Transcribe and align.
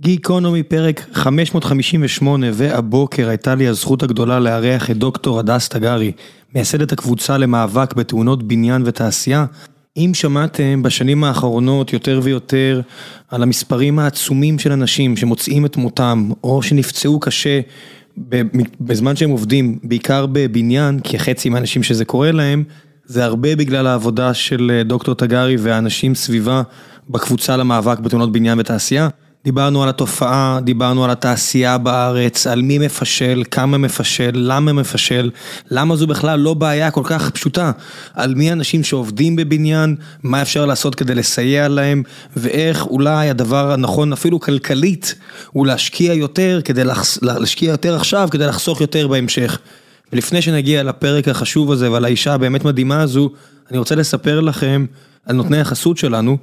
גיקונומי 0.00 0.62
פרק 0.62 1.06
558 1.12 2.46
והבוקר 2.52 3.28
הייתה 3.28 3.54
לי 3.54 3.68
הזכות 3.68 4.02
הגדולה 4.02 4.40
לארח 4.40 4.90
את 4.90 4.96
דוקטור 4.96 5.38
הדס 5.38 5.68
תגרי, 5.68 6.12
מייסדת 6.54 6.92
הקבוצה 6.92 7.38
למאבק 7.38 7.94
בתאונות 7.94 8.42
בניין 8.42 8.82
ותעשייה. 8.86 9.46
אם 9.96 10.10
שמעתם 10.14 10.82
בשנים 10.82 11.24
האחרונות 11.24 11.92
יותר 11.92 12.20
ויותר 12.22 12.80
על 13.28 13.42
המספרים 13.42 13.98
העצומים 13.98 14.58
של 14.58 14.72
אנשים 14.72 15.16
שמוצאים 15.16 15.66
את 15.66 15.76
מותם 15.76 16.30
או 16.44 16.62
שנפצעו 16.62 17.20
קשה 17.20 17.60
בזמן 18.80 19.16
שהם 19.16 19.30
עובדים, 19.30 19.78
בעיקר 19.82 20.26
בבניין, 20.32 21.00
כי 21.00 21.18
חצי 21.18 21.48
מהאנשים 21.48 21.82
שזה 21.82 22.04
קורה 22.04 22.32
להם, 22.32 22.64
זה 23.04 23.24
הרבה 23.24 23.56
בגלל 23.56 23.86
העבודה 23.86 24.34
של 24.34 24.82
דוקטור 24.84 25.14
תגרי 25.14 25.56
והאנשים 25.56 26.14
סביבה 26.14 26.62
בקבוצה 27.10 27.56
למאבק 27.56 27.98
בתאונות 27.98 28.32
בניין 28.32 28.58
ותעשייה. 28.58 29.08
דיברנו 29.46 29.82
על 29.82 29.88
התופעה, 29.88 30.58
דיברנו 30.64 31.04
על 31.04 31.10
התעשייה 31.10 31.78
בארץ, 31.78 32.46
על 32.46 32.62
מי 32.62 32.78
מפשל, 32.78 33.42
כמה 33.50 33.78
מפשל, 33.78 34.30
למה 34.34 34.72
מפשל, 34.72 35.30
למה 35.70 35.96
זו 35.96 36.06
בכלל 36.06 36.40
לא 36.40 36.54
בעיה 36.54 36.90
כל 36.90 37.02
כך 37.04 37.30
פשוטה, 37.30 37.72
על 38.14 38.34
מי 38.34 38.50
האנשים 38.50 38.84
שעובדים 38.84 39.36
בבניין, 39.36 39.96
מה 40.22 40.42
אפשר 40.42 40.66
לעשות 40.66 40.94
כדי 40.94 41.14
לסייע 41.14 41.68
להם, 41.68 42.02
ואיך 42.36 42.86
אולי 42.86 43.30
הדבר 43.30 43.72
הנכון 43.72 44.12
אפילו 44.12 44.40
כלכלית, 44.40 45.14
הוא 45.50 45.66
להשקיע 45.66 46.12
יותר, 46.12 46.60
כדי 46.64 46.84
לחס... 46.84 47.22
להשקיע 47.22 47.70
יותר 47.70 47.96
עכשיו 47.96 48.28
כדי 48.30 48.46
לחסוך 48.46 48.80
יותר 48.80 49.08
בהמשך. 49.08 49.58
ולפני 50.12 50.42
שנגיע 50.42 50.82
לפרק 50.82 51.28
החשוב 51.28 51.72
הזה 51.72 51.90
ועל 51.90 52.04
האישה 52.04 52.34
הבאמת 52.34 52.64
מדהימה 52.64 53.02
הזו, 53.02 53.30
אני 53.70 53.78
רוצה 53.78 53.94
לספר 53.94 54.40
לכם 54.40 54.86
על 55.26 55.36
נותני 55.36 55.60
החסות 55.60 55.98
שלנו. 55.98 56.38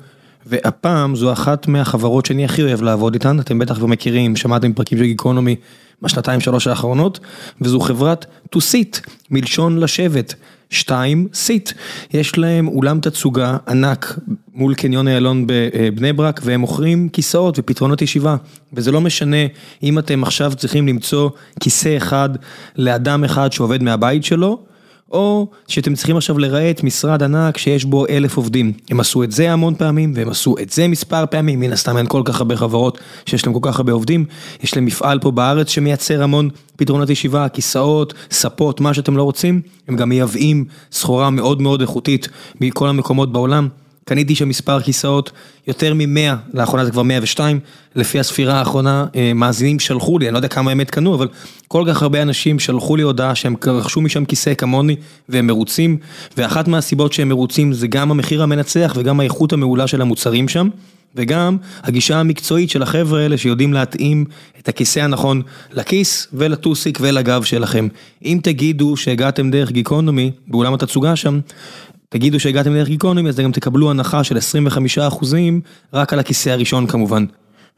והפעם 0.46 1.16
זו 1.16 1.32
אחת 1.34 1.68
מהחברות 1.68 2.26
שאני 2.26 2.46
הכי 2.46 2.64
אוהב 2.64 2.82
לעבוד 2.82 3.14
איתן, 3.14 3.40
אתם 3.40 3.60
בטח 3.60 3.76
כבר 3.76 3.88
מכירים, 3.88 4.36
שמעתם 4.36 4.74
פרקים 4.74 4.98
של 4.98 5.04
גיקונומי 5.04 5.56
בשנתיים 6.02 6.40
שלוש 6.40 6.68
האחרונות, 6.68 7.20
וזו 7.62 7.80
חברת 7.80 8.26
to 8.56 8.60
sit, 8.60 9.10
מלשון 9.32 9.80
לשבת, 9.80 10.34
שתיים, 10.70 11.28
sit, 11.34 11.74
יש 12.14 12.38
להם 12.38 12.68
אולם 12.68 13.00
תצוגה 13.00 13.58
ענק 13.68 14.20
מול 14.54 14.74
קניון 14.76 15.08
איילון 15.08 15.48
בבני 15.48 16.14
ברק, 16.14 16.42
והם 16.44 16.62
מוכרים 16.62 17.10
כיסאות 17.10 17.60
ופתרונות 17.60 18.02
ישיבה, 18.02 18.36
וזה 18.74 18.92
לא 18.92 19.02
משנה 19.02 19.38
אם 19.84 20.00
אתם 20.00 20.24
עכשיו 20.24 20.54
צריכים 20.56 20.88
למצוא 20.88 21.30
כיסא 21.60 21.98
אחד 21.98 22.30
לאדם 22.76 23.24
אחד 23.24 23.52
שעובד 23.52 23.84
מהבית 23.84 24.24
שלו, 24.24 24.73
או 25.14 25.48
שאתם 25.68 25.96
צריכים 25.96 26.18
עכשיו 26.18 26.40
לרהט 26.40 26.84
משרד 26.84 27.24
ענק 27.24 27.58
שיש 27.58 27.86
בו 27.86 28.06
אלף 28.08 28.38
עובדים. 28.38 28.74
הם 28.90 29.00
עשו 29.00 29.24
את 29.24 29.32
זה 29.32 29.52
המון 29.52 29.76
פעמים, 29.76 30.12
והם 30.16 30.30
עשו 30.30 30.56
את 30.62 30.70
זה 30.70 30.88
מספר 30.88 31.26
פעמים, 31.30 31.60
מן 31.60 31.74
הסתם 31.74 31.98
אין 31.98 32.06
כל 32.08 32.22
כך 32.26 32.38
הרבה 32.38 32.56
חברות 32.56 33.00
שיש 33.26 33.46
להם 33.46 33.54
כל 33.54 33.70
כך 33.70 33.78
הרבה 33.78 33.92
עובדים. 33.92 34.26
יש 34.64 34.76
להם 34.76 34.86
מפעל 34.86 35.20
פה 35.20 35.32
בארץ 35.32 35.70
שמייצר 35.70 36.24
המון 36.24 36.50
פתרונות 36.76 37.10
ישיבה, 37.10 37.50
כיסאות, 37.50 38.14
ספות, 38.32 38.82
מה 38.82 38.94
שאתם 38.94 39.18
לא 39.18 39.24
רוצים. 39.24 39.62
הם 39.88 39.96
גם 39.96 40.10
מייבאים 40.10 40.66
סחורה 40.92 41.30
מאוד 41.30 41.62
מאוד 41.62 41.82
איכותית 41.82 42.28
מכל 42.62 42.90
המקומות 42.90 43.32
בעולם. 43.32 43.68
קניתי 44.06 44.36
שם 44.36 44.50
מספר 44.50 44.82
כיסאות, 44.82 45.32
יותר 45.68 45.94
מ-100, 45.94 46.36
לאחרונה 46.54 46.86
זה 46.86 46.92
כבר 46.92 47.04
102, 47.04 47.60
לפי 47.96 48.20
הספירה 48.20 48.60
האחרונה, 48.60 49.06
מאזינים 49.36 49.80
שלחו 49.80 50.20
לי, 50.20 50.26
אני 50.26 50.34
לא 50.34 50.38
יודע 50.38 50.48
כמה 50.48 50.72
אמת 50.72 50.92
קנו, 50.92 51.16
אבל 51.16 51.28
כל 51.68 51.84
כך 51.88 52.02
הרבה 52.02 52.22
אנשים 52.22 52.60
שלחו 52.60 52.96
לי 52.96 53.04
הודעה 53.04 53.36
שהם 53.36 53.56
רכשו 53.68 54.02
משם 54.02 54.26
כיסא 54.26 54.54
כמוני, 54.54 54.96
והם 55.30 55.48
מרוצים, 55.48 55.98
ואחת 56.38 56.68
מהסיבות 56.68 57.14
שהם 57.14 57.30
מרוצים 57.30 57.74
זה 57.74 57.88
גם 57.88 58.12
המחיר 58.12 58.44
המנצח 58.44 58.94
וגם 58.98 59.20
האיכות 59.20 59.54
המעולה 59.54 59.88
של 59.88 60.02
המוצרים 60.02 60.50
שם. 60.50 60.70
וגם 61.16 61.58
הגישה 61.84 62.20
המקצועית 62.20 62.70
של 62.70 62.84
החבר'ה 62.84 63.22
האלה 63.22 63.38
שיודעים 63.38 63.74
להתאים 63.74 64.26
את 64.60 64.70
הכיסא 64.70 65.00
הנכון 65.00 65.42
לכיס 65.72 66.28
ולטוסיק 66.34 66.98
ולגב 67.02 67.44
שלכם. 67.44 67.88
אם 68.26 68.40
תגידו 68.44 68.98
שהגעתם 68.98 69.52
דרך 69.52 69.72
גיקונומי 69.72 70.32
באולם 70.48 70.74
התצוגה 70.74 71.16
שם, 71.16 71.40
תגידו 72.14 72.40
שהגעתם 72.40 72.74
דרך 72.74 72.88
גיקונומי, 72.88 73.30
אז 73.30 73.40
גם 73.40 73.52
תקבלו 73.52 73.92
הנחה 73.92 74.24
של 74.24 74.38
25% 74.38 75.26
רק 75.94 76.14
על 76.14 76.20
הכיסא 76.20 76.50
הראשון 76.50 76.88
כמובן. 76.88 77.26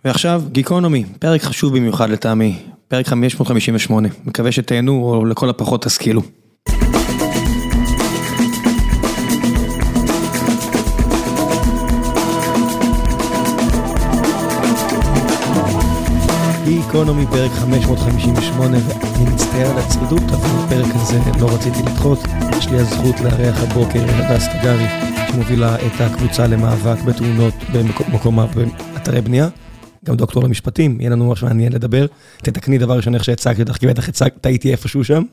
ועכשיו, 0.06 0.44
גיקונומי, 0.52 1.06
פרק 1.20 1.42
חשוב 1.42 1.78
במיוחד 1.78 2.10
לטעמי, 2.10 2.60
פרק 2.88 3.08
558, 3.08 4.08
מקווה 4.26 4.52
שתהנו 4.52 5.04
או 5.04 5.26
לכל 5.26 5.50
הפחות 5.50 5.82
תשכילו. 5.82 6.22
גיקונומי 16.96 17.26
פרק 17.26 17.52
558 17.52 18.78
ואני 18.78 19.34
מצטער 19.34 19.72
על 19.72 19.78
הצרידות 19.78 20.24
אבל 20.24 20.66
בפרק 20.66 20.96
הזה 20.96 21.20
לא 21.40 21.56
רציתי 21.56 21.80
לדחות 21.80 22.20
יש 22.58 22.70
לי 22.70 22.78
הזכות 22.78 23.20
לארח 23.20 23.64
הבוקר 23.64 24.00
הדס 24.08 24.48
תגרי 24.48 24.86
שמובילה 25.32 25.76
את 25.76 26.02
הקבוצה 26.02 26.48
למאבק 26.48 27.02
בתאונות 27.02 27.54
במקום 27.74 28.40
באתרי 28.94 29.22
בנייה 29.22 29.48
גם 30.06 30.16
דוקטור 30.16 30.44
למשפטים, 30.44 30.98
יהיה 31.00 31.10
לנו 31.10 31.32
משהו 31.32 31.48
מעניין 31.48 31.74
לדבר. 31.74 32.06
תתקני 32.38 32.78
דבר 32.78 32.98
ראשון 32.98 33.16
איך 33.16 33.24
שהצגתי 33.24 33.62
אותך, 33.62 33.78
כי 33.78 33.88
בטח 33.88 34.10
הצגת, 34.10 34.42
טעיתי 34.42 34.72
איפשהו 34.72 35.04
שם. 35.04 35.24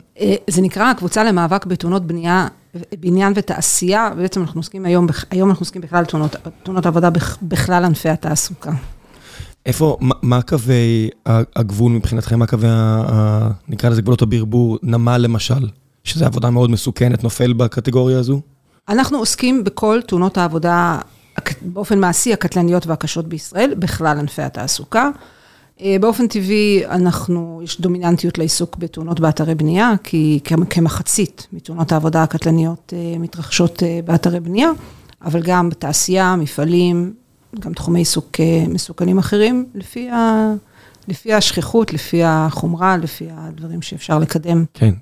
זה 0.50 0.62
נקרא 0.62 0.90
הקבוצה 0.90 1.24
למאבק 1.24 1.66
בתאונות 1.66 2.06
בנייה, 2.06 2.46
בניין 3.00 3.32
ותעשייה, 3.36 4.10
ובעצם 4.16 4.40
אנחנו 4.40 4.58
עוסקים 4.58 4.84
היום, 4.86 5.06
היום 5.30 5.50
אנחנו 5.50 5.62
עוסקים 5.62 5.82
בכלל 5.82 6.04
תאונות 6.62 6.86
עבודה 6.86 7.08
בכלל 7.42 7.84
ענפי 7.84 8.08
התעסוקה. 8.08 8.72
איפה, 9.66 9.96
מה 10.00 10.42
קווי 10.42 11.08
הגבול 11.26 11.92
מבחינתכם, 11.92 12.38
מה 12.38 12.46
קווי, 12.46 12.68
נקרא 13.68 13.90
לזה 13.90 14.02
גבולות 14.02 14.22
הברבור, 14.22 14.78
נמל 14.82 15.18
למשל, 15.18 15.68
שזו 16.04 16.24
עבודה 16.24 16.50
מאוד 16.50 16.70
מסוכנת, 16.70 17.24
נופל 17.24 17.52
בקטגוריה 17.52 18.18
הזו? 18.18 18.40
אנחנו 18.88 19.18
עוסקים 19.18 19.64
בכל 19.64 20.00
תאונות 20.06 20.38
העבודה, 20.38 20.98
באופן 21.62 21.98
מעשי, 22.00 22.32
הקטלניות 22.32 22.86
והקשות 22.86 23.28
בישראל, 23.28 23.74
בכלל 23.78 24.18
ענפי 24.18 24.42
התעסוקה. 24.42 25.10
באופן 26.00 26.26
טבעי, 26.26 26.82
אנחנו, 26.86 27.60
יש 27.64 27.80
דומיננטיות 27.80 28.38
לעיסוק 28.38 28.76
בתאונות 28.76 29.20
באתרי 29.20 29.54
בנייה, 29.54 29.92
כי 30.02 30.40
כמחצית 30.70 31.46
מתאונות 31.52 31.92
העבודה 31.92 32.22
הקטלניות 32.22 32.92
מתרחשות 33.18 33.82
באתרי 34.04 34.40
בנייה, 34.40 34.70
אבל 35.24 35.42
גם 35.42 35.68
בתעשייה, 35.68 36.36
מפעלים, 36.36 37.12
גם 37.60 37.72
תחומי 37.72 37.98
עיסוק 37.98 38.40
מסוכנים 38.68 39.18
אחרים, 39.18 39.66
לפי 41.08 41.32
השכיחות, 41.32 41.92
לפי 41.92 42.20
החומרה, 42.24 42.96
לפי 42.96 43.28
הדברים 43.30 43.82
שאפשר 43.82 44.18
לקדם. 44.18 44.64
כן, 44.74 44.94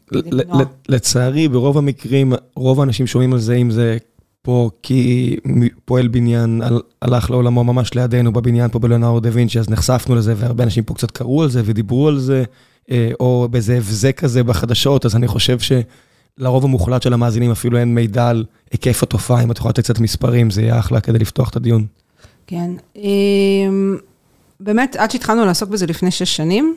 לצערי, 0.89 1.49
ברוב 1.49 1.79
המקרים, 1.79 2.33
רוב 2.57 2.81
האנשים 2.81 3.07
שומעים 3.07 3.33
על 3.33 3.39
זה, 3.39 3.55
אם 3.55 3.71
זה 3.71 3.97
פה 4.43 4.71
כי 4.83 5.37
פועל 5.85 6.09
בניין 6.09 6.63
הלך 7.03 7.31
לעולמו 7.31 7.65
ממש 7.65 7.95
לידינו 7.95 8.33
בבניין 8.33 8.71
פה 8.71 8.79
בלאונרדו 8.79 9.21
דה 9.21 9.29
וינצ'י, 9.33 9.59
אז 9.59 9.71
נחשפנו 9.71 10.15
לזה, 10.15 10.35
והרבה 10.37 10.65
אנשים 10.65 10.85
פה 10.85 10.95
קצת 10.95 11.11
קראו 11.11 11.43
על 11.43 11.49
זה 11.49 11.63
ודיברו 11.65 12.09
על 12.09 12.19
זה, 12.19 12.45
או 13.21 13.49
באיזה 13.51 13.77
הבזק 13.77 14.21
כזה 14.21 14.43
בחדשות, 14.45 15.07
אז 15.07 15.17
אני 15.17 15.29
חושב 15.29 15.59
שלרוב 15.59 16.65
המוחלט 16.65 17.03
של 17.03 17.13
המאזינים 17.13 17.51
אפילו 17.51 17.79
אין 17.79 17.95
מידע 17.95 18.29
על 18.29 18.45
היקף 18.73 19.03
התופעה, 19.03 19.43
אם 19.43 19.51
את 19.51 19.59
יכולה 19.59 19.71
לתת 19.71 19.83
קצת 19.83 20.01
מספרים, 20.01 20.51
זה 20.51 20.63
יהיה 20.63 20.79
אחלה 20.79 21.01
כדי 21.01 21.19
לפתוח 21.19 21.49
את 21.49 21.57
הדיון. 21.57 21.87
כן, 22.51 22.71
באמת, 24.61 24.97
עד 24.97 25.11
שהתחלנו 25.11 25.45
לעסוק 25.45 25.69
בזה 25.71 25.87
לפני 25.87 26.11
שש 26.11 26.37
שנים, 26.37 26.77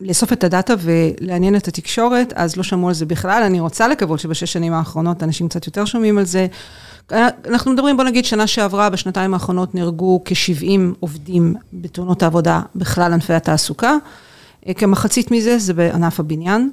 ולאסוף 0.00 0.32
את 0.32 0.44
הדאטה 0.44 0.74
ולעניין 0.78 1.56
את 1.56 1.68
התקשורת, 1.68 2.32
אז 2.36 2.56
לא 2.56 2.62
שמעו 2.62 2.88
על 2.88 2.94
זה 2.94 3.06
בכלל. 3.06 3.42
אני 3.42 3.60
רוצה 3.60 3.88
לקוות 3.88 4.20
שבשש 4.20 4.52
שנים 4.52 4.72
האחרונות 4.72 5.22
אנשים 5.22 5.48
קצת 5.48 5.66
יותר 5.66 5.84
שומעים 5.84 6.18
על 6.18 6.24
זה. 6.24 6.46
אנחנו 7.48 7.72
מדברים, 7.72 7.96
בוא 7.96 8.04
נגיד, 8.04 8.24
שנה 8.24 8.46
שעברה, 8.46 8.90
בשנתיים 8.90 9.34
האחרונות 9.34 9.74
נהרגו 9.74 10.22
כ-70 10.24 10.80
עובדים 11.00 11.54
בתאונות 11.72 12.22
העבודה 12.22 12.60
בכלל 12.76 13.12
ענפי 13.12 13.32
התעסוקה. 13.34 13.96
כמחצית 14.76 15.30
מזה 15.30 15.58
זה 15.58 15.74
בענף 15.74 16.20
הבניין. 16.20 16.70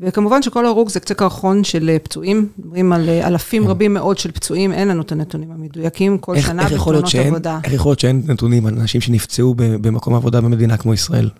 וכמובן 0.00 0.42
שכל 0.42 0.66
הרוג 0.66 0.88
זה 0.88 1.00
קצה 1.00 1.14
קרחון 1.14 1.64
של 1.64 1.96
פצועים, 2.02 2.48
מדברים 2.58 2.92
על 2.92 3.08
אלפים 3.08 3.68
רבים 3.68 3.94
מאוד 3.94 4.18
של 4.18 4.30
פצועים, 4.30 4.72
אין 4.72 4.88
לנו 4.88 5.02
את 5.02 5.12
הנתונים 5.12 5.50
המדויקים, 5.50 6.18
כל 6.18 6.40
שנה 6.40 6.68
בתאונות 6.68 7.14
עבודה. 7.14 7.58
איך 7.64 7.72
יכול 7.72 7.90
להיות 7.90 8.00
שאין 8.00 8.22
נתונים 8.26 8.66
על 8.66 8.74
אנשים 8.78 9.00
שנפצעו 9.00 9.54
במקום 9.56 10.14
עבודה 10.14 10.40
במדינה 10.40 10.76
כמו 10.76 10.94
ישראל? 10.94 11.30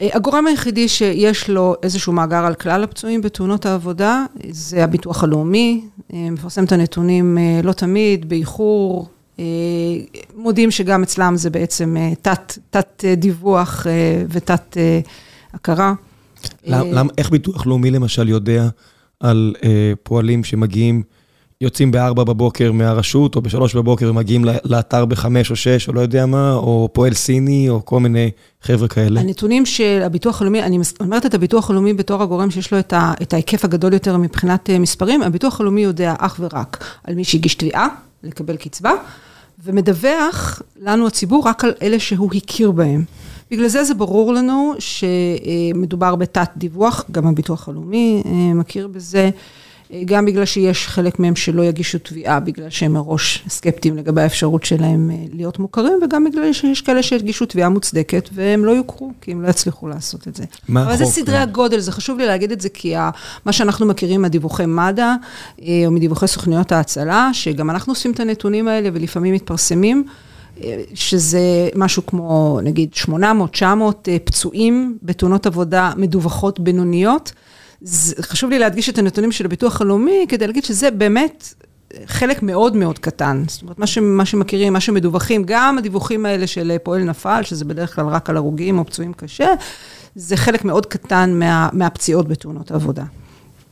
הגורם 0.00 0.46
היחידי 0.46 0.88
שיש 0.88 1.50
לו 1.50 1.74
איזשהו 1.82 2.12
מאגר 2.12 2.44
על 2.44 2.54
כלל 2.54 2.84
הפצועים 2.84 3.22
בתאונות 3.22 3.66
העבודה, 3.66 4.24
זה 4.50 4.84
הביטוח 4.84 5.24
הלאומי, 5.24 5.84
מפרסם 6.10 6.64
את 6.64 6.72
הנתונים 6.72 7.38
לא 7.62 7.72
תמיד, 7.72 8.28
באיחור, 8.28 9.08
מודים 10.36 10.70
שגם 10.70 11.02
אצלם 11.02 11.36
זה 11.36 11.50
בעצם 11.50 11.96
תת 12.70 13.04
דיווח 13.16 13.86
ותת 14.28 14.76
הכרה. 15.54 15.94
איך 17.18 17.30
ביטוח 17.30 17.66
לאומי 17.66 17.90
למשל 17.90 18.28
יודע 18.28 18.68
על 19.20 19.54
פועלים 20.02 20.44
שמגיעים 20.44 21.02
יוצאים 21.60 21.90
בארבע 21.90 22.24
בבוקר 22.24 22.72
מהרשות, 22.72 23.36
או 23.36 23.42
בשלוש 23.42 23.74
בבוקר 23.74 24.10
ומגיעים 24.10 24.44
לאתר 24.64 25.04
בחמש 25.04 25.50
או 25.50 25.56
שש, 25.56 25.88
או 25.88 25.92
לא 25.92 26.00
יודע 26.00 26.26
מה, 26.26 26.52
או 26.54 26.88
פועל 26.92 27.14
סיני, 27.14 27.68
או 27.68 27.84
כל 27.84 28.00
מיני 28.00 28.30
חבר'ה 28.62 28.88
כאלה. 28.88 29.20
הנתונים 29.20 29.66
של 29.66 30.02
הביטוח 30.04 30.40
הלאומי, 30.42 30.62
אני 30.62 30.78
אומרת 31.00 31.26
את 31.26 31.34
הביטוח 31.34 31.70
הלאומי 31.70 31.94
בתור 31.94 32.22
הגורם 32.22 32.50
שיש 32.50 32.72
לו 32.72 32.78
את 33.22 33.32
ההיקף 33.32 33.64
הגדול 33.64 33.92
יותר 33.92 34.16
מבחינת 34.16 34.70
אה, 34.70 34.78
מספרים, 34.78 35.22
הביטוח 35.22 35.60
הלאומי 35.60 35.80
יודע 35.80 36.14
אך 36.18 36.36
ורק 36.40 36.84
על 37.04 37.14
מי 37.14 37.24
שהגיש 37.24 37.54
תביעה 37.54 37.88
לקבל 38.22 38.56
קצבה, 38.56 38.92
ומדווח 39.64 40.62
לנו 40.82 41.06
הציבור 41.06 41.48
רק 41.48 41.64
על 41.64 41.72
אלה 41.82 41.98
שהוא 41.98 42.30
הכיר 42.34 42.70
בהם. 42.70 43.04
בגלל 43.50 43.68
זה 43.68 43.84
זה 43.84 43.94
ברור 43.94 44.32
לנו 44.32 44.74
שמדובר 44.78 46.14
בתת 46.14 46.48
דיווח, 46.56 47.04
גם 47.10 47.26
הביטוח 47.26 47.68
הלאומי 47.68 48.22
אה, 48.26 48.54
מכיר 48.54 48.88
בזה. 48.88 49.30
גם 50.04 50.26
בגלל 50.26 50.44
שיש 50.44 50.86
חלק 50.86 51.18
מהם 51.18 51.36
שלא 51.36 51.62
יגישו 51.62 51.98
תביעה, 51.98 52.40
בגלל 52.40 52.70
שהם 52.70 52.92
מראש 52.92 53.44
סקפטיים 53.48 53.96
לגבי 53.96 54.22
האפשרות 54.22 54.64
שלהם 54.64 55.10
אה, 55.10 55.16
להיות 55.32 55.58
מוכרים, 55.58 55.98
וגם 56.02 56.24
בגלל 56.24 56.52
שיש 56.52 56.80
כאלה 56.80 57.02
שיגישו 57.02 57.46
תביעה 57.46 57.68
מוצדקת, 57.68 58.28
והם 58.32 58.64
לא 58.64 58.70
יוכרו, 58.70 59.10
כי 59.20 59.32
הם 59.32 59.42
לא 59.42 59.48
יצליחו 59.48 59.88
לעשות 59.88 60.28
את 60.28 60.36
זה. 60.36 60.44
מה 60.68 60.80
החוק? 60.80 60.92
אבל 60.92 61.04
זה 61.04 61.12
סדרי 61.12 61.36
הגודל, 61.36 61.78
זה 61.78 61.92
חשוב 61.92 62.18
לי 62.18 62.26
להגיד 62.26 62.52
את 62.52 62.60
זה, 62.60 62.68
כי 62.68 62.94
מה 63.44 63.52
שאנחנו 63.52 63.86
מכירים 63.86 64.22
מהדיווחי 64.22 64.66
מד"א, 64.66 65.14
אה, 65.62 65.82
או 65.86 65.90
מדיווחי 65.90 66.26
סוכניות 66.26 66.72
ההצלה, 66.72 67.30
שגם 67.32 67.70
אנחנו 67.70 67.92
עושים 67.92 68.12
את 68.12 68.20
הנתונים 68.20 68.68
האלה 68.68 68.88
ולפעמים 68.92 69.34
מתפרסמים, 69.34 70.04
אה, 70.06 70.25
שזה 70.94 71.68
משהו 71.74 72.06
כמו 72.06 72.60
נגיד 72.62 72.90
800-900 73.04 73.62
פצועים 74.24 74.98
בתאונות 75.02 75.46
עבודה 75.46 75.92
מדווחות 75.96 76.60
בינוניות. 76.60 77.32
חשוב 78.20 78.50
לי 78.50 78.58
להדגיש 78.58 78.88
את 78.88 78.98
הנתונים 78.98 79.32
של 79.32 79.44
הביטוח 79.44 79.80
הלאומי, 79.80 80.26
כדי 80.28 80.46
להגיד 80.46 80.64
שזה 80.64 80.90
באמת 80.90 81.54
חלק 82.06 82.42
מאוד 82.42 82.76
מאוד 82.76 82.98
קטן. 82.98 83.44
זאת 83.48 83.62
אומרת, 83.62 83.78
מה, 83.78 83.86
ש, 83.86 83.98
מה 83.98 84.24
שמכירים, 84.24 84.72
מה 84.72 84.80
שמדווחים, 84.80 85.42
גם 85.46 85.78
הדיווחים 85.78 86.26
האלה 86.26 86.46
של 86.46 86.76
פועל 86.82 87.02
נפל, 87.02 87.42
שזה 87.42 87.64
בדרך 87.64 87.94
כלל 87.94 88.06
רק 88.06 88.30
על 88.30 88.36
הרוגים 88.36 88.78
או 88.78 88.84
פצועים 88.84 89.12
קשה, 89.12 89.48
זה 90.14 90.36
חלק 90.36 90.64
מאוד 90.64 90.86
קטן 90.86 91.38
מה, 91.38 91.68
מהפציעות 91.72 92.28
בתאונות 92.28 92.70
העבודה. 92.70 93.04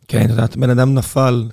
כן, 0.09 0.25
את 0.25 0.31
יודעת, 0.31 0.57
בן 0.57 0.71
אדם 0.71 0.95
נפל, 0.95 1.45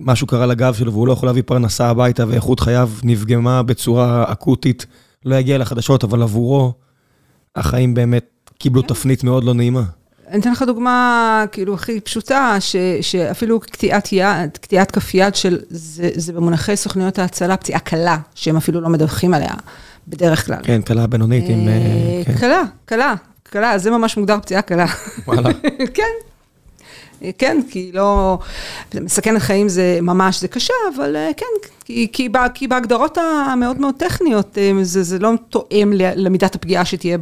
משהו 0.00 0.26
קרה 0.26 0.46
לגב 0.46 0.74
שלו 0.74 0.92
והוא 0.92 1.06
לא 1.06 1.12
יכול 1.12 1.28
להביא 1.28 1.42
פרנסה 1.46 1.88
הביתה 1.88 2.24
ואיכות 2.28 2.60
חייו 2.60 2.90
נפגמה 3.02 3.62
בצורה 3.62 4.32
אקוטית, 4.32 4.86
לא 5.24 5.36
יגיע 5.36 5.58
לחדשות, 5.58 6.04
אבל 6.04 6.22
עבורו 6.22 6.72
החיים 7.56 7.94
באמת 7.94 8.50
קיבלו 8.58 8.82
כן. 8.82 8.88
תפנית 8.88 9.24
מאוד 9.24 9.44
לא 9.44 9.54
נעימה. 9.54 9.82
אני 10.28 10.40
אתן 10.40 10.52
לך 10.52 10.62
דוגמה, 10.62 11.44
כאילו, 11.52 11.74
הכי 11.74 12.00
פשוטה, 12.00 12.56
ש, 12.60 12.76
שאפילו 13.00 13.60
קטיעת 13.60 14.12
יד, 14.12 14.58
קטיעת 14.60 14.90
כף 14.90 15.14
יד 15.14 15.34
של, 15.34 15.58
זה, 15.68 16.10
זה 16.14 16.32
במונחי 16.32 16.76
סוכניות 16.76 17.18
ההצלה, 17.18 17.56
פציעה 17.56 17.80
קלה, 17.80 18.18
שהם 18.34 18.56
אפילו 18.56 18.80
לא 18.80 18.88
מדווחים 18.88 19.34
עליה, 19.34 19.54
בדרך 20.08 20.46
כלל. 20.46 20.58
כן, 20.62 20.82
קלה 20.82 21.06
בינונית 21.06 21.44
עם... 21.48 21.68
אה, 21.68 22.22
כן. 22.24 22.38
קלה, 22.38 22.62
קלה, 22.84 23.14
קלה, 23.42 23.78
זה 23.78 23.90
ממש 23.90 24.16
מוגדר 24.16 24.38
פציעה 24.40 24.62
קלה. 24.62 24.86
וואלה. 25.26 25.50
כן, 25.94 26.02
כן, 27.38 27.60
כי 27.70 27.90
לא, 27.94 28.38
מסכנת 28.94 29.42
חיים 29.42 29.68
זה 29.68 29.98
ממש, 30.02 30.40
זה 30.40 30.48
קשה, 30.48 30.74
אבל 30.94 31.16
אה, 31.16 31.30
כן, 31.36 31.46
כי, 31.84 32.08
כי, 32.12 32.28
כי 32.54 32.68
בהגדרות 32.68 33.18
המאוד 33.52 33.80
מאוד 33.80 33.94
טכניות, 33.98 34.58
אה, 34.58 34.72
זה, 34.82 35.02
זה 35.02 35.18
לא 35.18 35.32
תואם 35.48 35.92
למידת 35.94 36.54
הפגיעה 36.54 36.84
שתהיה 36.84 37.18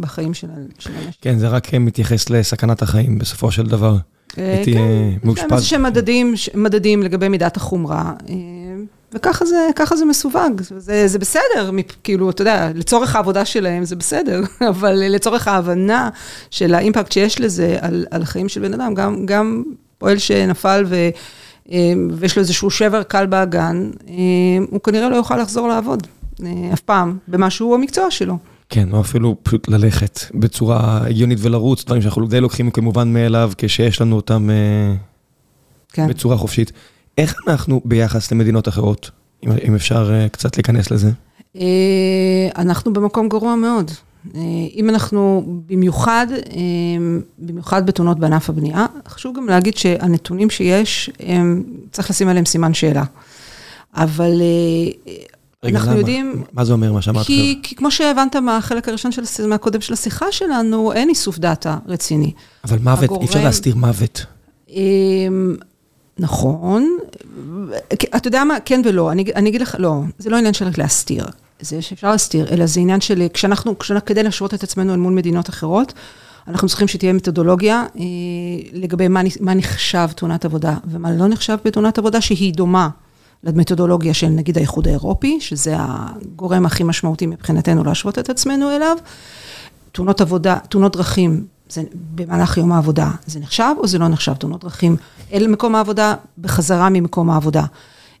בחיים 0.00 0.34
של 0.34 0.48
האנשים. 0.50 1.10
כן, 1.20 1.38
זה 1.38 1.48
רק 1.48 1.74
מתייחס 1.74 2.30
לסכנת 2.30 2.82
החיים 2.82 3.18
בסופו 3.18 3.50
של 3.50 3.66
דבר. 3.66 3.96
אה, 4.38 4.62
כן, 4.64 4.80
מאושפז. 5.24 5.62
יש 5.62 5.72
מדדים, 5.72 6.34
מדדים 6.54 7.02
לגבי 7.02 7.28
מידת 7.28 7.56
החומרה. 7.56 8.12
וככה 9.14 9.44
זה, 9.44 9.68
ככה 9.76 9.96
זה 9.96 10.04
מסווג, 10.04 10.62
זה, 10.76 11.08
זה 11.08 11.18
בסדר, 11.18 11.70
כאילו, 12.04 12.30
אתה 12.30 12.42
יודע, 12.42 12.70
לצורך 12.74 13.16
העבודה 13.16 13.44
שלהם 13.44 13.84
זה 13.84 13.96
בסדר, 13.96 14.40
אבל 14.70 14.92
לצורך 14.92 15.48
ההבנה 15.48 16.10
של 16.50 16.74
האימפקט 16.74 17.12
שיש 17.12 17.40
לזה 17.40 17.76
על, 17.80 18.06
על 18.10 18.22
החיים 18.22 18.48
של 18.48 18.60
בן 18.60 18.74
אדם, 18.74 18.94
גם, 18.94 19.26
גם 19.26 19.62
פועל 19.98 20.18
שנפל 20.18 20.84
ו, 20.86 21.08
אה, 21.72 21.92
ויש 22.10 22.36
לו 22.36 22.40
איזשהו 22.40 22.70
שבר 22.70 23.02
קל 23.02 23.26
באגן, 23.26 23.90
אה, 24.08 24.14
הוא 24.70 24.80
כנראה 24.80 25.08
לא 25.08 25.16
יוכל 25.16 25.36
לחזור 25.36 25.68
לעבוד 25.68 26.06
אה, 26.44 26.48
אף 26.72 26.80
פעם, 26.80 27.18
במה 27.28 27.50
שהוא 27.50 27.74
המקצוע 27.74 28.10
שלו. 28.10 28.38
כן, 28.68 28.92
או 28.92 29.00
אפילו 29.00 29.36
פשוט 29.42 29.68
ללכת 29.68 30.20
בצורה 30.34 31.00
הגיונית 31.06 31.38
ולרוץ, 31.40 31.84
דברים 31.84 32.02
שאנחנו 32.02 32.26
די 32.26 32.40
לוקחים 32.40 32.70
כמובן 32.70 33.12
מאליו, 33.12 33.52
כשיש 33.58 34.00
לנו 34.00 34.16
אותם 34.16 34.50
כן. 35.92 36.08
בצורה 36.08 36.36
חופשית. 36.36 36.72
איך 37.18 37.34
אנחנו 37.48 37.80
ביחס 37.84 38.32
למדינות 38.32 38.68
אחרות, 38.68 39.10
אם 39.44 39.74
אפשר 39.74 40.10
אה, 40.12 40.28
קצת 40.28 40.56
להיכנס 40.56 40.90
לזה? 40.90 41.10
אה, 41.56 42.48
אנחנו 42.56 42.92
במקום 42.92 43.28
גרוע 43.28 43.56
מאוד. 43.56 43.90
אה, 44.34 44.40
אם 44.76 44.90
אנחנו, 44.90 45.44
במיוחד, 45.66 46.26
במיוחד 47.38 47.86
בתאונות 47.86 48.18
בענף 48.18 48.50
הבנייה, 48.50 48.86
חשוב 49.08 49.36
גם 49.36 49.48
להגיד 49.48 49.76
שהנתונים 49.76 50.50
שיש, 50.50 51.10
צריך 51.90 52.10
לשים 52.10 52.28
עליהם 52.28 52.44
סימן 52.44 52.74
שאלה. 52.74 53.04
אבל 53.94 54.32
רגע, 55.64 55.78
אנחנו 55.78 55.90
למה? 55.90 56.00
יודעים... 56.00 56.42
מה 56.52 56.64
זה 56.64 56.72
אומר 56.72 56.92
מה 56.92 57.02
שאמרת 57.02 57.20
עכשיו? 57.20 57.36
כי, 57.36 57.58
כי 57.62 57.74
כמו 57.74 57.90
שהבנת 57.90 58.36
מהחלק 58.36 58.88
הראשון 58.88 59.12
של, 59.12 59.46
מהקודם 59.46 59.80
של 59.80 59.92
השיחה 59.92 60.26
שלנו, 60.30 60.92
אין 60.92 61.08
איסוף 61.08 61.38
דאטה 61.38 61.78
רציני. 61.86 62.32
אבל 62.64 62.78
מוות, 62.78 63.02
הגורם... 63.02 63.20
אי 63.20 63.26
אפשר 63.26 63.44
להסתיר 63.44 63.76
מוות. 63.76 64.26
נכון, 66.18 66.98
אתה 68.16 68.28
יודע 68.28 68.44
מה, 68.44 68.56
כן 68.64 68.82
ולא, 68.84 69.12
אני, 69.12 69.24
אני 69.34 69.48
אגיד 69.48 69.60
לך, 69.60 69.76
לא, 69.78 70.00
זה 70.18 70.30
לא 70.30 70.36
עניין 70.36 70.54
של 70.54 70.68
להסתיר, 70.78 71.24
זה 71.60 71.82
שאפשר 71.82 72.10
להסתיר, 72.10 72.48
אלא 72.50 72.66
זה 72.66 72.80
עניין 72.80 73.00
של, 73.00 73.26
כשאנחנו, 73.32 73.78
כשאנחנו 73.78 74.06
כדי 74.06 74.22
להשוות 74.22 74.54
את 74.54 74.62
עצמנו 74.62 74.92
אל 74.92 74.98
מול 74.98 75.12
מדינות 75.12 75.48
אחרות, 75.48 75.92
אנחנו 76.48 76.68
צריכים 76.68 76.88
שתהיה 76.88 77.12
מתודולוגיה 77.12 77.84
אה, 77.96 78.02
לגבי 78.72 79.08
מה, 79.08 79.20
מה 79.40 79.54
נחשב 79.54 80.08
תאונת 80.16 80.44
עבודה 80.44 80.74
ומה 80.84 81.10
לא 81.10 81.28
נחשב 81.28 81.56
בתאונת 81.64 81.98
עבודה, 81.98 82.20
שהיא 82.20 82.54
דומה 82.54 82.88
למתודולוגיה 83.44 84.14
של 84.14 84.28
נגיד 84.28 84.58
האיחוד 84.58 84.88
האירופי, 84.88 85.40
שזה 85.40 85.74
הגורם 85.78 86.66
הכי 86.66 86.84
משמעותי 86.84 87.26
מבחינתנו 87.26 87.84
להשוות 87.84 88.18
את 88.18 88.30
עצמנו 88.30 88.76
אליו. 88.76 88.96
תאונות 89.92 90.20
עבודה, 90.20 90.56
תאונות 90.68 90.96
דרכים 90.96 91.46
זה 91.72 91.82
במהלך 92.14 92.56
יום 92.56 92.72
העבודה, 92.72 93.10
זה 93.26 93.40
נחשב 93.40 93.74
או 93.78 93.86
זה 93.86 93.98
לא 93.98 94.08
נחשב? 94.08 94.34
תאונות 94.34 94.60
דרכים 94.60 94.96
אל 95.32 95.46
מקום 95.46 95.74
העבודה, 95.74 96.14
בחזרה 96.38 96.88
ממקום 96.88 97.30
העבודה. 97.30 97.64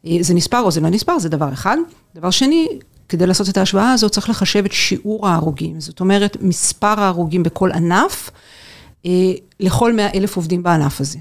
אה, 0.06 0.16
זה 0.20 0.34
נספר 0.34 0.60
או 0.60 0.70
זה 0.70 0.80
לא 0.80 0.88
נספר, 0.88 1.18
זה 1.18 1.28
דבר 1.28 1.52
אחד. 1.52 1.76
דבר 2.14 2.30
שני, 2.30 2.68
כדי 3.08 3.26
לעשות 3.26 3.48
את 3.48 3.56
ההשוואה 3.56 3.92
הזאת, 3.92 4.12
צריך 4.12 4.30
לחשב 4.30 4.64
את 4.64 4.72
שיעור 4.72 5.28
ההרוגים. 5.28 5.80
זאת 5.80 6.00
אומרת, 6.00 6.36
מספר 6.40 7.00
ההרוגים 7.00 7.42
בכל 7.42 7.72
ענף, 7.72 8.30
אה, 9.06 9.10
לכל 9.60 9.92
100 9.92 10.14
אלף 10.14 10.36
עובדים 10.36 10.62
בענף 10.62 11.00
הזה. 11.00 11.18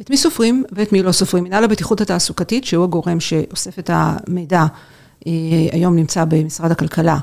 את 0.00 0.10
מי 0.10 0.16
סופרים 0.16 0.64
ואת 0.72 0.92
מי 0.92 1.02
לא 1.02 1.12
סופרים. 1.12 1.44
מנהל 1.44 1.64
הבטיחות 1.64 2.00
התעסוקתית, 2.00 2.64
שהוא 2.64 2.84
הגורם 2.84 3.20
שאוסף 3.20 3.78
את 3.78 3.90
המידע, 3.92 4.64
אה, 5.26 5.32
היום 5.72 5.96
נמצא 5.96 6.24
במשרד 6.24 6.70
הכלכלה. 6.70 7.18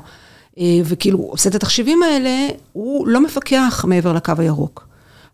אה, 0.58 0.64
וכאילו 0.84 1.18
עושה 1.18 1.50
את 1.50 1.54
התחשיבים 1.54 2.02
האלה, 2.02 2.48
הוא 2.72 3.08
לא 3.08 3.20
מפקח 3.20 3.84
מעבר 3.88 4.12
לקו 4.12 4.32
הירוק. 4.38 4.86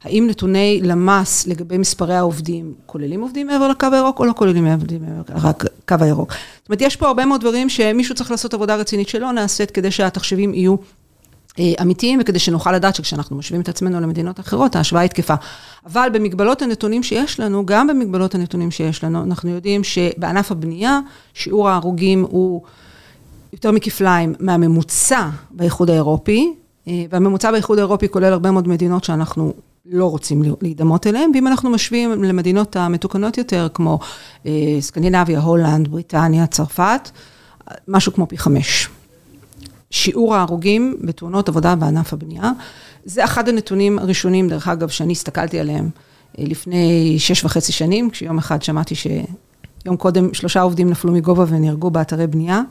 האם 0.05 0.27
נתוני 0.31 0.81
למ"ס 0.83 1.47
לגבי 1.47 1.79
מספרי 1.79 2.15
העובדים 2.15 2.75
כוללים 2.87 3.21
עובדים 3.21 3.47
מעבר 3.47 3.69
לקו 3.69 3.87
הירוק 3.93 4.19
או 4.19 4.25
לא 4.25 4.33
כוללים 4.37 4.67
עובדים 4.67 5.03
מעבר 5.03 5.37
לקו 5.49 6.05
הירוק? 6.05 6.33
זאת 6.33 6.69
אומרת, 6.69 6.81
יש 6.81 6.97
פה 6.97 7.07
הרבה 7.07 7.25
מאוד 7.25 7.41
דברים 7.41 7.69
שמישהו 7.69 8.15
צריך 8.15 8.31
לעשות 8.31 8.55
עבודה 8.55 8.77
רצינית 8.77 9.09
שלא 9.09 9.33
נעשית 9.33 9.71
כדי 9.71 9.91
שהתחשיבים 9.91 10.55
יהיו 10.55 10.77
אה, 11.59 11.73
אמיתיים 11.83 12.19
וכדי 12.23 12.39
שנוכל 12.39 12.73
לדעת 12.73 12.95
שכשאנחנו 12.95 13.37
משווים 13.37 13.61
את 13.61 13.69
עצמנו 13.69 14.01
למדינות 14.01 14.41
אחרות, 14.41 14.77
ההשוואה 14.77 15.03
היא 15.03 15.11
תקפה. 15.11 15.35
אבל 15.87 16.09
במגבלות 16.13 16.63
הנתונים 16.63 17.03
שיש 17.03 17.41
לנו, 17.41 17.67
גם 17.67 17.87
במגבלות 17.87 18.35
הנתונים 18.35 18.71
שיש 18.71 19.05
לנו, 19.05 19.25
אנחנו 19.25 19.51
יודעים 19.51 19.85
שבענף 19.85 20.53
הבנייה, 20.53 21.01
שיעור 21.35 21.69
ההרוגים 21.69 22.27
הוא... 22.31 22.63
יותר 23.53 23.71
מכפליים 23.71 24.35
מהממוצע 24.41 25.29
באיחוד 25.51 25.91
האירופי, 25.91 26.55
אה, 26.89 27.05
והממוצע 27.11 27.51
באיחוד 27.51 27.79
האירופי 27.79 28.09
כולל 28.09 28.33
הרבה 28.33 28.51
מאוד 28.51 28.69
מדינות 28.69 29.05
שאנחנו 29.05 29.53
לא 29.87 30.11
רוצים 30.11 30.43
להידמות 30.63 31.07
אליהן, 31.07 31.31
ואם 31.35 31.47
אנחנו 31.47 31.71
משווים 31.71 32.25
למדינות 32.25 32.77
המתוקנות 32.77 33.39
יותר, 33.39 33.69
כמו 33.75 33.99
אה, 34.47 34.77
סקנדינביה, 34.81 35.41
הולנד, 35.41 35.89
בריטניה, 35.89 36.47
צרפת, 36.47 37.11
משהו 37.89 38.13
כמו 38.13 38.29
פי 38.29 38.39
חמש. 38.39 38.89
שיעור 39.91 40.35
ההרוגים 40.35 40.97
בתאונות 41.01 41.49
עבודה 41.49 41.75
בענף 41.75 42.13
הבנייה, 42.13 42.51
זה 43.05 43.25
אחד 43.25 43.49
הנתונים 43.49 43.99
הראשונים, 43.99 44.49
דרך 44.49 44.69
אגב, 44.69 44.89
שאני 44.89 45.13
הסתכלתי 45.13 45.61
עליהם 45.61 45.91
אה, 46.39 46.45
לפני 46.47 47.17
שש 47.19 47.45
וחצי 47.45 47.73
שנים, 47.73 48.11
כשיום 48.11 48.39
אחד 48.39 48.63
שמעתי 48.63 48.95
שיום 48.95 49.97
קודם 49.97 50.35
שלושה 50.35 50.61
עובדים 50.61 50.91
נפלו 50.91 51.13
מגובה 51.13 51.45
ונהרגו 51.49 51.91
באתרי 51.91 52.27
בנייה. 52.27 52.63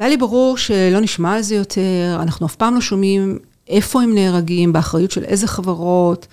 והיה 0.00 0.10
לי 0.10 0.16
ברור 0.16 0.56
שלא 0.56 1.00
נשמע 1.00 1.34
על 1.34 1.42
זה 1.42 1.54
יותר, 1.54 2.18
אנחנו 2.22 2.46
אף 2.46 2.56
פעם 2.56 2.74
לא 2.74 2.80
שומעים 2.80 3.38
איפה 3.68 4.02
הם 4.02 4.14
נהרגים, 4.14 4.72
באחריות 4.72 5.10
של 5.10 5.24
איזה 5.24 5.46
חברות. 5.46 6.26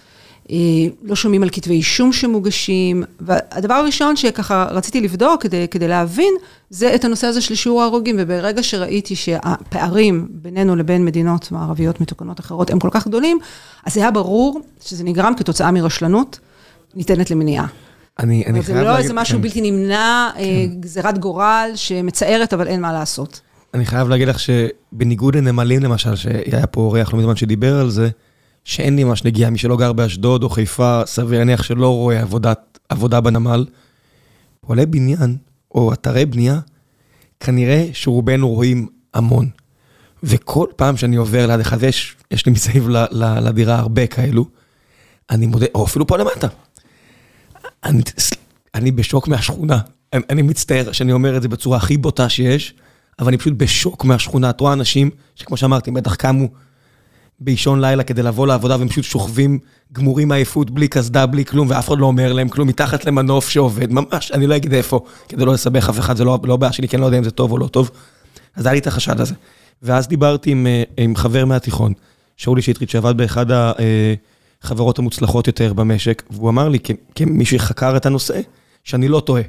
לא 1.03 1.15
שומעים 1.15 1.43
על 1.43 1.49
כתבי 1.49 1.73
אישום 1.73 2.13
שמוגשים, 2.13 3.03
והדבר 3.19 3.73
הראשון 3.73 4.15
שככה 4.15 4.67
רציתי 4.71 5.01
לבדוק 5.01 5.41
כדי, 5.41 5.67
כדי 5.67 5.87
להבין, 5.87 6.33
זה 6.69 6.95
את 6.95 7.05
הנושא 7.05 7.27
הזה 7.27 7.41
של 7.41 7.55
שיעור 7.55 7.81
ההרוגים, 7.81 8.15
וברגע 8.19 8.63
שראיתי 8.63 9.15
שהפערים 9.15 10.27
בינינו 10.29 10.75
לבין 10.75 11.05
מדינות 11.05 11.51
מערביות 11.51 12.01
מתוקנות 12.01 12.39
אחרות 12.39 12.69
הם 12.69 12.79
כל 12.79 12.89
כך 12.91 13.07
גדולים, 13.07 13.39
אז 13.85 13.97
היה 13.97 14.11
ברור 14.11 14.61
שזה 14.81 15.03
נגרם 15.03 15.33
כתוצאה 15.37 15.71
מרשלנות 15.71 16.39
ניתנת 16.95 17.31
למניעה. 17.31 17.65
אני, 18.19 18.43
אני 18.45 18.63
חייב 18.63 18.77
להגיד... 18.77 18.87
זה 18.87 18.93
לא 18.93 18.97
איזה 18.97 19.13
משהו 19.13 19.35
כן. 19.35 19.41
בלתי 19.41 19.71
נמנע, 19.71 20.29
כן. 20.37 20.43
גזירת 20.79 21.17
גורל 21.17 21.71
שמצערת, 21.75 22.53
אבל 22.53 22.67
אין 22.67 22.81
מה 22.81 22.93
לעשות. 22.93 23.39
אני 23.73 23.85
חייב 23.85 24.09
להגיד 24.09 24.27
לך 24.27 24.39
שבניגוד 24.39 25.35
לנמלים 25.35 25.83
למשל, 25.83 26.15
שהיה 26.15 26.67
פה 26.67 26.81
אורח 26.81 27.13
לא 27.13 27.19
מזמן 27.19 27.35
שדיבר 27.35 27.79
על 27.79 27.89
זה, 27.89 28.09
שאין 28.63 28.95
לי 28.95 29.03
ממש 29.03 29.23
נגיעה, 29.23 29.49
מי 29.49 29.57
שלא 29.57 29.77
גר 29.77 29.93
באשדוד 29.93 30.43
או 30.43 30.49
חיפה, 30.49 31.01
סביר 31.05 31.39
להניח 31.39 31.63
שלא 31.63 31.87
רואה 31.87 32.21
עבודת, 32.21 32.79
עבודה 32.89 33.21
בנמל. 33.21 33.65
פועלי 34.61 34.85
בניין 34.85 35.37
או 35.75 35.93
אתרי 35.93 36.25
בנייה, 36.25 36.59
כנראה 37.39 37.87
שרובנו 37.93 38.49
רואים 38.49 38.87
המון. 39.13 39.49
וכל 40.23 40.67
פעם 40.75 40.97
שאני 40.97 41.15
עובר 41.15 41.47
ליד 41.47 41.59
אחד, 41.59 41.77
ויש 41.79 42.15
יש 42.31 42.45
לי 42.45 42.51
מסביב 42.51 42.89
לדירה 43.11 43.79
הרבה 43.79 44.07
כאלו, 44.07 44.45
אני 45.29 45.47
מודה, 45.47 45.65
או 45.75 45.85
אפילו 45.85 46.07
פה 46.07 46.17
למטה. 46.17 46.47
אני, 47.83 48.01
אני 48.75 48.91
בשוק 48.91 49.27
מהשכונה. 49.27 49.79
אני, 50.13 50.21
אני 50.29 50.41
מצטער 50.41 50.91
שאני 50.91 51.11
אומר 51.11 51.37
את 51.37 51.41
זה 51.41 51.47
בצורה 51.47 51.77
הכי 51.77 51.97
בוטה 51.97 52.29
שיש, 52.29 52.73
אבל 53.19 53.27
אני 53.27 53.37
פשוט 53.37 53.53
בשוק 53.57 54.05
מהשכונה. 54.05 54.49
את 54.49 54.61
רואה 54.61 54.73
אנשים 54.73 55.09
שכמו 55.35 55.57
שאמרתי, 55.57 55.91
בטח 55.91 56.15
קמו 56.15 56.47
באישון 57.39 57.81
לילה 57.81 58.03
כדי 58.03 58.23
לבוא 58.23 58.47
לעבודה, 58.47 58.77
והם 58.79 58.87
פשוט 58.87 59.03
שוכבים 59.03 59.59
גמורים 59.93 60.27
מעייפות, 60.27 60.71
בלי 60.71 60.87
קסדה, 60.87 61.25
בלי 61.25 61.45
כלום, 61.45 61.69
ואף 61.69 61.87
אחד 61.87 61.97
לא 61.97 62.05
אומר 62.05 62.33
להם 62.33 62.49
כלום, 62.49 62.67
מתחת 62.67 63.05
למנוף 63.05 63.49
שעובד, 63.49 63.91
ממש, 63.91 64.31
אני 64.31 64.47
לא 64.47 64.55
אגיד 64.55 64.73
איפה, 64.73 64.99
כדי 65.29 65.45
לא 65.45 65.53
לסבך 65.53 65.89
אף 65.89 65.99
אחד, 65.99 66.17
זה 66.17 66.23
לא, 66.23 66.39
לא 66.43 66.57
בעיה 66.57 66.71
שלי, 66.71 66.87
כי 66.87 66.95
אני 66.95 67.01
לא 67.01 67.05
יודע 67.05 67.17
אם 67.17 67.23
זה 67.23 67.31
טוב 67.31 67.51
או 67.51 67.57
לא 67.57 67.67
טוב. 67.67 67.91
אז 68.55 68.65
היה 68.65 68.73
לי 68.73 68.79
את 68.79 68.87
החשד 68.87 69.19
הזה. 69.19 69.33
ואז 69.83 70.07
דיברתי 70.07 70.51
עם, 70.51 70.67
אה, 70.67 70.83
עם 70.97 71.15
חבר 71.15 71.45
מהתיכון, 71.45 71.93
שאולי 72.37 72.61
שטרית, 72.61 72.89
שעבד 72.89 73.17
באחד 73.17 73.45
החברות 74.61 74.99
המוצלחות 74.99 75.47
יותר 75.47 75.73
במשק, 75.73 76.23
והוא 76.29 76.49
אמר 76.49 76.69
לי, 76.69 76.79
כמי 77.15 77.45
שחקר 77.45 77.97
את 77.97 78.05
הנושא, 78.05 78.41
שאני 78.83 79.07
לא 79.07 79.19
טועה. 79.19 79.41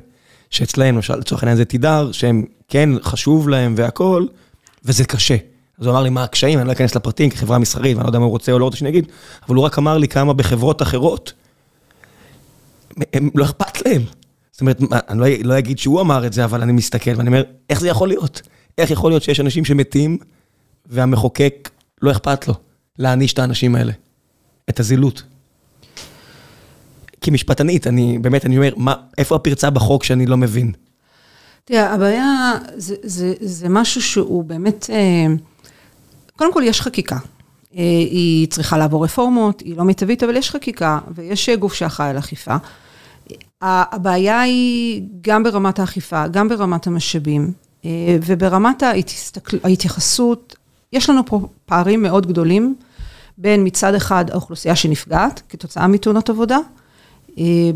למשל, 0.76 1.16
לצורך 1.16 1.42
העניין 1.42 1.56
זה 1.56 1.64
תידר, 1.64 2.12
שהם 2.12 2.44
כן 2.68 2.90
חשוב 3.02 3.48
להם 3.48 3.74
והכול, 3.76 4.28
וזה 4.84 5.04
קשה. 5.04 5.36
אז 5.78 5.86
הוא 5.86 5.92
אמר 5.92 6.02
לי 6.02 6.10
מה 6.10 6.24
הקשיים, 6.24 6.58
אני 6.58 6.66
לא 6.66 6.72
אכנס 6.72 6.94
לפרטים 6.94 7.30
כחברה 7.30 7.58
מסחרית, 7.58 7.96
ואני 7.96 8.04
לא 8.04 8.08
יודע 8.08 8.18
מה 8.18 8.24
הוא 8.24 8.30
רוצה 8.30 8.52
או 8.52 8.58
לא 8.58 8.64
רוצה 8.64 8.76
שאני 8.76 8.90
אגיד, 8.90 9.06
אבל 9.46 9.56
הוא 9.56 9.64
רק 9.64 9.78
אמר 9.78 9.98
לי 9.98 10.08
כמה 10.08 10.32
בחברות 10.32 10.82
אחרות, 10.82 11.32
הם 13.12 13.30
לא 13.34 13.44
אכפת 13.44 13.86
להם. 13.86 14.02
זאת 14.52 14.60
אומרת, 14.60 14.80
אני 15.08 15.20
לא, 15.20 15.26
לא 15.44 15.58
אגיד 15.58 15.78
שהוא 15.78 16.00
אמר 16.00 16.26
את 16.26 16.32
זה, 16.32 16.44
אבל 16.44 16.62
אני 16.62 16.72
מסתכל 16.72 17.10
ואני 17.16 17.28
אומר, 17.28 17.42
איך 17.70 17.80
זה 17.80 17.88
יכול 17.88 18.08
להיות? 18.08 18.42
איך 18.78 18.90
יכול 18.90 19.10
להיות 19.10 19.22
שיש 19.22 19.40
אנשים 19.40 19.64
שמתים, 19.64 20.18
והמחוקק 20.86 21.70
לא 22.02 22.10
אכפת 22.10 22.48
לו 22.48 22.54
להעניש 22.98 23.32
את 23.32 23.38
האנשים 23.38 23.74
האלה? 23.74 23.92
את 24.70 24.80
הזילות. 24.80 25.22
כמשפטנית, 27.20 27.86
אני 27.86 28.18
באמת, 28.18 28.46
אני 28.46 28.56
אומר, 28.56 28.72
מה, 28.76 28.94
איפה 29.18 29.36
הפרצה 29.36 29.70
בחוק 29.70 30.04
שאני 30.04 30.26
לא 30.26 30.36
מבין? 30.36 30.72
תראה, 31.64 31.94
הבעיה 31.94 32.52
זה, 32.76 32.94
זה, 33.02 33.34
זה 33.40 33.68
משהו 33.68 34.02
שהוא 34.02 34.44
באמת... 34.44 34.90
אה, 34.90 35.26
קודם 36.36 36.52
כל, 36.52 36.62
יש 36.64 36.80
חקיקה. 36.80 37.16
אה, 37.76 37.82
היא 38.10 38.48
צריכה 38.48 38.78
לעבור 38.78 39.04
רפורמות, 39.04 39.60
היא 39.60 39.76
לא 39.76 39.84
מיטבית, 39.84 40.22
אבל 40.22 40.36
יש 40.36 40.50
חקיקה, 40.50 40.98
ויש 41.14 41.48
גוף 41.48 41.74
שאחראי 41.74 42.08
על 42.08 42.18
אכיפה. 42.18 42.56
הבעיה 43.62 44.40
היא 44.40 45.02
גם 45.20 45.42
ברמת 45.42 45.78
האכיפה, 45.78 46.26
גם 46.26 46.48
ברמת 46.48 46.86
המשאבים, 46.86 47.52
אה, 47.84 48.16
וברמת 48.22 48.82
ההתייחסות, 49.64 50.56
יש 50.92 51.10
לנו 51.10 51.26
פה 51.26 51.48
פערים 51.66 52.02
מאוד 52.02 52.26
גדולים 52.26 52.74
בין 53.38 53.64
מצד 53.64 53.94
אחד 53.94 54.30
האוכלוסייה 54.30 54.76
שנפגעת 54.76 55.42
כתוצאה 55.48 55.86
מתאונות 55.86 56.30
עבודה, 56.30 56.56
אה, 56.56 56.60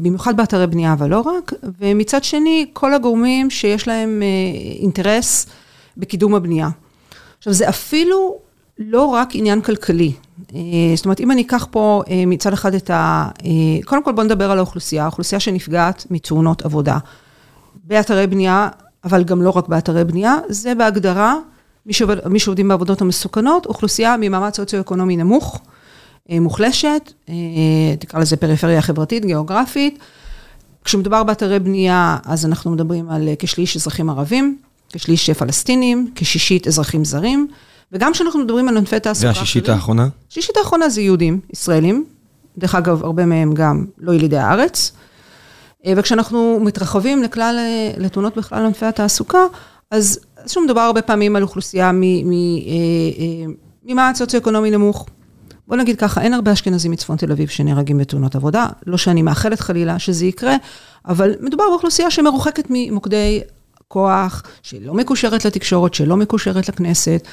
במיוחד 0.02 0.36
באתרי 0.36 0.66
בנייה, 0.66 0.92
אבל 0.92 1.10
לא 1.10 1.20
רק, 1.20 1.52
ומצד 1.80 2.24
שני, 2.24 2.66
כל 2.72 2.94
הגורמים 2.94 3.50
שיש 3.50 3.88
להם 3.88 4.22
אינטרס 4.80 5.46
בקידום 5.96 6.34
הבנייה. 6.34 6.68
עכשיו, 7.38 7.52
זה 7.52 7.68
אפילו 7.68 8.38
לא 8.78 9.06
רק 9.06 9.28
עניין 9.32 9.60
כלכלי. 9.60 10.12
אה, 10.54 10.60
זאת 10.96 11.04
אומרת, 11.04 11.20
אם 11.20 11.30
אני 11.30 11.42
אקח 11.42 11.66
פה 11.70 12.02
אה, 12.10 12.26
מצד 12.26 12.52
אחד 12.52 12.74
את 12.74 12.90
ה... 12.90 13.28
אה, 13.44 13.50
קודם 13.84 14.04
כל 14.04 14.12
בוא 14.12 14.24
נדבר 14.24 14.50
על 14.50 14.58
האוכלוסייה, 14.58 15.02
האוכלוסייה 15.02 15.40
שנפגעת 15.40 16.06
מתאונות 16.10 16.62
עבודה. 16.62 16.98
באתרי 17.84 18.26
בנייה, 18.26 18.68
אבל 19.04 19.24
גם 19.24 19.42
לא 19.42 19.50
רק 19.50 19.68
באתרי 19.68 20.04
בנייה, 20.04 20.36
זה 20.48 20.74
בהגדרה, 20.74 21.36
מי, 21.86 21.92
שעובד, 21.92 22.28
מי 22.28 22.38
שעובדים 22.38 22.68
בעבודות 22.68 23.00
המסוכנות, 23.00 23.66
אוכלוסייה 23.66 24.16
ממעמד 24.20 24.54
סוציו-אקונומי 24.54 25.16
נמוך, 25.16 25.60
מוחלשת, 26.30 27.12
תקרא 27.98 28.20
לזה 28.20 28.36
פריפריה 28.36 28.82
חברתית, 28.82 29.24
גיאוגרפית. 29.24 29.98
כשמדובר 30.84 31.22
באתרי 31.22 31.58
בנייה, 31.58 32.16
אז 32.24 32.46
אנחנו 32.46 32.70
מדברים 32.70 33.10
על 33.10 33.28
כשליש 33.38 33.76
אזרחים 33.76 34.10
ערבים, 34.10 34.58
כשליש 34.92 35.30
פלסטינים, 35.30 36.10
כשישית 36.14 36.66
אזרחים 36.66 37.04
זרים. 37.04 37.48
וגם 37.92 38.12
כשאנחנו 38.12 38.40
מדברים 38.40 38.68
על 38.68 38.76
ענפי 38.76 39.00
תעסוקה 39.00 39.30
אחרים... 39.30 39.42
והשישית 39.42 39.68
האחרונה? 39.68 40.08
השישית 40.30 40.56
האחרונה 40.56 40.88
זה 40.88 41.00
יהודים, 41.00 41.40
ישראלים. 41.52 42.04
דרך 42.58 42.74
אגב, 42.74 43.04
הרבה 43.04 43.26
מהם 43.26 43.54
גם 43.54 43.86
לא 43.98 44.12
ילידי 44.12 44.36
הארץ. 44.36 44.92
אה, 45.86 45.92
וכשאנחנו 45.96 46.60
מתרחבים 46.60 47.22
לכלל, 47.22 47.56
אה, 47.58 48.02
לתאונות 48.02 48.36
בכלל 48.36 48.64
ענפי 48.66 48.86
התעסוקה, 48.86 49.46
אז 49.90 50.18
שוב 50.46 50.64
מדובר 50.64 50.80
הרבה 50.80 51.02
פעמים 51.02 51.36
על 51.36 51.42
אוכלוסייה 51.42 51.90
אה, 51.90 51.92
ממעט 53.84 54.16
סוציו-אקונומי 54.16 54.70
נמוך. 54.70 55.06
בוא 55.72 55.78
נגיד 55.80 55.96
ככה, 55.96 56.22
אין 56.22 56.34
הרבה 56.34 56.52
אשכנזים 56.52 56.90
מצפון 56.90 57.16
תל 57.16 57.32
אביב 57.32 57.48
שנהרגים 57.48 57.98
בתאונות 57.98 58.34
עבודה, 58.34 58.66
לא 58.86 58.96
שאני 58.96 59.22
מאחלת 59.22 59.60
חלילה 59.60 59.98
שזה 59.98 60.26
יקרה, 60.26 60.56
אבל 61.08 61.34
מדובר 61.40 61.64
באוכלוסייה 61.70 62.10
שמרוחקת 62.10 62.64
ממוקדי 62.70 63.40
כוח, 63.88 64.42
שלא 64.62 64.94
מקושרת 64.94 65.44
לתקשורת, 65.44 65.94
שלא 65.94 66.16
מקושרת 66.16 66.68
לכנסת. 66.68 67.28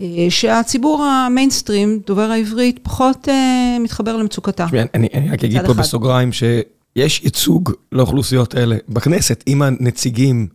אה, 0.00 0.06
שהציבור 0.28 1.04
המיינסטרים, 1.04 2.00
דובר 2.06 2.30
העברית, 2.30 2.78
פחות 2.82 3.28
אה, 3.28 3.76
מתחבר 3.80 4.16
למצוקתה. 4.16 4.66
אני 4.94 5.08
רק 5.32 5.44
אגיד 5.44 5.66
פה 5.66 5.74
בסוגריים 5.74 6.30
שיש 6.32 7.20
ייצוג 7.24 7.72
לאוכלוסיות 7.92 8.54
האלה 8.54 8.76
בכנסת. 8.88 9.44
אם 9.46 9.62
הנציגים 9.62 10.46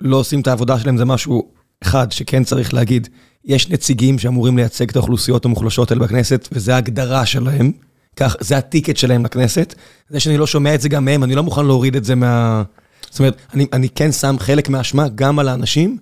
לא 0.00 0.16
עושים 0.16 0.40
את 0.40 0.46
העבודה 0.46 0.78
שלהם, 0.78 0.96
זה 0.96 1.04
משהו 1.04 1.48
אחד 1.82 2.12
שכן 2.12 2.44
צריך 2.44 2.74
להגיד. 2.74 3.08
יש 3.44 3.70
נציגים 3.70 4.18
שאמורים 4.18 4.56
לייצג 4.56 4.90
את 4.90 4.96
האוכלוסיות 4.96 5.44
המוחלשות 5.44 5.90
האלה 5.90 6.02
בכנסת, 6.04 6.48
וזו 6.52 6.72
ההגדרה 6.72 7.26
שלהם. 7.26 7.72
כך, 8.16 8.36
זה 8.40 8.56
הטיקט 8.56 8.96
שלהם 8.96 9.24
לכנסת. 9.24 9.74
זה 10.08 10.20
שאני 10.20 10.38
לא 10.38 10.46
שומע 10.46 10.74
את 10.74 10.80
זה 10.80 10.88
גם 10.88 11.04
מהם, 11.04 11.24
אני 11.24 11.34
לא 11.34 11.42
מוכן 11.42 11.66
להוריד 11.66 11.96
את 11.96 12.04
זה 12.04 12.14
מה... 12.14 12.62
זאת 13.10 13.18
אומרת, 13.18 13.36
אני, 13.54 13.66
אני 13.72 13.88
כן 13.88 14.12
שם 14.12 14.36
חלק 14.38 14.68
מהאשמה 14.68 15.08
גם 15.08 15.38
על 15.38 15.48
האנשים 15.48 15.98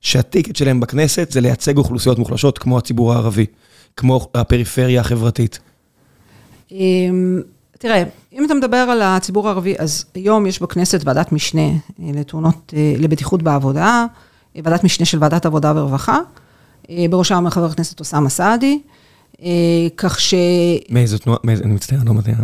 שהטיקט 0.00 0.56
שלהם 0.56 0.80
בכנסת 0.80 1.30
זה 1.30 1.40
לייצג 1.40 1.76
אוכלוסיות 1.76 2.18
מוחלשות 2.18 2.58
כמו 2.58 2.78
הציבור 2.78 3.12
הערבי, 3.12 3.46
כמו 3.96 4.28
הפריפריה 4.34 5.00
החברתית. 5.00 5.58
אמ, 6.72 7.40
תראה, 7.78 8.02
אם 8.32 8.44
אתה 8.44 8.54
מדבר 8.54 8.76
על 8.76 9.02
הציבור 9.02 9.48
הערבי, 9.48 9.74
אז 9.78 10.04
היום 10.14 10.46
יש 10.46 10.62
בכנסת 10.62 11.00
ועדת 11.04 11.32
משנה 11.32 11.68
אה, 11.68 12.10
לתאונות, 12.14 12.74
אה, 12.76 12.94
לבטיחות 12.98 13.42
בעבודה, 13.42 14.06
ועדת 14.56 14.84
משנה 14.84 15.06
של 15.06 15.18
ועדת 15.20 15.46
עבודה 15.46 15.72
ורווחה, 15.76 16.18
אה, 16.90 17.06
בראשה 17.10 17.36
אומר 17.36 17.50
חבר 17.50 17.64
הכנסת 17.64 18.00
אוסאמה 18.00 18.28
סעדי, 18.28 18.80
כך 19.96 20.20
ש... 20.20 20.34
מאיזו 20.88 21.18
תנועה, 21.18 21.38
מאיזה, 21.44 21.64
אני 21.64 21.74
מצטער, 21.74 21.98
לא 22.06 22.14
מדהים. 22.14 22.36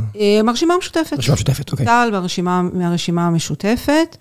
מהרשימה 0.44 0.74
המשותפת. 0.74 1.12
מהרשימה 1.12 1.34
המשותפת, 1.34 1.72
אוקיי. 1.72 1.86
טל 1.86 2.10
מהרשימה 2.72 3.26
המשותפת. 3.26 4.16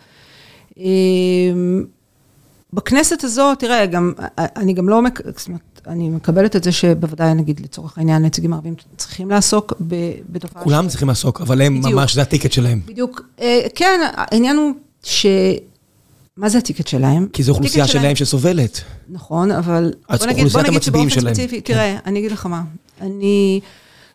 בכנסת 2.75 3.23
הזאת, 3.23 3.59
תראה, 3.59 3.85
גם, 3.85 4.13
אני 4.37 4.73
גם 4.73 4.89
לא, 4.89 5.01
זאת 5.35 5.47
אומרת, 5.47 5.81
אני 5.87 6.09
מקבלת 6.09 6.55
את 6.55 6.63
זה 6.63 6.71
שבוודאי, 6.71 7.33
נגיד, 7.33 7.59
לצורך 7.59 7.97
העניין, 7.97 8.25
נציגים 8.25 8.53
ערבים 8.53 8.73
צריכים 8.97 9.29
לעסוק 9.29 9.73
בתופעה... 10.29 10.63
כולם 10.63 10.85
ש... 10.85 10.91
צריכים 10.91 11.07
לעסוק, 11.07 11.41
אבל 11.41 11.61
הם 11.61 11.79
בדיוק, 11.79 11.99
ממש, 11.99 12.15
זה 12.15 12.21
הטיקט 12.21 12.51
שלהם. 12.51 12.81
בדיוק. 12.85 13.21
אה, 13.41 13.61
כן, 13.75 13.99
העניין 14.15 14.57
הוא 14.57 14.71
ש... 15.03 15.25
מה 16.37 16.49
זה 16.49 16.57
הטיקט 16.57 16.87
שלהם? 16.87 17.27
כי 17.33 17.43
זו 17.43 17.51
אוכלוסייה 17.51 17.87
שלהם 17.87 18.15
שסובלת. 18.15 18.81
נכון, 19.09 19.51
אבל 19.51 19.93
בוא 20.09 20.27
נגיד, 20.27 20.47
בוא 20.47 20.61
נגיד 20.61 20.83
שבאופן 20.83 21.09
ספציפי, 21.09 21.61
כן. 21.61 21.73
תראה, 21.73 21.97
אני 22.05 22.19
אגיד 22.19 22.31
לך 22.31 22.45
מה, 22.45 22.63
אני... 23.01 23.59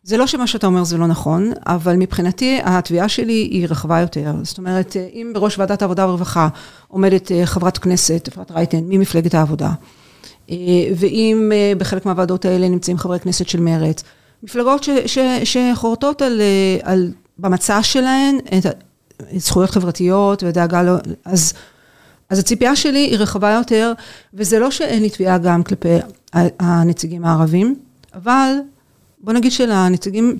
זה 0.03 0.17
לא 0.17 0.27
שמה 0.27 0.47
שאתה 0.47 0.67
אומר 0.67 0.85
זה 0.85 0.99
לא 0.99 1.07
נכון, 1.07 1.53
אבל 1.67 1.97
מבחינתי 1.97 2.61
התביעה 2.65 3.09
שלי 3.09 3.33
היא 3.33 3.67
רחבה 3.69 4.01
יותר. 4.01 4.35
זאת 4.43 4.59
אומרת, 4.59 4.97
אם 5.13 5.31
בראש 5.35 5.59
ועדת 5.59 5.83
העבודה 5.83 6.07
והרווחה 6.07 6.49
עומדת 6.89 7.33
אה, 7.33 7.47
חברת 7.47 7.79
כנסת, 7.79 8.29
אפרת 8.33 8.51
רייטן, 8.51 8.81
ממפלגת 8.89 9.35
העבודה, 9.35 9.73
אה, 10.51 10.57
ואם 10.97 11.53
אה, 11.55 11.73
בחלק 11.79 12.07
מהוועדות 12.07 12.45
האלה 12.45 12.69
נמצאים 12.69 12.99
חברי 12.99 13.21
כנסת 13.21 13.49
של 13.49 13.61
מרצ, 13.61 14.03
מפלגות 14.43 14.89
שחורטות 15.45 16.23
על, 16.23 16.41
על, 16.83 17.13
במצע 17.39 17.83
שלהן 17.83 18.39
את 18.59 18.67
זכויות 19.37 19.71
חברתיות 19.71 20.43
ודאגה, 20.43 20.83
לא, 20.83 20.93
אז, 21.25 21.53
אז 22.31 22.39
הציפייה 22.39 22.77
שלי 22.77 22.99
היא 22.99 23.19
רחבה 23.19 23.51
יותר, 23.51 23.93
וזה 24.35 24.59
לא 24.59 24.71
שאין 24.71 25.03
לי 25.03 25.11
תביעה 25.11 25.39
גם 25.39 25.63
כלפי 25.63 25.97
הנציגים 26.61 27.25
הערבים, 27.25 27.77
אבל 28.15 28.53
בוא 29.21 29.33
נגיד 29.33 29.53
שלנציגים 29.53 30.37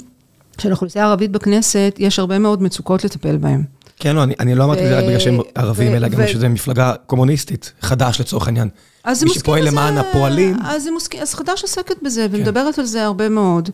של 0.59 0.69
האוכלוסייה 0.69 1.05
הערבית 1.05 1.31
בכנסת, 1.31 1.95
יש 1.99 2.19
הרבה 2.19 2.39
מאוד 2.39 2.63
מצוקות 2.63 3.05
לטפל 3.05 3.37
בהם. 3.37 3.63
כן, 3.99 4.17
לא, 4.17 4.23
אני, 4.23 4.35
אני 4.41 4.55
לא 4.55 4.65
אמרתי 4.65 4.85
את 4.85 4.89
זה 4.89 4.99
רק 4.99 5.05
בגלל 5.05 5.19
שהם 5.19 5.39
ערבים, 5.55 5.95
אלא 5.95 6.09
גם 6.09 6.27
שזו 6.27 6.49
מפלגה 6.49 6.95
קומוניסטית, 7.07 7.73
חד"ש 7.81 8.21
לצורך 8.21 8.47
העניין. 8.47 8.69
אז 9.05 9.25
מי 9.25 9.31
שפועל 9.31 9.67
למען 9.67 9.99
הפועלים. 9.99 10.57
אז, 10.65 10.89
אז 11.23 11.35
חד"ש 11.35 11.63
עוסקת 11.63 12.03
בזה, 12.03 12.27
כן. 12.31 12.37
ומדברת 12.37 12.79
על 12.79 12.85
זה 12.85 13.05
הרבה 13.05 13.29
מאוד. 13.29 13.69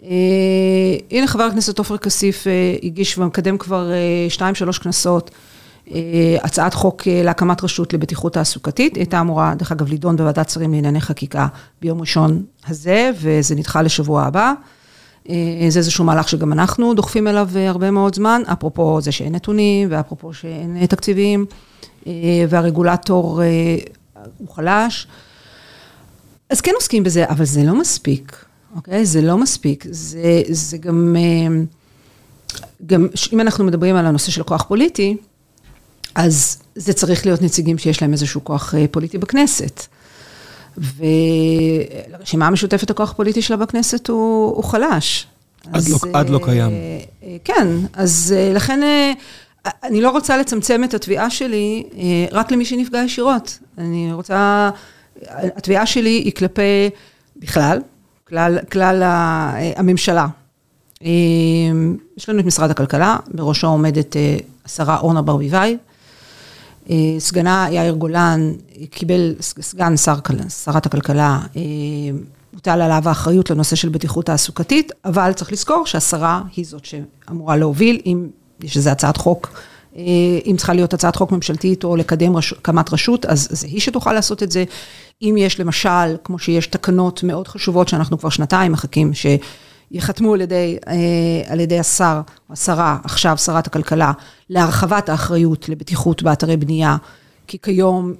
Uh, 0.00 0.04
הנה 1.10 1.26
חבר 1.26 1.42
הכנסת 1.42 1.78
עופר 1.78 1.96
כסיף 1.96 2.44
uh, 2.44 2.84
הגיש 2.86 3.18
ומקדם 3.18 3.58
כבר 3.58 3.90
שתיים, 4.28 4.54
שלוש 4.54 4.78
כנסות, 4.78 5.30
הצעת 6.42 6.74
חוק 6.74 7.02
uh, 7.02 7.06
להקמת 7.24 7.64
רשות 7.64 7.92
לבטיחות 7.92 8.32
תעסוקתית. 8.32 8.94
היא 8.94 9.00
הייתה 9.00 9.20
אמורה, 9.20 9.54
דרך 9.54 9.72
אגב, 9.72 9.88
לידון 9.88 10.16
בוועדת 10.16 10.50
שרים 10.50 10.72
לענייני 10.72 11.00
חקיקה 11.00 11.46
ביום 11.82 12.00
ראשון 12.00 12.42
הזה, 12.66 13.10
וזה 13.20 13.54
נדחה 13.54 13.82
לשבוע 13.82 14.22
הבא. 14.22 14.52
אה, 15.28 15.66
זה 15.68 15.78
איזשהו 15.78 16.04
מהלך 16.04 16.28
שגם 16.28 16.52
אנחנו 16.52 16.94
דוחפים 16.94 17.28
אליו 17.28 17.48
אה, 17.56 17.68
הרבה 17.68 17.90
מאוד 17.90 18.14
זמן, 18.14 18.42
אפרופו 18.52 19.00
זה 19.00 19.12
שאין 19.12 19.34
נתונים, 19.34 19.88
ואפרופו 19.90 20.34
שאין 20.34 20.76
אה, 20.80 20.86
תקציבים, 20.86 21.46
והרגולטור 22.48 23.42
הוא 24.38 24.48
חלש. 24.54 25.06
אז 26.50 26.60
כן 26.60 26.72
עוסקים 26.74 27.02
בזה, 27.02 27.24
אבל 27.28 27.44
זה 27.44 27.62
לא 27.64 27.78
מספיק, 27.80 28.44
אוקיי? 28.76 29.06
זה 29.06 29.22
לא 29.22 29.38
מספיק. 29.38 29.84
זה, 29.90 30.42
זה 30.48 30.78
גם, 30.78 31.16
גם, 32.86 33.06
אם 33.32 33.40
אנחנו 33.40 33.64
מדברים 33.64 33.96
על 33.96 34.06
הנושא 34.06 34.30
של 34.30 34.42
כוח 34.42 34.62
פוליטי, 34.62 35.16
אז 36.16 36.58
זה 36.74 36.92
צריך 36.92 37.26
להיות 37.26 37.42
נציגים 37.42 37.78
שיש 37.78 38.02
להם 38.02 38.12
איזשהו 38.12 38.44
כוח 38.44 38.74
פוליטי 38.90 39.18
בכנסת. 39.18 39.86
ולרשימה 40.78 42.46
המשותפת 42.46 42.90
הכוח 42.90 43.10
הפוליטי 43.10 43.42
שלה 43.42 43.56
בכנסת 43.56 44.08
הוא, 44.08 44.56
הוא 44.56 44.64
חלש. 44.64 45.26
עד, 45.68 45.76
אז, 45.76 45.92
לא, 45.92 45.98
עד 46.12 46.30
לא 46.30 46.40
קיים. 46.44 46.70
אה, 46.70 47.36
כן, 47.44 47.68
אז 47.92 48.34
אה, 48.36 48.52
לכן 48.52 48.82
אה, 48.82 49.12
אני 49.84 50.00
לא 50.00 50.10
רוצה 50.10 50.36
לצמצם 50.36 50.84
את 50.84 50.94
התביעה 50.94 51.30
שלי 51.30 51.84
רק 52.32 52.50
למי 52.50 52.64
שנפגע 52.64 52.98
ישירות. 52.98 53.58
אני 53.78 54.12
רוצה, 54.12 54.70
התביעה 55.30 55.86
שלי 55.86 56.10
היא 56.10 56.32
כלפי, 56.32 56.90
בכלל, 57.36 57.80
כלל, 58.28 58.58
כלל 58.72 59.02
הממשלה. 59.76 60.26
יש 62.16 62.28
לנו 62.28 62.40
את 62.40 62.44
משרד 62.44 62.70
הכלכלה, 62.70 63.16
בראשו 63.34 63.66
עומדת 63.66 64.16
השרה 64.64 64.98
אורנה 64.98 65.22
ברביבאי. 65.22 65.76
אה, 66.90 66.96
סגנה 67.18 67.66
יאיר 67.70 67.94
גולן 67.94 68.52
קיבל, 68.90 69.34
סגן 69.40 69.96
שר, 69.96 70.14
שרת 70.64 70.86
הכלכלה, 70.86 71.40
אה, 71.56 71.62
הוטל 72.54 72.80
עליו 72.80 73.02
האחריות 73.08 73.50
לנושא 73.50 73.76
של 73.76 73.88
בטיחות 73.88 74.26
תעסוקתית, 74.26 74.92
אבל 75.04 75.32
צריך 75.32 75.52
לזכור 75.52 75.86
שהשרה 75.86 76.42
היא 76.56 76.64
זאת 76.66 76.84
שאמורה 76.84 77.56
להוביל, 77.56 78.00
אם 78.06 78.26
יש 78.62 78.76
איזו 78.76 78.90
הצעת 78.90 79.16
חוק, 79.16 79.50
אה, 79.96 80.02
אם 80.46 80.54
צריכה 80.56 80.74
להיות 80.74 80.94
הצעת 80.94 81.16
חוק 81.16 81.32
ממשלתית 81.32 81.84
או 81.84 81.96
לקדם 81.96 82.36
הקמת 82.36 82.92
רשות, 82.92 83.26
אז 83.26 83.48
זה 83.50 83.66
היא 83.66 83.80
שתוכל 83.80 84.12
לעשות 84.12 84.42
את 84.42 84.50
זה. 84.50 84.64
אם 85.22 85.34
יש 85.38 85.60
למשל, 85.60 86.16
כמו 86.24 86.38
שיש 86.38 86.66
תקנות 86.66 87.22
מאוד 87.22 87.48
חשובות 87.48 87.88
שאנחנו 87.88 88.18
כבר 88.18 88.28
שנתיים 88.28 88.72
מחכים, 88.72 89.14
ש... 89.14 89.26
ייחתמו 89.90 90.34
על 90.34 90.40
ידי, 90.40 90.76
אה, 90.88 90.94
על 91.52 91.60
ידי 91.60 91.78
השר, 91.78 92.20
השרה, 92.50 92.98
עכשיו 93.04 93.38
שרת 93.38 93.66
הכלכלה, 93.66 94.12
להרחבת 94.50 95.08
האחריות 95.08 95.68
לבטיחות 95.68 96.22
באתרי 96.22 96.56
בנייה, 96.56 96.96
כי 97.46 97.58
כיום 97.62 98.12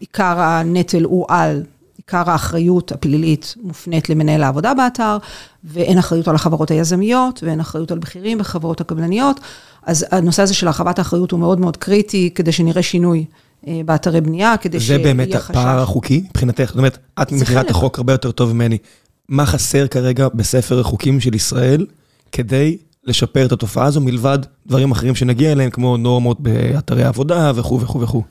עיקר 0.00 0.40
הנטל 0.40 1.02
הוא 1.04 1.26
על, 1.28 1.62
עיקר 1.96 2.30
האחריות 2.30 2.92
הפלילית 2.92 3.54
מופנית 3.62 4.10
למנהל 4.10 4.42
העבודה 4.42 4.74
באתר, 4.74 5.18
ואין 5.64 5.98
אחריות 5.98 6.28
על 6.28 6.34
החברות 6.34 6.70
היזמיות, 6.70 7.42
ואין 7.42 7.60
אחריות 7.60 7.90
על 7.92 7.98
בכירים 7.98 8.38
בחברות 8.38 8.80
הקבלניות, 8.80 9.40
אז 9.82 10.06
הנושא 10.10 10.42
הזה 10.42 10.54
של 10.54 10.66
הרחבת 10.66 10.98
האחריות 10.98 11.30
הוא 11.30 11.40
מאוד 11.40 11.60
מאוד 11.60 11.76
קריטי, 11.76 12.30
כדי 12.34 12.52
שנראה 12.52 12.82
שינוי. 12.82 13.24
אה, 13.66 13.80
באתרי 13.84 14.20
בנייה, 14.20 14.56
כדי 14.56 14.80
שיהיה 14.80 14.98
חשש. 14.98 15.08
זה 15.08 15.14
באמת 15.14 15.34
הפער 15.34 15.82
החוקי 15.82 16.24
מבחינתך? 16.30 16.64
זאת 16.66 16.78
אומרת, 16.78 16.98
את 17.22 17.32
מכירה 17.32 17.60
את 17.60 17.70
החוק 17.70 17.98
הרבה 17.98 18.12
יותר 18.12 18.30
טוב 18.30 18.52
ממני. 18.52 18.78
מה 19.28 19.46
חסר 19.46 19.86
כרגע 19.86 20.28
בספר 20.34 20.80
החוקים 20.80 21.20
של 21.20 21.34
ישראל 21.34 21.86
כדי 22.32 22.76
לשפר 23.04 23.46
את 23.46 23.52
התופעה 23.52 23.84
הזו, 23.86 24.00
מלבד 24.00 24.38
דברים 24.66 24.90
אחרים 24.90 25.14
שנגיע 25.14 25.52
אליהם, 25.52 25.70
כמו 25.70 25.96
נורמות 25.96 26.40
באתרי 26.40 27.04
עבודה 27.04 27.52
וכו' 27.54 27.80
וכו' 27.80 28.00
וכו'. 28.00 28.22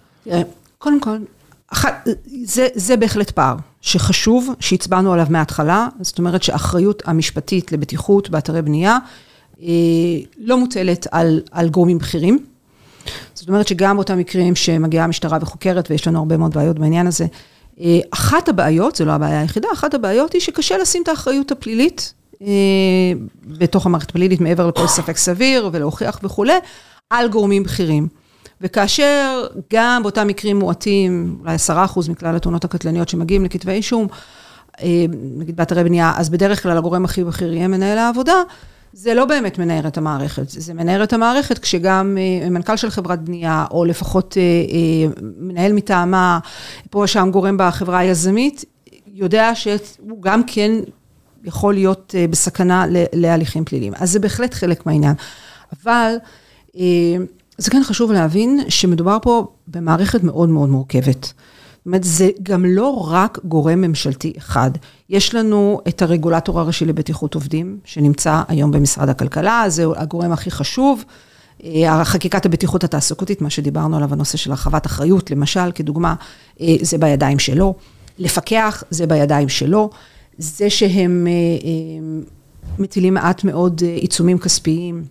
קודם 0.78 1.00
כל, 1.02 1.18
אחת, 1.68 2.08
זה, 2.44 2.68
זה 2.76 2.98
בהחלט 2.98 3.32
פער, 3.32 3.56
שחשוב 3.82 4.50
שהצבענו 4.60 5.14
עליו 5.14 5.28
מההתחלה, 5.30 5.88
זאת 6.02 6.18
אומרת 6.18 6.44
שהאחריות 6.44 7.04
המשפטית 7.06 7.72
לבטיחות 7.72 8.30
באתרי 8.30 8.62
בנייה 8.62 8.98
אה, 9.62 9.68
לא 10.38 10.58
מוטלת 10.58 11.08
על, 11.12 11.42
על 11.52 11.70
גורמים 11.70 11.98
בכירים. 11.98 12.46
זאת 13.34 13.48
אומרת 13.48 13.68
שגם 13.68 13.96
באותם 13.96 14.18
מקרים 14.18 14.56
שמגיעה 14.56 15.06
המשטרה 15.06 15.38
וחוקרת, 15.42 15.92
ויש 15.92 16.08
לנו 16.08 16.20
הרבה 16.20 16.38
מאוד 16.38 16.54
בעיות 16.54 16.80
בעניין 16.80 17.08
הזה, 17.08 17.24
אה, 17.24 17.30
אחת 18.12 18.50
הבעיות, 18.50 18.96
זו 18.96 19.06
לא 19.06 19.12
הבעיה 19.12 19.42
היחידה, 19.42 19.68
אחת 19.74 19.94
הבעיות 19.94 20.34
היא 20.34 20.42
שקשה 20.42 20.78
לשים 20.78 21.04
את 21.04 21.08
האחריות 21.08 21.52
הפלילית 21.52 22.14
אה, 22.42 22.48
בתוך 23.48 23.86
המערכת 23.86 24.10
הפלילית, 24.10 24.42
מעבר 24.42 24.68
לכל 24.68 24.88
ספק 24.88 25.18
סביר 25.18 25.70
ולהוכיח 25.74 26.20
וכולי, 26.24 26.54
על 27.10 27.28
גורמים 27.28 27.64
בכירים. 27.64 28.08
וכאשר 28.62 29.48
גם 29.74 30.04
באותם 30.04 30.28
מקרים 30.28 30.60
מועטים, 30.60 31.38
אולי 31.40 31.54
עשרה 31.54 31.86
אחוז 31.86 32.10
מכלל 32.10 32.36
התאונות 32.36 32.64
הקטלניות 32.64 33.10
שמגיעים 33.10 33.46
לכתבי 33.46 33.72
אישום, 33.72 34.08
אה, 34.82 35.06
נגיד 35.38 35.56
באתרי 35.56 35.84
בנייה, 35.84 36.14
אז 36.16 36.30
בדרך 36.30 36.64
כלל 36.64 36.78
הגורם 36.78 37.06
הכי 37.06 37.24
בכיר 37.24 37.54
יהיה 37.54 37.68
מנהל 37.68 37.98
העבודה, 37.98 38.36
זה 38.94 39.14
לא 39.14 39.26
באמת 39.26 39.60
מנער 39.60 39.88
את 39.88 39.98
המערכת, 39.98 40.50
זה 40.50 40.74
מנער 40.74 41.04
את 41.04 41.14
המערכת 41.14 41.60
כשגם 41.60 42.18
אה, 42.20 42.50
מנכ"ל 42.50 42.78
של 42.78 42.90
חברת 42.90 43.22
בנייה, 43.24 43.66
או 43.72 43.86
לפחות 43.86 44.38
אה, 44.38 44.42
אה, 44.42 45.22
מנהל 45.38 45.74
מטעמה, 45.74 46.40
פה 46.90 47.00
ושם 47.00 47.30
גורם 47.32 47.58
בחברה 47.60 48.00
היזמית, 48.00 48.66
יודע 49.08 49.52
שהוא 49.56 50.22
גם 50.22 50.42
כן 50.48 50.72
יכול 51.44 51.74
להיות 51.74 52.16
בסכנה 52.30 52.86
להליכים 53.14 53.66
פליליים. 53.66 53.94
אז 53.96 54.12
זה 54.12 54.20
בהחלט 54.20 54.54
חלק 54.54 54.86
מהעניין. 54.86 55.14
אבל 55.84 56.16
זה 57.58 57.72
כן 57.72 57.84
חשוב 57.84 58.12
להבין 58.12 58.60
שמדובר 58.70 59.18
פה 59.22 59.48
במערכת 59.68 60.24
מאוד 60.24 60.50
מאוד 60.50 60.70
מורכבת. 60.70 61.34
זאת 61.84 61.88
אומרת, 61.88 62.04
זה 62.04 62.30
גם 62.44 62.66
לא 62.66 63.08
רק 63.12 63.40
גורם 63.46 63.82
ממשלתי 63.82 64.34
אחד. 64.38 64.72
יש 65.10 65.36
לנו 65.36 65.82
את 65.88 66.02
הרגולטור 66.02 66.60
הראשי 66.60 66.86
לבטיחות 66.86 67.36
עובדים, 67.36 67.78
שנמצא 67.86 68.42
היום 68.48 68.72
במשרד 68.72 69.10
הכלכלה, 69.10 69.64
זה 69.68 69.86
הגורם 69.96 70.32
הכי 70.32 70.52
חשוב. 70.52 71.04
אה, 71.64 72.06
חקיקת 72.06 72.46
הבטיחות 72.46 72.84
התעסוקתית, 72.84 73.42
מה 73.42 73.50
שדיברנו 73.50 73.98
עליו, 73.98 74.14
הנושא 74.14 74.38
של 74.38 74.52
הרחבת 74.52 74.86
אחריות, 74.86 75.32
למשל, 75.32 75.72
כדוגמה, 75.76 76.16
אה, 76.62 76.76
זה 76.82 76.98
בידיים 76.98 77.40
שלו. 77.40 77.76
לפקח, 78.20 78.84
זה 78.90 79.08
בידיים 79.08 79.50
שלו. 79.50 79.90
זה 80.38 80.70
שהם 80.70 81.28
אה, 81.28 82.30
מטילים 82.80 83.14
מעט 83.14 83.44
מאוד 83.44 83.82
עיצומים 83.82 84.38
כספיים 84.38 85.04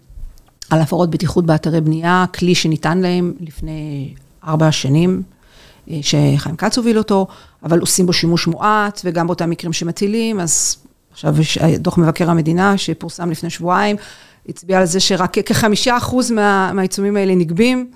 על 0.70 0.80
הפרות 0.80 1.10
בטיחות 1.10 1.46
באתרי 1.46 1.80
בנייה, 1.80 2.24
כלי 2.34 2.54
שניתן 2.54 2.98
להם 2.98 3.32
לפני 3.40 4.14
ארבע 4.46 4.72
שנים, 4.72 5.22
שחיים 6.02 6.56
כץ 6.58 6.78
הוביל 6.78 6.98
אותו, 6.98 7.26
אבל 7.62 7.80
עושים 7.80 8.06
בו 8.06 8.12
שימוש 8.12 8.46
מועט, 8.46 9.00
וגם 9.04 9.26
באותם 9.26 9.50
מקרים 9.50 9.72
שמטילים, 9.72 10.40
אז 10.40 10.76
עכשיו 11.12 11.40
יש 11.40 11.58
אה, 11.58 11.78
דוח 11.78 11.98
מבקר 11.98 12.30
המדינה 12.30 12.78
שפורסם 12.78 13.30
לפני 13.30 13.50
שבועיים, 13.50 13.96
הצביע 14.48 14.78
על 14.78 14.86
זה 14.86 15.00
שרק 15.00 15.38
כחמישה 15.38 15.96
אחוז 15.96 16.30
מה, 16.30 16.72
מהעיצומים 16.72 17.16
האלה 17.16 17.34
נגבים. 17.34 17.90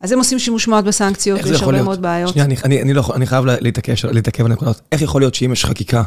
אז 0.00 0.12
הם 0.12 0.18
עושים 0.18 0.38
שימוש 0.38 0.68
מועט 0.68 0.84
בסנקציות, 0.84 1.40
ויש 1.44 1.62
הרבה 1.62 1.82
מאוד 1.82 2.02
בעיות. 2.02 2.32
שנייה, 2.32 2.44
אני, 2.44 2.56
אני, 2.64 2.82
אני, 2.82 2.94
לא, 2.94 3.02
אני 3.14 3.26
חייב 3.26 3.44
להתעכב 3.46 3.92
להתעכב 4.12 4.44
על 4.44 4.50
הנקודות. 4.50 4.80
איך 4.92 5.02
יכול 5.02 5.20
להיות 5.20 5.34
שאם 5.34 5.52
יש 5.52 5.64
חקיקה 5.64 6.02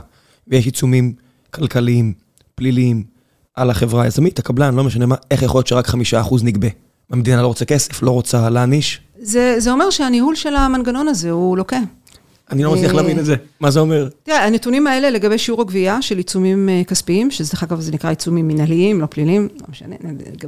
ויש 0.48 0.66
עיצומים 0.66 1.14
כלכליים, 1.52 2.14
פליליים, 2.56 3.04
על 3.56 3.70
החברה 3.70 4.04
היזמית, 4.04 4.40
הקבלן, 4.40 4.76
לא 4.76 4.84
משנה 4.84 5.06
מה, 5.06 5.16
איך 5.32 5.42
יכול 5.42 5.58
להיות 5.58 5.68
שרק 5.68 5.88
חמישה 5.88 6.22
אחוז 6.22 6.44
נגבה? 6.44 6.68
המדינה 7.12 7.42
לא 7.42 7.48
רוצה 7.48 7.66
כסף, 7.66 8.04
לא 8.04 8.12
רוצה 8.12 8.50
להעניש? 8.50 9.00
זה, 9.22 9.56
זה 9.58 9.72
אומר 9.72 9.90
שהניהול 9.90 10.36
של 10.36 10.56
המנגנון 10.56 11.08
הזה 11.08 11.32
הוא 11.32 11.58
לוקה. 11.58 11.80
אני 12.52 12.64
לא 12.64 12.74
מצליח 12.74 12.94
להבין 12.94 13.20
את 13.20 13.26
זה, 13.26 13.36
מה 13.60 13.72
זה 13.72 13.80
אומר? 13.80 14.10
תראה, 14.24 14.46
הנתונים 14.46 14.88
האלה 14.88 15.10
לגבי 15.10 15.38
שיעור 15.38 15.62
הגבייה 15.62 16.02
של 16.02 16.18
עיצומים 16.18 16.70
אה, 16.70 16.82
כספיים, 16.88 17.32
שזה 17.32 17.52
דרך 17.52 17.64
אגב 17.64 17.80
זה 17.80 17.92
נקרא 17.92 18.10
עיצומים 18.10 18.48
מנהליים, 18.48 19.02
לא 19.02 19.06
פליליים, 19.06 19.48
לא 19.62 19.68
משנה, 19.70 19.96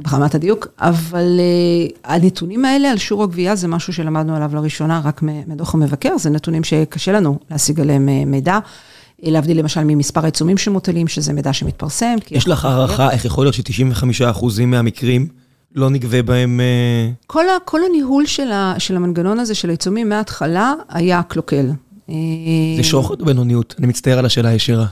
ברמת 0.02 0.34
הדיוק, 0.34 0.66
אבל 0.80 1.40
uh, 1.40 1.96
הנתונים 2.04 2.64
האלה 2.64 2.90
על 2.90 2.98
שיעור 2.98 3.22
הגבייה 3.22 3.56
זה 3.56 3.68
משהו 3.68 3.92
שלמדנו 3.92 4.36
עליו 4.36 4.50
לראשונה 4.54 5.00
רק 5.04 5.20
מדוח 5.22 5.74
המבקר, 5.74 6.18
זה 6.18 6.30
נתונים 6.30 6.64
שקשה 6.64 7.12
לנו 7.12 7.38
להשיג 7.50 7.80
עליהם 7.80 8.08
מידע. 8.26 8.58
להבדיל 9.22 9.58
למשל 9.58 9.84
ממספר 9.84 10.20
העיצומים 10.22 10.58
שמוטלים, 10.58 11.08
שזה 11.08 11.32
מידע 11.32 11.52
שמתפרסם. 11.52 12.14
יש 12.30 12.48
לך 12.48 12.64
הערכה 12.64 13.10
איך 13.10 13.24
יכול 13.24 13.44
להיות 13.44 13.54
ש-95% 13.54 14.44
מהמקרים 14.66 15.28
לא 15.74 15.90
נגבה 15.90 16.22
בהם... 16.22 16.60
כל, 17.26 17.44
כל 17.64 17.80
הניהול 17.88 18.26
של, 18.26 18.52
ה, 18.52 18.74
של 18.78 18.96
המנגנון 18.96 19.38
הזה 19.38 19.54
של 19.54 19.68
העיצומים 19.68 20.08
מההתחלה 20.08 20.74
היה 20.88 21.22
קלוקל. 21.22 21.66
זה 22.76 22.82
שוחד 22.82 23.20
או 23.20 23.26
בינוניות? 23.26 23.74
אני 23.78 23.86
מצטער 23.86 24.18
על 24.18 24.26
השאלה 24.26 24.48
הישירה. 24.48 24.86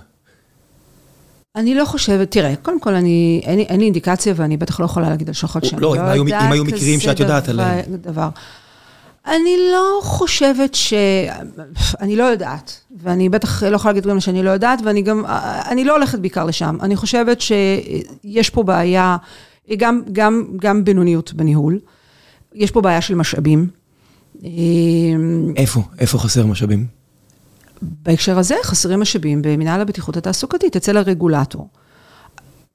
אני 1.56 1.74
לא 1.74 1.84
חושבת, 1.84 2.30
תראה, 2.30 2.56
קודם 2.62 2.80
כל, 2.80 2.94
אני, 2.94 3.40
אין, 3.44 3.58
אין 3.58 3.78
לי 3.78 3.84
אינדיקציה 3.84 4.34
ואני 4.36 4.56
בטח 4.56 4.80
לא 4.80 4.84
יכולה 4.84 5.10
להגיד 5.10 5.28
על 5.28 5.34
שוחד 5.34 5.64
שאני 5.64 5.82
לא, 5.82 5.96
לא 5.96 6.00
יודעת 6.00 6.42
אם 6.42 6.52
היו 6.52 6.64
מקרים 6.64 7.00
שאת 7.00 7.20
יודעת 7.20 7.48
עליהם. 7.48 7.84
דבר. 7.88 8.28
אני 9.26 9.56
לא 9.72 10.00
חושבת 10.02 10.74
ש... 10.74 10.94
אני 12.00 12.16
לא 12.16 12.24
יודעת, 12.24 12.80
ואני 13.02 13.28
בטח 13.28 13.62
לא 13.62 13.76
יכולה 13.76 13.92
להגיד 13.92 14.10
גם 14.10 14.20
שאני 14.20 14.42
לא 14.42 14.50
יודעת, 14.50 14.78
ואני 14.84 15.02
גם, 15.02 15.24
אני 15.70 15.84
לא 15.84 15.92
הולכת 15.92 16.18
בעיקר 16.18 16.44
לשם. 16.44 16.76
אני 16.82 16.96
חושבת 16.96 17.40
שיש 17.40 18.50
פה 18.50 18.62
בעיה, 18.62 19.16
גם, 19.76 20.02
גם, 20.12 20.44
גם 20.56 20.84
בינוניות 20.84 21.32
בניהול, 21.32 21.78
יש 22.54 22.70
פה 22.70 22.80
בעיה 22.80 23.00
של 23.00 23.14
משאבים. 23.14 23.66
איפה? 25.56 25.82
איפה 25.98 26.18
חסר 26.18 26.46
משאבים? 26.46 26.86
בהקשר 27.82 28.38
הזה 28.38 28.54
חסרים 28.62 29.00
משאבים 29.00 29.42
במנהל 29.42 29.80
הבטיחות 29.80 30.16
התעסוקתית 30.16 30.76
אצל 30.76 30.96
הרגולטור. 30.96 31.68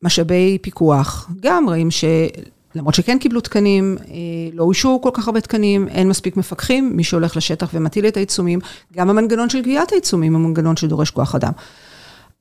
משאבי 0.03 0.57
פיקוח, 0.61 1.29
גם 1.39 1.65
רואים 1.67 1.89
שלמרות 1.91 2.95
שכן 2.95 3.17
קיבלו 3.19 3.41
תקנים, 3.41 3.97
אה, 4.07 4.13
לא 4.53 4.63
אוישו 4.63 4.99
כל 5.03 5.09
כך 5.13 5.27
הרבה 5.27 5.41
תקנים, 5.41 5.87
אין 5.87 6.09
מספיק 6.09 6.37
מפקחים, 6.37 6.91
מי 6.95 7.03
שהולך 7.03 7.37
לשטח 7.37 7.69
ומטיל 7.73 8.07
את 8.07 8.17
העיצומים, 8.17 8.59
גם 8.93 9.09
המנגנון 9.09 9.49
של 9.49 9.61
גביית 9.61 9.91
העיצומים 9.91 10.33
הוא 10.33 10.41
מנגנון 10.41 10.75
שדורש 10.77 11.09
כוח 11.09 11.35
אדם. 11.35 11.51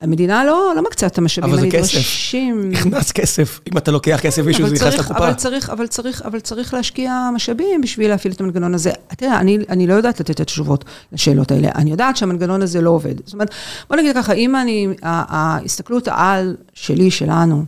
המדינה 0.01 0.45
לא, 0.45 0.73
לא 0.75 0.83
מקצה 0.83 1.07
את 1.07 1.17
המשאבים 1.17 1.53
הנדרשים. 1.53 2.51
אבל 2.51 2.61
זה 2.61 2.69
כסף, 2.71 2.89
נכנס 2.89 3.11
כסף. 3.11 3.59
אם 3.71 3.77
אתה 3.77 3.91
לוקח 3.91 4.19
כסף 4.21 4.45
מישהו, 4.45 4.67
זה 4.67 4.75
נכנס 4.75 4.93
לקופה. 4.93 5.17
אבל 5.17 5.33
צריך, 5.33 5.69
אבל 5.69 5.87
צריך, 5.87 6.21
אבל 6.21 6.39
צריך 6.39 6.73
להשקיע 6.73 7.29
משאבים 7.33 7.81
בשביל 7.81 8.09
להפעיל 8.09 8.33
את 8.33 8.41
המנגנון 8.41 8.73
הזה. 8.73 8.91
תראה, 9.07 9.39
אני, 9.39 9.57
אני 9.69 9.87
לא 9.87 9.93
יודעת 9.93 10.19
לתת 10.19 10.31
את 10.31 10.39
התשובות 10.39 10.85
לשאלות 11.11 11.51
האלה. 11.51 11.69
אני 11.75 11.91
יודעת 11.91 12.17
שהמנגנון 12.17 12.61
הזה 12.61 12.81
לא 12.81 12.89
עובד. 12.89 13.15
זאת 13.25 13.33
אומרת, 13.33 13.51
בוא 13.89 13.97
נגיד 13.97 14.15
ככה, 14.15 14.33
אם 14.33 14.55
אני, 14.55 14.87
ההסתכלות 15.03 16.07
העל 16.07 16.55
שלי, 16.73 17.11
שלנו, 17.11 17.65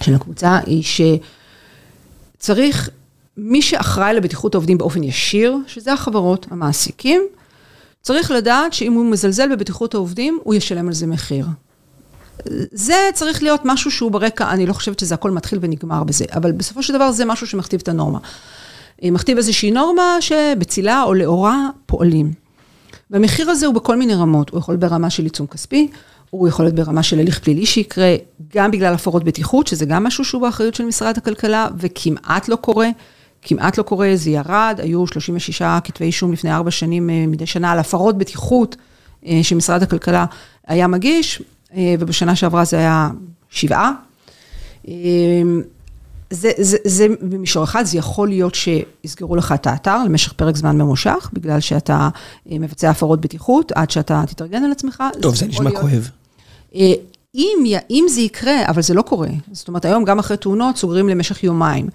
של 0.00 0.14
הקבוצה, 0.14 0.58
היא 0.66 0.84
שצריך, 2.38 2.90
מי 3.36 3.62
שאחראי 3.62 4.14
לבטיחות 4.14 4.54
העובדים 4.54 4.78
באופן 4.78 5.02
ישיר, 5.02 5.56
שזה 5.66 5.92
החברות, 5.92 6.46
המעסיקים, 6.50 7.22
צריך 8.02 8.30
לדעת 8.30 8.72
שאם 8.72 8.92
הוא 8.92 9.06
מזלזל 9.06 9.52
בבטיחות 9.52 9.94
העובדים, 9.94 10.38
הוא 10.42 10.54
ישלם 10.54 10.88
על 10.88 10.94
זה 10.94 11.06
מחיר. 11.06 11.46
זה 12.72 13.10
צריך 13.14 13.42
להיות 13.42 13.60
משהו 13.64 13.90
שהוא 13.90 14.10
ברקע, 14.10 14.50
אני 14.50 14.66
לא 14.66 14.72
חושבת 14.72 14.98
שזה 14.98 15.14
הכל 15.14 15.30
מתחיל 15.30 15.58
ונגמר 15.62 16.04
בזה, 16.04 16.24
אבל 16.34 16.52
בסופו 16.52 16.82
של 16.82 16.92
דבר 16.92 17.12
זה 17.12 17.24
משהו 17.24 17.46
שמכתיב 17.46 17.80
את 17.82 17.88
הנורמה. 17.88 18.18
מכתיב 19.02 19.36
איזושהי 19.36 19.70
נורמה 19.70 20.16
שבצילה 20.20 21.02
או 21.02 21.14
לאורה 21.14 21.68
פועלים. 21.86 22.32
והמחיר 23.10 23.50
הזה 23.50 23.66
הוא 23.66 23.74
בכל 23.74 23.96
מיני 23.96 24.14
רמות, 24.14 24.50
הוא 24.50 24.58
יכול 24.58 24.76
ברמה 24.76 25.10
של 25.10 25.22
עיצום 25.22 25.46
כספי, 25.46 25.88
הוא 26.30 26.48
יכול 26.48 26.64
להיות 26.64 26.74
ברמה 26.74 27.02
של 27.02 27.18
הליך 27.18 27.38
פלילי 27.38 27.66
שיקרה, 27.66 28.16
גם 28.54 28.70
בגלל 28.70 28.94
הפרות 28.94 29.24
בטיחות, 29.24 29.66
שזה 29.66 29.84
גם 29.84 30.04
משהו 30.04 30.24
שהוא 30.24 30.42
באחריות 30.42 30.74
של 30.74 30.84
משרד 30.84 31.18
הכלכלה, 31.18 31.68
וכמעט 31.78 32.48
לא 32.48 32.56
קורה. 32.56 32.88
כמעט 33.42 33.78
לא 33.78 33.82
קורה, 33.82 34.10
זה 34.14 34.30
ירד, 34.30 34.80
היו 34.82 35.06
36 35.06 35.62
כתבי 35.84 36.04
אישום 36.04 36.32
לפני 36.32 36.52
ארבע 36.52 36.70
שנים 36.70 37.10
אה, 37.10 37.24
מדי 37.26 37.46
שנה 37.46 37.72
על 37.72 37.78
הפרות 37.78 38.18
בטיחות 38.18 38.76
אה, 39.26 39.40
שמשרד 39.42 39.82
הכלכלה 39.82 40.24
היה 40.66 40.86
מגיש, 40.86 41.42
אה, 41.74 41.94
ובשנה 41.98 42.36
שעברה 42.36 42.64
זה 42.64 42.78
היה 42.78 43.08
שבעה. 43.50 43.92
זה, 46.30 46.50
זה, 46.58 46.76
זה 46.84 47.06
במישור 47.20 47.64
אחד, 47.64 47.84
זה 47.84 47.98
יכול 47.98 48.28
להיות 48.28 48.54
שיסגרו 48.54 49.36
לך 49.36 49.52
את 49.52 49.66
האתר 49.66 50.04
למשך 50.04 50.32
פרק 50.32 50.56
זמן 50.56 50.78
ממושך, 50.78 51.30
בגלל 51.32 51.60
שאתה 51.60 52.08
מבצע 52.46 52.90
הפרות 52.90 53.20
בטיחות, 53.20 53.72
עד 53.72 53.90
שאתה 53.90 54.22
תתארגן 54.26 54.64
על 54.64 54.72
עצמך. 54.72 55.02
טוב, 55.20 55.34
זה, 55.34 55.38
זה 55.40 55.46
נשמע 55.46 55.70
להיות... 55.70 55.82
כואב. 55.82 56.10
אם, 57.34 57.64
אם 57.90 58.04
זה 58.08 58.20
יקרה, 58.20 58.66
אבל 58.68 58.82
זה 58.82 58.94
לא 58.94 59.02
קורה, 59.02 59.28
זאת 59.52 59.68
אומרת, 59.68 59.84
היום 59.84 60.04
גם 60.04 60.18
אחרי 60.18 60.36
תאונות 60.36 60.76
סוגרים 60.76 61.08
למשך 61.08 61.44
יומיים. 61.44 61.88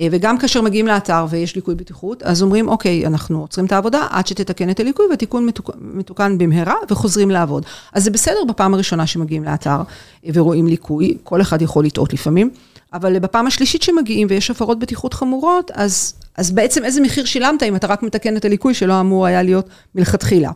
אה, 0.00 0.06
וגם 0.10 0.38
כאשר 0.38 0.62
מגיעים 0.62 0.86
לאתר 0.86 1.26
ויש 1.30 1.56
ליקוי 1.56 1.74
בטיחות, 1.74 2.22
אז 2.22 2.42
אומרים, 2.42 2.68
אוקיי, 2.68 3.06
אנחנו 3.06 3.40
עוצרים 3.40 3.66
את 3.66 3.72
העבודה 3.72 4.06
עד 4.10 4.26
שתתקן 4.26 4.70
את 4.70 4.80
הליקוי, 4.80 5.06
והתיקון 5.10 5.46
מתוק, 5.46 5.70
מתוקן 5.80 6.38
במהרה 6.38 6.74
וחוזרים 6.90 7.30
לעבוד. 7.30 7.66
אז 7.92 8.04
זה 8.04 8.10
בסדר 8.10 8.44
בפעם 8.48 8.74
הראשונה 8.74 9.06
שמגיעים 9.06 9.44
לאתר 9.44 9.80
אה, 10.26 10.30
ורואים 10.34 10.66
ליקוי, 10.66 11.18
כל 11.24 11.40
אחד 11.40 11.62
יכול 11.62 11.84
לטעות 11.84 12.12
לפעמים, 12.12 12.50
אבל 12.92 13.18
בפעם 13.18 13.46
השלישית 13.46 13.82
שמגיעים 13.82 14.28
ויש 14.30 14.50
הפרות 14.50 14.78
בטיחות 14.78 15.14
חמורות, 15.14 15.70
אז, 15.74 16.14
אז 16.36 16.50
בעצם 16.50 16.84
איזה 16.84 17.00
מחיר 17.00 17.24
שילמת 17.24 17.62
אם 17.62 17.76
אתה 17.76 17.86
רק 17.86 18.02
מתקן 18.02 18.36
את 18.36 18.44
הליקוי 18.44 18.74
שלא 18.74 19.00
אמור 19.00 19.26
היה 19.26 19.42
להיות 19.42 19.68
מלכתחילה. 19.94 20.50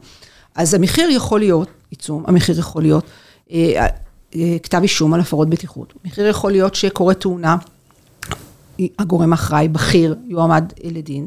אז 0.54 0.74
המחיר 0.74 1.10
יכול 1.10 1.40
להיות 1.40 1.68
עיצום, 1.90 2.24
המחיר 2.26 2.58
יכול 2.58 2.82
להיות 2.82 3.04
אה, 3.52 3.86
אה, 4.36 4.56
כתב 4.62 4.80
אישום 4.82 5.14
על 5.14 5.20
הפרות 5.20 5.50
בטיחות, 5.50 5.92
המחיר 6.04 6.26
יכול 6.26 6.52
להיות 6.52 6.74
שקורית 6.74 7.20
תאונה. 7.20 7.56
הגורם 8.98 9.32
האחראי, 9.32 9.68
בכיר, 9.68 10.14
יועמד 10.26 10.64
לדין. 10.84 11.26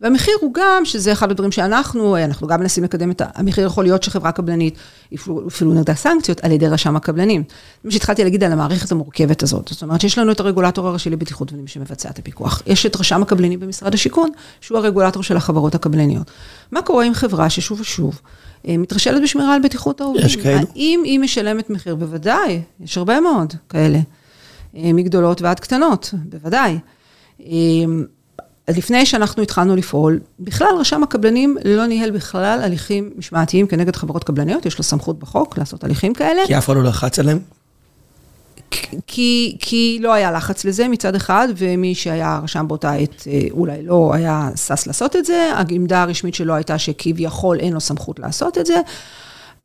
והמחיר 0.00 0.34
הוא 0.40 0.54
גם, 0.54 0.84
שזה 0.84 1.12
אחד 1.12 1.30
הדברים 1.30 1.52
שאנחנו, 1.52 2.16
אנחנו 2.16 2.46
גם 2.46 2.60
מנסים 2.60 2.84
לקדם 2.84 3.10
את 3.10 3.22
המחיר, 3.34 3.66
יכול 3.66 3.84
להיות 3.84 4.02
שחברה 4.02 4.32
קבלנית 4.32 4.74
יפעלו 5.12 5.74
נגדה 5.74 5.94
סנקציות 5.94 6.40
על 6.44 6.52
ידי 6.52 6.68
רשם 6.68 6.96
הקבלנים. 6.96 7.42
זה 7.48 7.54
מה 7.84 7.90
שהתחלתי 7.90 8.24
להגיד 8.24 8.44
על 8.44 8.52
המערכת 8.52 8.92
המורכבת 8.92 9.42
הזאת. 9.42 9.68
זאת 9.68 9.82
אומרת 9.82 10.00
שיש 10.00 10.18
לנו 10.18 10.32
את 10.32 10.40
הרגולטור 10.40 10.88
הראשי 10.88 11.10
לבטיחות 11.10 11.52
ומי 11.52 11.68
שמבצע 11.68 12.10
את 12.10 12.18
הפיקוח. 12.18 12.62
יש 12.66 12.86
את 12.86 12.96
רשם 12.96 13.22
הקבלנים 13.22 13.60
במשרד 13.60 13.94
השיכון, 13.94 14.30
שהוא 14.60 14.78
הרגולטור 14.78 15.22
של 15.22 15.36
החברות 15.36 15.74
הקבלניות. 15.74 16.30
מה 16.72 16.82
קורה 16.82 17.04
עם 17.04 17.14
חברה 17.14 17.50
ששוב 17.50 17.80
ושוב 17.80 18.20
אה, 18.68 18.76
מתרשלת 18.76 19.22
בשמירה 19.22 19.54
על 19.54 19.62
בטיחות 19.62 20.00
העובדים? 20.00 20.26
יש 20.26 20.36
כאלו. 20.36 20.66
האם 20.74 21.00
היא 21.04 21.20
משלמת 21.20 21.70
מחיר? 21.70 21.94
בוודאי, 21.94 22.62
יש 22.80 22.98
הרבה 22.98 23.20
מאוד 23.20 23.54
כאלה. 23.68 23.98
אה, 24.78 24.92
מגדולות 24.92 25.42
ועד 25.42 25.60
קטנות, 25.60 26.14
בוודאי. 26.24 26.78
אה, 27.40 27.46
לפני 28.68 29.06
שאנחנו 29.06 29.42
התחלנו 29.42 29.76
לפעול, 29.76 30.20
בכלל 30.40 30.68
רשם 30.78 31.02
הקבלנים 31.02 31.56
לא 31.64 31.86
ניהל 31.86 32.10
בכלל 32.10 32.60
הליכים 32.62 33.10
משמעתיים 33.16 33.66
כנגד 33.66 33.96
חברות 33.96 34.24
קבלניות, 34.24 34.66
יש 34.66 34.78
לו 34.78 34.84
סמכות 34.84 35.18
בחוק 35.18 35.58
לעשות 35.58 35.84
הליכים 35.84 36.14
כאלה. 36.14 36.42
כי 36.46 36.58
אף 36.58 36.66
אחד 36.66 36.74
לא 36.76 36.82
לחץ 36.82 37.18
עליהם? 37.18 37.38
כי, 39.06 39.56
כי 39.60 39.98
לא 40.02 40.12
היה 40.12 40.32
לחץ 40.32 40.64
לזה 40.64 40.88
מצד 40.88 41.14
אחד, 41.14 41.48
ומי 41.56 41.94
שהיה 41.94 42.40
רשם 42.42 42.68
באותה 42.68 42.92
עת 42.92 43.24
אה, 43.26 43.40
אולי 43.50 43.82
לא 43.82 44.10
היה 44.14 44.50
שש 44.56 44.86
לעשות 44.86 45.16
את 45.16 45.24
זה, 45.24 45.52
העמדה 45.54 46.02
הרשמית 46.02 46.34
שלו 46.34 46.54
הייתה 46.54 46.78
שכביכול 46.78 47.60
אין 47.60 47.72
לו 47.72 47.80
סמכות 47.80 48.18
לעשות 48.18 48.58
את 48.58 48.66
זה. 48.66 48.80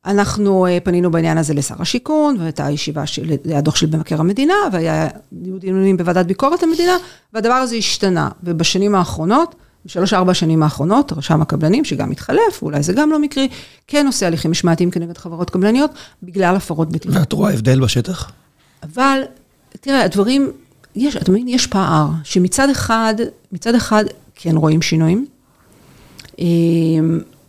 אנחנו 0.06 0.66
אה, 0.66 0.78
פנינו 0.84 1.12
בעניין 1.12 1.38
הזה 1.38 1.54
לשר 1.54 1.76
השיכון, 1.80 2.38
והייתה 2.40 2.70
ישיבה 2.70 3.06
של, 3.06 3.32
הדוח 3.56 3.76
של 3.76 3.88
מבקר 3.88 4.20
המדינה, 4.20 4.54
והיה 4.72 5.08
דיונים 5.34 5.98
בוועדת 5.98 6.26
ביקורת 6.26 6.64
המדינה, 6.64 6.98
והדבר 7.34 7.54
הזה 7.54 7.76
השתנה. 7.76 8.30
ובשנים 8.44 8.96
האחרונות, 8.96 9.56
בשלוש-ארבע 9.86 10.32
השנים 10.32 10.64
האחרונות, 10.64 11.14
רשם 11.14 11.42
הקבלנים, 11.42 11.86
שגם 11.86 12.12
התחלף, 12.12 12.62
אולי 12.62 12.84
זה 12.84 12.94
גם 12.94 13.12
לא 13.12 13.20
מקרי, 13.20 13.48
כן 13.88 14.08
עושה 14.08 14.28
הליכים 14.28 14.52
משמעתיים 14.52 14.92
כנגד 14.92 15.18
חברות 15.18 15.50
קבלניות, 15.50 15.92
בגלל 16.24 16.56
הפרות 16.56 16.90
בטיחות. 16.90 17.18
ואת 17.18 17.34
רואה 17.34 17.54
הבדל 17.54 17.80
בשטח? 17.80 18.32
אבל, 18.84 19.22
תראה, 19.82 20.04
הדברים, 20.04 20.52
יש, 20.96 21.16
אתה 21.16 21.32
מבין, 21.32 21.48
יש 21.48 21.68
פער, 21.68 22.08
שמצד 22.24 22.70
אחד, 22.70 23.14
מצד 23.52 23.76
אחד 23.76 24.04
כן 24.36 24.58
רואים 24.58 24.82
שינויים, 24.82 25.26
אה, 26.40 26.46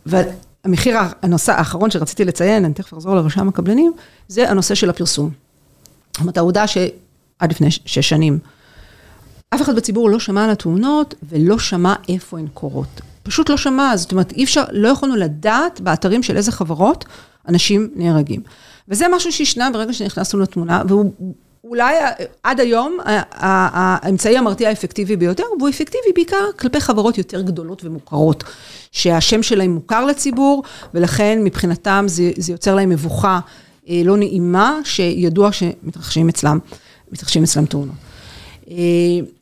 ו... 0.07 0.17
המחיר, 0.65 0.97
הנושא 1.21 1.51
האחרון 1.51 1.91
שרציתי 1.91 2.25
לציין, 2.25 2.65
אני 2.65 2.73
תכף 2.73 2.93
אחזור 2.93 3.15
לרשם 3.15 3.47
הקבלנים, 3.47 3.93
זה 4.27 4.49
הנושא 4.49 4.75
של 4.75 4.89
הפרסום. 4.89 5.29
זאת 6.13 6.21
אומרת, 6.21 6.37
העובדה 6.37 6.67
שעד 6.67 7.51
לפני 7.51 7.71
שש 7.71 8.09
שנים, 8.09 8.39
אף 9.49 9.61
אחד 9.61 9.75
בציבור 9.75 10.09
לא 10.09 10.19
שמע 10.19 10.43
על 10.43 10.49
התאונות 10.49 11.15
ולא 11.29 11.59
שמע 11.59 11.93
איפה 12.09 12.39
הן 12.39 12.47
קורות. 12.53 13.01
פשוט 13.23 13.49
לא 13.49 13.57
שמע, 13.57 13.97
זאת 13.97 14.11
אומרת, 14.11 14.31
אי 14.31 14.43
אפשר, 14.43 14.63
לא 14.71 14.87
יכולנו 14.87 15.15
לדעת 15.15 15.81
באתרים 15.81 16.23
של 16.23 16.37
איזה 16.37 16.51
חברות 16.51 17.05
אנשים 17.47 17.89
נהרגים. 17.95 18.41
וזה 18.87 19.05
משהו 19.11 19.31
שהשנה 19.31 19.69
ברגע 19.73 19.93
שנכנסנו 19.93 20.39
לתמונה, 20.39 20.81
והוא 20.87 21.11
אולי 21.63 21.95
עד 22.43 22.59
היום 22.59 22.97
האמצעי 23.31 24.37
המרתיע 24.37 24.69
האפקטיבי 24.69 25.15
ביותר, 25.15 25.43
והוא 25.59 25.69
אפקטיבי 25.69 26.13
בעיקר 26.15 26.45
כלפי 26.59 26.79
חברות 26.79 27.17
יותר 27.17 27.41
גדולות 27.41 27.85
ומוכרות, 27.85 28.43
שהשם 28.95 29.43
שלהם 29.43 29.71
מוכר 29.71 30.05
לציבור, 30.05 30.63
ולכן 30.93 31.39
מבחינתם 31.43 32.05
זה, 32.07 32.31
זה 32.37 32.51
יוצר 32.51 32.75
להם 32.75 32.89
מבוכה 32.89 33.39
אה, 33.89 34.01
לא 34.05 34.17
נעימה, 34.17 34.79
שידוע 34.83 35.51
שמתרחשים 35.51 36.29
אצלם, 36.29 36.59
מתרחשים 37.11 37.43
אצלם 37.43 37.65
תאונות. 37.65 37.95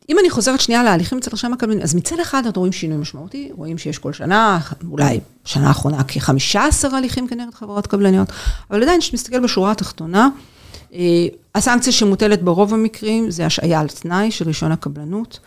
אם 0.08 0.18
אני 0.20 0.30
חוזרת 0.30 0.60
שנייה 0.60 0.82
להליכים 0.82 1.18
אצל 1.18 1.30
רשם 1.32 1.52
הקבלנים, 1.52 1.82
אז 1.82 1.94
מצד 1.94 2.20
אחד 2.20 2.46
אנחנו 2.46 2.60
רואים 2.60 2.72
שינוי 2.72 2.98
משמעותי, 2.98 3.48
רואים 3.56 3.78
שיש 3.78 3.98
כל 3.98 4.12
שנה, 4.12 4.58
אולי 4.90 5.20
שנה 5.44 5.68
האחרונה 5.68 6.02
כ-15 6.08 6.94
הליכים 6.96 7.28
כנגד 7.28 7.54
חברות 7.54 7.86
קבלניות, 7.86 8.28
אבל 8.70 8.82
עדיין, 8.82 9.00
כשמסתכל 9.00 9.40
בשורה 9.40 9.70
התחתונה, 9.70 10.28
הסנקציה 11.54 11.92
שמוטלת 11.92 12.42
ברוב 12.42 12.74
המקרים 12.74 13.30
זה 13.30 13.46
השעיה 13.46 13.80
על 13.80 13.88
תנאי 13.88 14.30
של 14.30 14.44
רישיון 14.44 14.72
הקבלנות. 14.72 15.38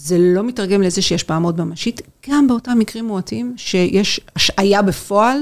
זה 0.00 0.16
לא 0.18 0.44
מתרגם 0.44 0.82
לזה 0.82 1.02
שיש 1.02 1.22
פעם 1.22 1.42
מאוד 1.42 1.64
ממשית, 1.64 2.00
גם 2.28 2.48
באותם 2.48 2.78
מקרים 2.78 3.04
מועטים 3.04 3.54
שיש 3.56 4.20
השעיה 4.36 4.82
בפועל, 4.82 5.38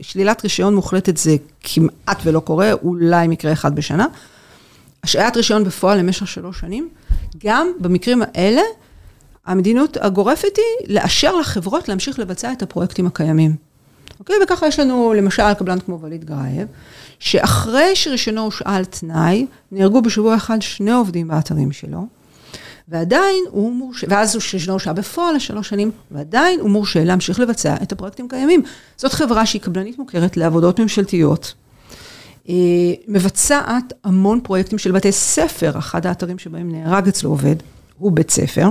שלילת 0.00 0.42
רישיון 0.42 0.74
מוחלטת 0.74 1.16
זה 1.16 1.36
כמעט 1.60 2.18
ולא 2.24 2.40
קורה, 2.40 2.72
אולי 2.72 3.28
מקרה 3.28 3.52
אחד 3.52 3.74
בשנה. 3.74 4.06
השעיית 5.04 5.36
רישיון 5.36 5.64
בפועל 5.64 5.98
למשך 5.98 6.28
שלוש 6.28 6.60
שנים, 6.60 6.88
גם 7.44 7.72
במקרים 7.80 8.22
האלה, 8.22 8.62
המדיניות 9.46 9.96
הגורפת 10.00 10.56
היא 10.56 10.94
לאשר 10.94 11.36
לחברות 11.36 11.88
להמשיך 11.88 12.18
לבצע 12.18 12.52
את 12.52 12.62
הפרויקטים 12.62 13.06
הקיימים. 13.06 13.56
אוקיי? 14.20 14.36
וככה 14.44 14.66
יש 14.66 14.78
לנו 14.78 15.14
למשל 15.16 15.54
קבלן 15.54 15.80
כמו 15.80 16.00
וליד 16.00 16.24
גרייב, 16.24 16.68
שאחרי 17.18 17.96
שרישיונו 17.96 18.40
הושעה 18.40 18.76
על 18.76 18.84
תנאי, 18.84 19.46
נהרגו 19.72 20.02
בשבוע 20.02 20.36
אחד 20.36 20.62
שני 20.62 20.92
עובדים 20.92 21.28
באתרים 21.28 21.72
שלו. 21.72 22.21
ועדיין 22.92 23.44
הוא 23.50 23.72
מורשה, 23.72 24.06
ואז 24.10 24.34
הוא 24.34 24.78
שעה 24.78 24.92
בפועל 24.92 25.34
לשלוש 25.34 25.68
שנים, 25.68 25.90
ועדיין 26.10 26.60
הוא 26.60 26.70
מורשה 26.70 27.04
להמשיך 27.04 27.40
לבצע 27.40 27.76
את 27.82 27.92
הפרויקטים 27.92 28.28
קיימים. 28.28 28.62
זאת 28.96 29.12
חברה 29.12 29.46
שהיא 29.46 29.62
קבלנית 29.62 29.98
מוכרת 29.98 30.36
לעבודות 30.36 30.80
ממשלתיות. 30.80 31.54
אה, 32.48 32.54
מבצעת 33.08 33.92
המון 34.04 34.40
פרויקטים 34.40 34.78
של 34.78 34.92
בתי 34.92 35.12
ספר, 35.12 35.78
אחד 35.78 36.06
האתרים 36.06 36.38
שבהם 36.38 36.72
נהרג 36.72 37.08
אצלו 37.08 37.30
עובד, 37.30 37.56
הוא 37.98 38.12
בית 38.12 38.30
ספר, 38.30 38.68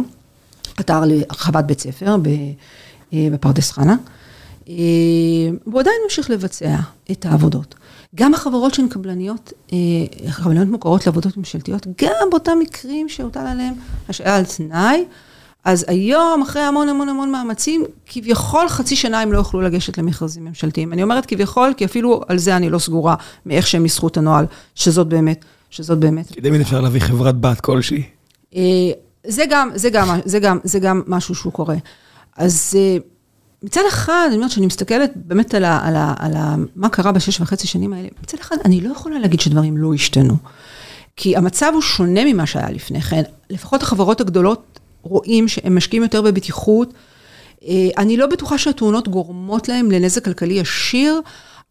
אתר 0.79 1.01
להרחבת 1.05 1.63
בית 1.63 1.79
ספר 1.79 2.15
אה, 3.13 3.27
בפרדס 3.31 3.71
חנה, 3.71 3.95
אה, 4.69 4.73
והוא 5.67 5.79
עדיין 5.79 5.95
ממשיך 6.03 6.29
לבצע 6.29 6.75
את 7.11 7.25
העבודות. 7.25 7.75
גם 8.15 8.33
החברות 8.33 8.73
שהן 8.73 8.87
קבלניות, 8.87 9.53
אה, 9.73 9.77
קבלניות 10.33 10.67
מוכרות 10.67 11.05
לעבודות 11.05 11.37
ממשלתיות, 11.37 11.87
גם 12.01 12.29
באותם 12.31 12.57
מקרים 12.59 13.09
שהוטל 13.09 13.47
עליהן 13.47 13.73
השעיה 14.09 14.37
על 14.37 14.45
תנאי, 14.45 15.05
אז 15.63 15.85
היום, 15.87 16.41
אחרי 16.41 16.61
המון 16.61 16.89
המון 16.89 17.09
המון 17.09 17.31
מאמצים, 17.31 17.85
כביכול 18.05 18.69
חצי 18.69 18.95
שנה 18.95 19.21
הם 19.21 19.31
לא 19.31 19.37
יוכלו 19.37 19.61
לגשת 19.61 19.97
למכרזים 19.97 20.45
ממשלתיים. 20.45 20.93
אני 20.93 21.03
אומרת 21.03 21.25
כביכול, 21.25 21.73
כי 21.77 21.85
אפילו 21.85 22.21
על 22.27 22.37
זה 22.37 22.55
אני 22.55 22.69
לא 22.69 22.79
סגורה, 22.79 23.15
מאיך 23.45 23.67
שהם 23.67 23.83
ניסחו 23.83 24.07
את 24.07 24.17
הנוהל, 24.17 24.45
שזאת 24.75 25.07
באמת, 25.07 25.45
שזאת 25.69 25.97
באמת. 25.97 26.49
מי 26.51 26.61
אפשר 26.61 26.81
להביא 26.81 26.99
חברת 26.99 27.41
בת 27.41 27.61
כלשהי. 27.61 28.03
אה, 28.55 28.61
זה 29.27 29.43
גם, 29.49 29.69
זה 29.75 29.89
גם, 29.89 30.19
זה 30.25 30.39
גם, 30.39 30.59
זה 30.63 30.79
גם 30.79 31.01
משהו 31.07 31.35
שהוא 31.35 31.53
קורה. 31.53 31.75
אז 32.37 32.73
אה, 32.75 32.97
מצד 33.63 33.81
אחד, 33.87 34.25
אני 34.27 34.35
אומרת 34.35 34.51
שאני 34.51 34.65
מסתכלת 34.65 35.11
באמת 35.15 35.53
על, 35.53 35.63
ה, 35.63 35.87
על, 35.87 35.95
ה, 35.95 36.13
על 36.19 36.33
ה, 36.35 36.55
מה 36.75 36.89
קרה 36.89 37.11
בשש 37.11 37.41
וחצי 37.41 37.67
שנים 37.67 37.93
האלה, 37.93 38.07
מצד 38.23 38.37
אחד, 38.41 38.55
אני 38.65 38.81
לא 38.81 38.91
יכולה 38.91 39.19
להגיד 39.19 39.39
שדברים 39.39 39.77
לא 39.77 39.93
השתנו. 39.93 40.37
כי 41.15 41.37
המצב 41.37 41.71
הוא 41.73 41.81
שונה 41.81 42.25
ממה 42.25 42.45
שהיה 42.45 42.69
לפני 42.69 43.01
כן. 43.01 43.21
לפחות 43.49 43.83
החברות 43.83 44.21
הגדולות 44.21 44.79
רואים 45.01 45.47
שהם 45.47 45.75
משקיעים 45.75 46.03
יותר 46.03 46.21
בבטיחות. 46.21 46.93
אה, 47.67 47.89
אני 47.97 48.17
לא 48.17 48.27
בטוחה 48.27 48.57
שהתאונות 48.57 49.07
גורמות 49.07 49.69
להם 49.69 49.91
לנזק 49.91 50.25
כלכלי 50.25 50.53
ישיר, 50.53 51.21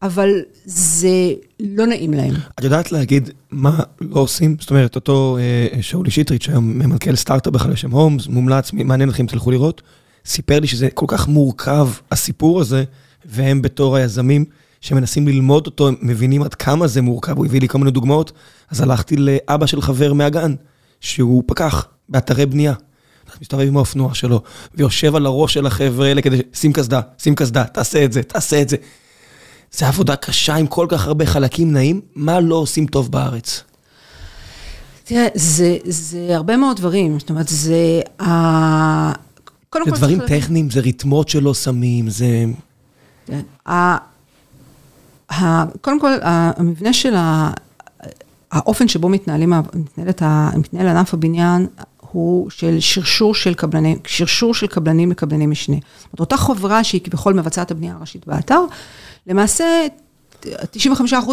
אבל 0.01 0.29
זה 0.65 1.33
לא 1.59 1.85
נעים 1.85 2.13
להם. 2.13 2.33
את 2.59 2.63
יודעת 2.63 2.91
להגיד 2.91 3.29
מה 3.51 3.79
לא 4.01 4.19
עושים? 4.19 4.57
זאת 4.59 4.69
אומרת, 4.69 4.95
אותו 4.95 5.37
אה, 5.39 5.81
שאולי 5.81 6.11
שטרית, 6.11 6.41
שהיום 6.41 6.79
ממנכ"ל 6.79 7.15
סטארט-אפ 7.15 7.53
בכלל 7.53 7.71
בשם 7.71 7.91
הומס, 7.91 8.27
מומלץ, 8.27 8.73
מעניין 8.73 9.09
אתכם, 9.09 9.27
תלכו 9.27 9.51
לראות. 9.51 9.81
סיפר 10.25 10.59
לי 10.59 10.67
שזה 10.67 10.89
כל 10.89 11.05
כך 11.09 11.27
מורכב, 11.27 11.89
הסיפור 12.11 12.61
הזה, 12.61 12.83
והם 13.25 13.61
בתור 13.61 13.95
היזמים 13.95 14.45
שמנסים 14.81 15.27
ללמוד 15.27 15.65
אותו, 15.65 15.87
הם 15.87 15.95
מבינים 16.01 16.43
עד 16.43 16.53
כמה 16.53 16.87
זה 16.87 17.01
מורכב, 17.01 17.37
הוא 17.37 17.45
הביא 17.45 17.61
לי 17.61 17.67
כל 17.67 17.77
מיני 17.77 17.91
דוגמאות, 17.91 18.31
אז 18.69 18.81
הלכתי 18.81 19.15
לאבא 19.17 19.65
של 19.65 19.81
חבר 19.81 20.13
מהגן, 20.13 20.55
שהוא 20.99 21.43
פקח 21.45 21.87
באתרי 22.09 22.45
בנייה. 22.45 22.73
מסתובב 23.41 23.67
עם 23.67 23.77
האופנוע 23.77 24.13
שלו, 24.13 24.41
ויושב 24.75 25.15
על 25.15 25.25
הראש 25.25 25.53
של 25.53 25.65
החבר'ה 25.65 26.07
האלה 26.07 26.21
כדי, 26.21 26.41
שים 26.53 26.73
קסדה, 26.73 27.01
שים 27.17 27.35
קסדה, 27.35 27.63
תעשה 27.63 28.05
את 28.05 28.13
זה, 28.13 28.23
תעשה 28.23 28.61
את 28.61 28.69
זה. 28.69 28.77
זה 29.71 29.87
עבודה 29.87 30.15
קשה 30.15 30.55
עם 30.55 30.67
כל 30.67 30.85
כך 30.89 31.07
הרבה 31.07 31.25
חלקים 31.25 31.73
נעים, 31.73 32.01
מה 32.15 32.39
לא 32.39 32.55
עושים 32.55 32.85
טוב 32.85 33.11
בארץ? 33.11 33.63
תראה, 35.03 35.27
זה, 35.35 35.77
זה 35.83 36.35
הרבה 36.35 36.57
מאוד 36.57 36.77
דברים, 36.77 37.19
זאת 37.19 37.29
אומרת, 37.29 37.47
זה... 37.47 38.01
קודם 39.71 39.85
כל... 39.85 39.91
זה 39.91 39.97
דברים 39.97 40.19
טכניים, 40.27 40.69
זה 40.69 40.79
ריתמות 40.79 41.29
שלא 41.29 41.53
שמים, 41.53 42.09
זה... 42.09 42.45
כן. 43.25 43.41
קודם 45.81 45.99
כל, 45.99 46.11
המבנה 46.21 46.93
של 46.93 47.13
האופן 48.51 48.87
שבו 48.87 49.09
מתנהלים, 49.09 49.53
מתנהל 50.57 50.87
ענף 50.87 51.13
הבניין, 51.13 51.67
הוא 52.11 52.49
של 52.49 52.79
שרשור 52.79 53.35
של 53.35 53.53
קבלנים, 53.53 53.97
שרשור 54.05 54.53
של 54.53 54.67
קבלנים 54.67 55.11
לקבלני 55.11 55.47
משנה. 55.47 55.75
זאת 55.75 56.05
אומרת, 56.05 56.19
אותה 56.19 56.37
חברה 56.37 56.83
שהיא 56.83 57.01
כביכול 57.01 57.33
מבצעת 57.33 57.71
הבנייה 57.71 57.95
הראשית 57.95 58.27
באתר, 58.27 58.61
למעשה 59.27 59.65
95% 60.43 60.47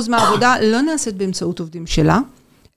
מהעבודה 0.09 0.55
לא 0.63 0.81
נעשית 0.81 1.15
באמצעות 1.15 1.61
עובדים 1.61 1.87
שלה, 1.87 2.19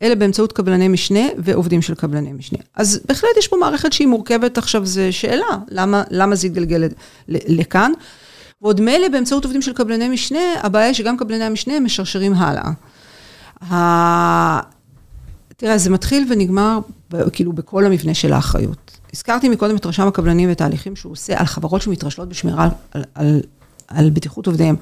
אלא 0.01 0.15
באמצעות 0.15 0.51
קבלני 0.53 0.87
משנה 0.87 1.27
ועובדים 1.37 1.81
של 1.81 1.95
קבלני 1.95 2.33
משנה. 2.33 2.59
אז 2.75 3.01
בהחלט 3.07 3.29
יש 3.37 3.47
פה 3.47 3.57
מערכת 3.57 3.93
שהיא 3.93 4.07
מורכבת, 4.07 4.57
עכשיו 4.57 4.85
זו 4.85 5.01
שאלה, 5.11 5.57
למה, 5.69 6.03
למה 6.09 6.35
זה 6.35 6.47
יתגלגל 6.47 6.83
לכאן? 7.27 7.91
ועוד 8.61 8.81
מילא 8.81 9.07
באמצעות 9.09 9.43
עובדים 9.43 9.61
של 9.61 9.73
קבלני 9.73 10.09
משנה, 10.09 10.39
הבעיה 10.63 10.85
היא 10.85 10.93
שגם 10.93 11.17
קבלני 11.17 11.43
המשנה 11.43 11.79
משרשרים 11.79 12.33
הלאה. 12.33 12.71
תראה, 15.57 15.77
זה 15.77 15.89
מתחיל 15.89 16.27
ונגמר 16.29 16.79
כאילו 17.33 17.53
בכל 17.53 17.85
המבנה 17.85 18.13
של 18.13 18.33
האחריות. 18.33 18.97
הזכרתי 19.13 19.49
מקודם 19.49 19.75
את 19.75 19.85
רשם 19.85 20.07
הקבלנים 20.07 20.49
ואת 20.49 20.61
ההליכים 20.61 20.95
שהוא 20.95 21.11
עושה 21.11 21.39
על 21.39 21.45
חברות 21.45 21.81
שמתרשלות 21.81 22.29
בשמירה 22.29 22.69
על, 22.91 23.03
על, 23.15 23.41
על 23.87 24.09
בטיחות 24.09 24.47
עובדיהם. 24.47 24.75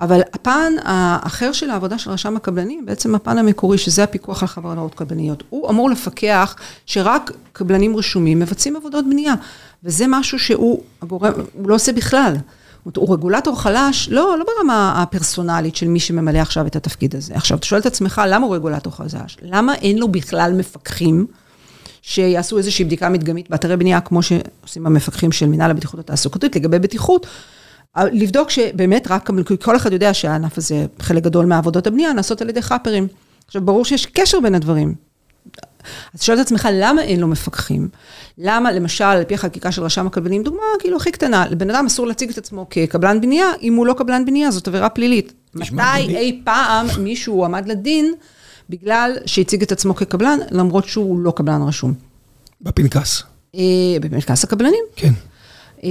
אבל 0.00 0.20
הפן 0.32 0.72
האחר 0.84 1.52
של 1.52 1.70
העבודה 1.70 1.98
של 1.98 2.10
רשם 2.10 2.36
הקבלנים, 2.36 2.86
בעצם 2.86 3.14
הפן 3.14 3.38
המקורי, 3.38 3.78
שזה 3.78 4.04
הפיקוח 4.04 4.42
על 4.42 4.48
חברות 4.48 4.94
קבלניות, 4.94 5.42
הוא 5.50 5.70
אמור 5.70 5.90
לפקח 5.90 6.56
שרק 6.86 7.32
קבלנים 7.52 7.96
רשומים 7.96 8.38
מבצעים 8.38 8.76
עבודות 8.76 9.04
בנייה. 9.10 9.34
וזה 9.84 10.04
משהו 10.08 10.38
שהוא 10.38 10.82
הגורם, 11.02 11.32
הוא 11.52 11.68
לא 11.68 11.74
עושה 11.74 11.92
בכלל. 11.92 12.34
הוא 12.84 13.14
רגולטור 13.14 13.60
חלש, 13.60 14.08
לא, 14.08 14.36
לא 14.38 14.44
ברמה 14.44 15.02
הפרסונלית 15.02 15.76
של 15.76 15.88
מי 15.88 16.00
שממלא 16.00 16.38
עכשיו 16.38 16.66
את 16.66 16.76
התפקיד 16.76 17.16
הזה. 17.16 17.34
עכשיו, 17.34 17.58
אתה 17.58 17.66
שואל 17.66 17.80
את 17.80 17.86
עצמך, 17.86 18.22
למה 18.28 18.46
הוא 18.46 18.54
רגולטור 18.54 18.92
חלש? 18.96 19.36
למה 19.42 19.74
אין 19.74 19.98
לו 19.98 20.08
בכלל 20.08 20.52
מפקחים 20.52 21.26
שיעשו 22.02 22.58
איזושהי 22.58 22.84
בדיקה 22.84 23.08
מדגמית 23.08 23.50
באתרי 23.50 23.76
בנייה, 23.76 24.00
כמו 24.00 24.20
שעושים 24.22 24.86
המפקחים 24.86 25.32
של 25.32 25.46
מנהל 25.46 25.70
הבטיחות 25.70 26.00
התעסוקתית 26.00 26.56
לגבי 26.56 26.78
בטיחות, 26.78 27.26
לבדוק 27.96 28.50
שבאמת 28.50 29.06
רק, 29.10 29.30
כל 29.62 29.76
אחד 29.76 29.92
יודע 29.92 30.14
שהענף 30.14 30.58
הזה, 30.58 30.86
חלק 31.00 31.22
גדול 31.22 31.46
מעבודות 31.46 31.86
הבנייה, 31.86 32.12
נעשות 32.12 32.42
על 32.42 32.48
ידי 32.48 32.62
חאפרים. 32.62 33.08
עכשיו, 33.46 33.62
ברור 33.62 33.84
שיש 33.84 34.06
קשר 34.06 34.40
בין 34.40 34.54
הדברים. 34.54 34.94
אז 36.14 36.22
שואל 36.22 36.40
את 36.40 36.42
עצמך, 36.42 36.68
למה 36.72 37.02
אין 37.02 37.20
לו 37.20 37.28
מפקחים? 37.28 37.88
למה, 38.38 38.72
למשל, 38.72 39.04
על 39.04 39.24
פי 39.24 39.34
החקיקה 39.34 39.72
של 39.72 39.82
רשם 39.82 40.06
הקבלנים, 40.06 40.42
דוגמה 40.42 40.62
כאילו 40.78 40.96
הכי 40.96 41.12
קטנה, 41.12 41.46
לבן 41.50 41.70
אדם 41.70 41.86
אסור 41.86 42.06
להציג 42.06 42.30
את 42.30 42.38
עצמו 42.38 42.66
כקבלן 42.70 43.20
בנייה, 43.20 43.46
אם 43.62 43.74
הוא 43.74 43.86
לא 43.86 43.94
קבלן 43.98 44.24
בנייה, 44.24 44.50
זאת 44.50 44.68
עבירה 44.68 44.88
פלילית. 44.88 45.32
מתי 45.54 46.16
אי 46.16 46.40
פעם 46.44 46.86
מישהו 46.98 47.44
עמד 47.44 47.68
לדין 47.68 48.14
בגלל 48.70 49.16
שהציג 49.26 49.62
את 49.62 49.72
עצמו 49.72 49.94
כקבלן, 49.94 50.38
למרות 50.50 50.88
שהוא 50.88 51.18
לא 51.18 51.30
קבלן 51.36 51.62
רשום? 51.62 51.94
בפנקס. 52.60 53.22
אה, 53.54 53.60
בפנקס 54.00 54.44
הקבלנים. 54.44 54.84
כן. 54.96 55.12
אה, 55.84 55.90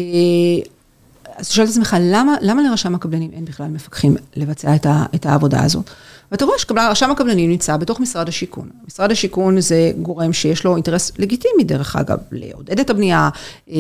אז 1.38 1.46
אתה 1.46 1.56
שואל 1.56 1.65
את 1.67 1.72
עצמך, 1.72 1.98
למה, 2.00 2.36
למה 2.41 2.62
לרשם 2.62 2.96
הקבלנים 2.96 3.32
אין 3.34 3.46
בכלל 3.46 3.67
מפקחים 3.67 4.15
לבצע 4.36 4.76
את, 4.76 4.86
ה, 4.86 5.06
את 5.15 5.26
העבודה 5.26 5.63
הזאת? 5.63 5.89
ואתה 6.34 6.46
רואה 6.46 6.58
שרשם 6.60 7.12
הקבלנים 7.12 7.50
נמצא 7.50 7.78
בתוך 7.78 8.00
משרד 8.00 8.28
השיכון. 8.28 8.69
משרד 8.88 9.12
השיכון 9.12 9.62
זה 9.62 9.91
גורם 10.02 10.34
שיש 10.34 10.63
לו 10.63 10.76
אינטרס 10.76 11.12
לגיטימי, 11.19 11.63
דרך 11.63 11.96
אגב, 11.96 12.17
לעודד 12.32 12.80
את 12.80 12.89
הבנייה, 12.89 13.30
אה, 13.69 13.76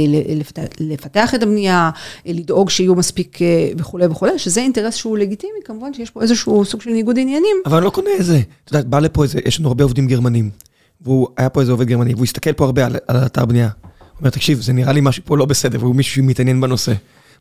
לפתח 0.79 1.35
את 1.35 1.43
הבנייה, 1.43 1.89
אה, 2.27 2.31
לדאוג 2.33 2.69
שיהיו 2.69 2.95
מספיק 2.95 3.41
אה, 3.41 3.71
וכולי 3.77 4.05
וכולי, 4.05 4.39
שזה 4.39 4.61
אינטרס 4.61 4.95
שהוא 4.95 5.17
לגיטימי, 5.17 5.59
כמובן 5.65 5.93
שיש 5.93 6.09
פה 6.09 6.21
איזשהו 6.21 6.65
סוג 6.65 6.81
של 6.81 6.89
ניגוד 6.89 7.19
עניינים. 7.19 7.57
אבל 7.65 7.77
אני 7.77 7.85
לא 7.85 7.89
קונה 7.89 8.09
את 8.19 8.25
זה. 8.25 8.41
את 8.65 8.71
יודעת, 8.71 8.87
בא 8.87 8.99
לפה 8.99 9.23
איזה, 9.23 9.39
יש 9.45 9.59
לנו 9.59 9.67
הרבה 9.67 9.83
עובדים 9.83 10.07
גרמנים, 10.07 10.49
והוא, 11.01 11.27
היה 11.37 11.49
פה 11.49 11.61
איזה 11.61 11.71
עובד 11.71 11.87
גרמני, 11.87 12.13
והוא 12.13 12.23
הסתכל 12.23 12.53
פה 12.53 12.65
הרבה 12.65 12.85
על, 12.85 12.95
על 13.07 13.17
אתר 13.25 13.45
בנייה. 13.45 13.69
הוא 13.81 14.19
אומר, 14.19 14.29
תקשיב, 14.29 14.61
זה 14.61 14.73
נראה 14.73 14.93
לי 14.93 15.01
משהו 15.01 15.23
פה 15.25 15.37
לא 15.37 15.45
בסדר, 15.45 15.79
והוא 15.79 15.95
מישהו 15.95 16.15
שמתעניין 16.15 16.61
בנושא. 16.61 16.93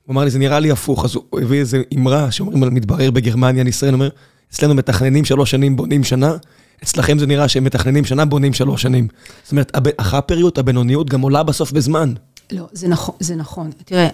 הוא 0.06 0.14
אמר 0.14 0.24
לי, 0.24 0.30
זה 0.30 0.38
נראה 0.38 0.60
לי 0.60 0.70
הפוך, 0.70 1.04
אז 1.04 1.14
הוא 1.14 1.40
הביא 1.40 1.60
איזה 1.60 1.82
אמרה 1.94 2.30
שאומרים 2.30 2.62
על 2.62 2.70
מתברר 2.70 3.10
בגרמניה, 3.10 3.62
אני 3.62 3.70
ישראל, 3.70 3.94
אומר, 3.94 4.08
אצלנו 4.52 4.74
מתכננים 4.74 5.24
שלוש 5.24 5.50
שנים, 5.50 5.76
בונים 5.76 6.04
שנה, 6.04 6.36
אצלכם 6.82 7.18
זה 7.18 7.26
נראה 7.26 7.48
שהם 7.48 7.64
מתכננים 7.64 8.04
שנה, 8.04 8.24
בונים 8.24 8.52
שלוש 8.52 8.82
שנים. 8.82 9.08
זאת 9.42 9.52
אומרת, 9.52 9.72
החאפריות, 9.98 10.58
הבינוניות, 10.58 11.10
גם 11.10 11.20
עולה 11.20 11.42
בסוף 11.42 11.72
בזמן. 11.72 12.14
לא, 12.52 12.66
זה 12.72 12.88
נכון, 12.88 13.14
זה 13.20 13.36
נכון. 13.36 13.70
תראה, 13.84 14.08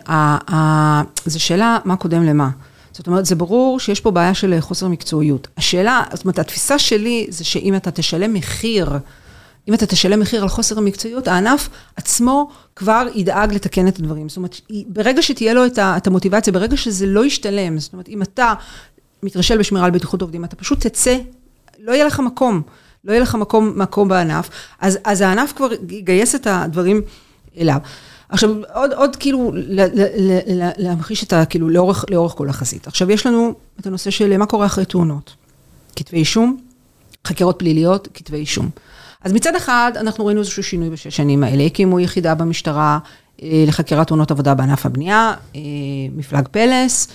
זו 1.26 1.40
שאלה 1.40 1.78
מה 1.84 1.96
קודם 1.96 2.22
למה. 2.22 2.50
זאת 2.92 3.06
אומרת, 3.06 3.26
זה 3.26 3.34
ברור 3.34 3.80
שיש 3.80 4.00
פה 4.00 4.10
בעיה 4.10 4.34
של 4.34 4.60
חוסר 4.60 4.88
מקצועיות. 4.88 5.48
השאלה, 5.56 6.02
זאת 6.12 6.24
אומרת, 6.24 6.38
התפיסה 6.38 6.78
שלי 6.78 7.26
זה 7.28 7.44
שאם 7.44 7.76
אתה 7.76 7.90
תשלם 7.90 8.34
מחיר, 8.34 8.90
אם 9.68 9.74
אתה 9.74 9.86
תשלם 9.86 10.20
מחיר 10.20 10.42
על 10.42 10.48
חוסר 10.48 10.78
המקצועיות, 10.78 11.28
הענף 11.28 11.68
עצמו 11.96 12.50
כבר 12.76 13.06
ידאג 13.14 13.54
לתקן 13.54 13.88
את 13.88 13.98
הדברים. 13.98 14.28
זאת 14.28 14.36
אומרת, 14.36 14.60
ברגע 14.86 15.22
שתהיה 15.22 15.54
לו 15.54 15.66
את 15.76 16.06
המוטיבציה, 16.06 16.52
ברגע 16.52 16.76
שזה 16.76 17.06
לא 17.06 17.24
ישתלם, 17.24 17.78
זאת 17.78 17.92
אומרת, 17.92 18.08
אם 18.08 18.22
אתה 18.22 18.54
מתרשל 19.22 19.58
בשמירה 19.58 19.84
על 19.84 19.90
בטיחות 19.90 20.22
עובדים, 20.22 20.44
אתה 20.44 20.56
פשוט 20.56 20.86
תצא, 20.86 21.18
לא 21.78 21.92
יהיה 21.92 22.04
לך 22.04 22.20
מקום, 22.20 22.62
לא 23.04 23.12
יהיה 23.12 23.22
לך 23.22 23.34
מקום, 23.34 23.72
מקום 23.76 24.08
בענף, 24.08 24.50
אז, 24.80 24.98
אז 25.04 25.20
הענף 25.20 25.52
כבר 25.56 25.68
יגייס 25.88 26.34
את 26.34 26.46
הדברים 26.46 27.02
אליו. 27.58 27.78
עכשיו, 28.28 28.50
עוד, 28.74 28.92
עוד 28.92 29.16
כאילו, 29.16 29.52
להמחיש 30.78 31.24
את 31.24 31.32
ה... 31.32 31.44
כאילו, 31.44 31.68
לאורך, 31.68 32.04
לאורך 32.10 32.32
כל 32.32 32.48
החזית. 32.48 32.86
עכשיו, 32.86 33.10
יש 33.10 33.26
לנו 33.26 33.54
את 33.80 33.86
הנושא 33.86 34.10
של 34.10 34.36
מה 34.36 34.46
קורה 34.46 34.66
אחרי 34.66 34.84
תאונות. 34.84 35.34
כתבי 35.96 36.16
אישום, 36.16 36.60
חקירות 37.26 37.58
פליליות, 37.58 38.08
כתבי 38.14 38.36
אישום. 38.36 38.70
אז 39.24 39.32
מצד 39.32 39.56
אחד, 39.56 39.92
אנחנו 39.96 40.26
ראינו 40.26 40.40
איזשהו 40.40 40.62
שינוי 40.62 40.90
בשש 40.90 41.16
שנים 41.16 41.44
האלה. 41.44 41.64
הקימו 41.64 42.00
יחידה 42.00 42.34
במשטרה 42.34 42.98
אה, 43.42 43.64
לחקירת 43.66 44.06
תאונות 44.06 44.30
עבודה 44.30 44.54
בענף 44.54 44.86
הבנייה, 44.86 45.34
אה, 45.56 45.60
מפלג 46.16 46.48
פלס. 46.48 47.08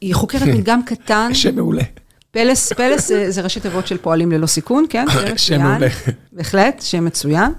היא 0.00 0.14
חוקרת 0.14 0.42
מדגם 0.42 0.82
קטן. 0.82 1.34
שם 1.34 1.56
מעולה. 1.56 1.82
פלס, 2.30 2.72
פלס 2.72 3.08
זה, 3.08 3.30
זה 3.30 3.40
ראשי 3.40 3.60
תיבות 3.60 3.86
של 3.86 3.98
פועלים 3.98 4.32
ללא 4.32 4.46
סיכון, 4.46 4.84
כן? 4.90 5.06
שם 5.36 5.62
מעולה. 5.62 5.88
בהחלט, 6.32 6.82
שם 6.82 7.04
מצוין. 7.04 7.52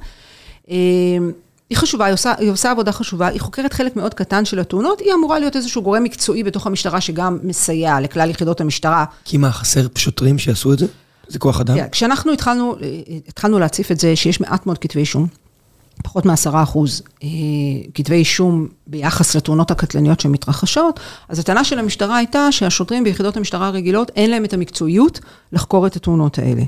אה, 0.72 0.76
היא 1.70 1.78
חשובה, 1.78 2.06
היא 2.06 2.14
עושה, 2.14 2.34
היא 2.38 2.52
עושה 2.52 2.72
עבודה 2.72 2.92
חשובה, 2.92 3.28
היא 3.28 3.42
חוקרת 3.42 3.74
חלק 3.74 3.96
מאוד 3.96 4.14
קטן 4.14 4.46
של 4.46 4.60
התאונות, 4.60 5.00
היא 5.00 5.14
אמורה 5.14 5.40
להיות 5.40 5.56
איזשהו 5.56 5.82
גורם 5.82 6.04
מקצועי 6.04 6.44
בתוך 6.44 6.68
המשטרה 6.68 7.02
שגם 7.02 7.38
מסייע 7.44 8.00
לכלל 8.00 8.30
יחידות 8.30 8.62
המשטרה. 8.62 9.06
כי 9.26 9.38
מה, 9.38 9.52
חסר 9.52 9.88
שוטרים 9.96 10.40
שיעשו 10.40 10.74
את 10.74 10.80
זה? 10.80 10.86
זה 11.32 11.40
כוח 11.40 11.62
אדם? 11.62 11.78
Yeah, 11.78 11.90
כשאנחנו 11.92 12.32
התחלנו, 12.32 12.76
התחלנו 13.28 13.60
להציף 13.60 13.92
את 13.92 14.00
זה 14.00 14.16
שיש 14.16 14.42
מעט 14.42 14.66
מאוד 14.66 14.78
כתבי 14.78 15.00
אישום, 15.00 15.28
פחות 16.04 16.26
מעשרה 16.26 16.64
אחוז 16.64 17.02
אה, 17.24 17.28
כתבי 17.94 18.16
אישום 18.16 18.68
ביחס 18.88 19.36
לתאונות 19.36 19.72
הקטלניות 19.72 20.20
שמתרחשות, 20.20 21.00
אז 21.30 21.40
הטענה 21.40 21.64
של 21.64 21.80
המשטרה 21.80 22.18
הייתה 22.18 22.52
שהשוטרים 22.52 23.04
ביחידות 23.04 23.38
המשטרה 23.38 23.68
הרגילות, 23.68 24.12
אין 24.16 24.32
להם 24.32 24.46
את 24.46 24.54
המקצועיות 24.54 25.20
לחקור 25.52 25.88
את 25.88 25.96
התאונות 25.96 26.38
האלה. 26.38 26.64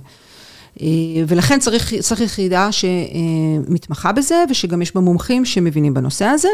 אה, 0.82 0.88
ולכן 1.28 1.60
צריך, 1.60 1.94
צריך 1.94 2.22
יחידה 2.22 2.70
שמתמחה 2.72 4.12
בזה, 4.12 4.44
ושגם 4.50 4.82
יש 4.82 4.96
בה 4.96 5.02
מומחים 5.02 5.46
שמבינים 5.46 5.94
בנושא 5.94 6.26
הזה. 6.26 6.50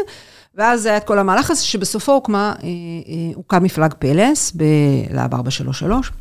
ואז 0.54 0.86
היה 0.86 0.96
את 0.96 1.04
כל 1.04 1.18
המהלך 1.18 1.50
הזה, 1.50 1.62
שבסופו 1.62 2.12
הוקמה, 2.12 2.52
אה, 2.62 2.62
אה, 2.62 3.32
הוקם 3.34 3.62
מפלג 3.62 3.94
פלס 3.98 4.52
בלהב 4.52 5.34
433. 5.34 6.12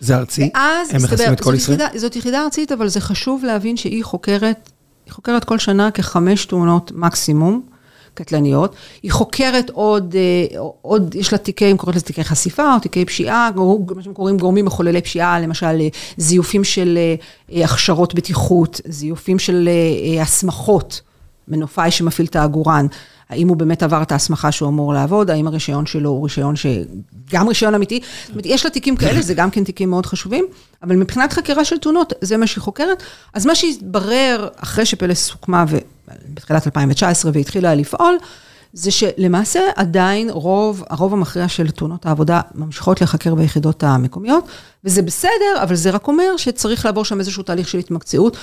זה 0.00 0.16
ארצי? 0.16 0.50
ואז, 0.54 0.94
הם 0.94 1.02
מכסים 1.02 1.32
את 1.32 1.40
כל 1.40 1.54
ישראל? 1.54 1.80
יחידה, 1.80 1.98
זאת 1.98 2.16
יחידה 2.16 2.42
ארצית, 2.42 2.72
אבל 2.72 2.88
זה 2.88 3.00
חשוב 3.00 3.44
להבין 3.44 3.76
שהיא 3.76 4.04
חוקרת, 4.04 4.70
היא 5.06 5.12
חוקרת 5.12 5.44
כל 5.44 5.58
שנה 5.58 5.90
כחמש 5.90 6.46
תאונות 6.46 6.92
מקסימום. 6.94 7.62
קטלניות. 8.16 8.74
היא 9.02 9.12
חוקרת 9.12 9.70
עוד, 9.70 10.14
אה, 10.14 10.58
עוד, 10.82 11.14
יש 11.14 11.32
לה 11.32 11.38
תיקי, 11.38 11.64
היא 11.64 11.76
קוראת 11.76 11.96
לזה 11.96 12.04
תיקי 12.04 12.24
חשיפה, 12.24 12.74
או 12.74 12.80
תיקי 12.80 13.04
פשיעה, 13.04 13.50
מה 13.96 14.02
שהם 14.02 14.14
קוראים 14.14 14.36
גורמים 14.38 14.64
מחוללי 14.64 15.02
פשיעה, 15.02 15.40
למשל 15.40 15.66
אה, 15.66 15.88
זיופים 16.16 16.64
של 16.64 16.98
אה, 17.52 17.64
הכשרות 17.64 18.14
בטיחות, 18.14 18.80
זיופים 18.88 19.38
של 19.38 19.68
הסמכות, 20.20 21.00
מנופאי 21.48 21.90
שמפעיל 21.90 22.28
את 22.28 22.36
העגורן. 22.36 22.86
האם 23.30 23.48
הוא 23.48 23.56
באמת 23.56 23.82
עבר 23.82 24.02
את 24.02 24.12
ההסמכה 24.12 24.52
שהוא 24.52 24.68
אמור 24.68 24.94
לעבוד, 24.94 25.30
האם 25.30 25.46
הרישיון 25.46 25.86
שלו 25.86 26.10
הוא 26.10 26.24
רישיון 26.24 26.56
ש... 26.56 26.66
גם 27.30 27.48
רישיון 27.48 27.74
אמיתי. 27.74 28.00
זאת 28.22 28.30
אומרת, 28.30 28.46
יש 28.46 28.64
לה 28.64 28.70
תיקים 28.70 28.96
כאלה, 28.96 29.22
זה 29.22 29.34
גם 29.34 29.50
כן 29.50 29.64
תיקים 29.64 29.90
מאוד 29.90 30.06
חשובים, 30.06 30.44
אבל 30.82 30.96
מבחינת 30.96 31.32
חקירה 31.32 31.64
של 31.64 31.78
תאונות, 31.78 32.12
זה 32.20 32.36
מה 32.36 32.46
שהיא 32.46 32.62
חוקרת. 32.62 33.02
אז 33.34 33.46
מה 33.46 33.54
שהתברר 33.54 34.48
אחרי 34.56 34.86
שפלס 34.86 35.30
הוקמה 35.30 35.64
בתחילת 36.34 36.66
2019 36.66 37.30
והתחילה 37.34 37.74
לפעול, 37.74 38.18
זה 38.72 38.90
שלמעשה 38.90 39.60
עדיין 39.76 40.30
רוב, 40.30 40.84
הרוב 40.90 41.12
המכריע 41.12 41.48
של 41.48 41.70
תאונות 41.70 42.06
העבודה 42.06 42.40
ממשיכות 42.54 43.00
להיחקר 43.00 43.34
ביחידות 43.34 43.82
המקומיות, 43.82 44.44
וזה 44.84 45.02
בסדר, 45.02 45.62
אבל 45.62 45.74
זה 45.74 45.90
רק 45.90 46.08
אומר 46.08 46.36
שצריך 46.36 46.84
לעבור 46.84 47.04
שם 47.04 47.18
איזשהו 47.18 47.42
תהליך 47.42 47.68
של 47.68 47.78
התמקצעות. 47.78 48.36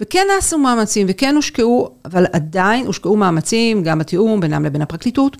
וכן 0.00 0.26
נעשו 0.34 0.58
מאמצים 0.58 1.06
וכן 1.10 1.36
הושקעו, 1.36 1.90
אבל 2.04 2.26
עדיין 2.32 2.86
הושקעו 2.86 3.16
מאמצים, 3.16 3.82
גם 3.82 3.98
בתיאום 3.98 4.40
בינם 4.40 4.64
לבין 4.64 4.82
הפרקליטות. 4.82 5.36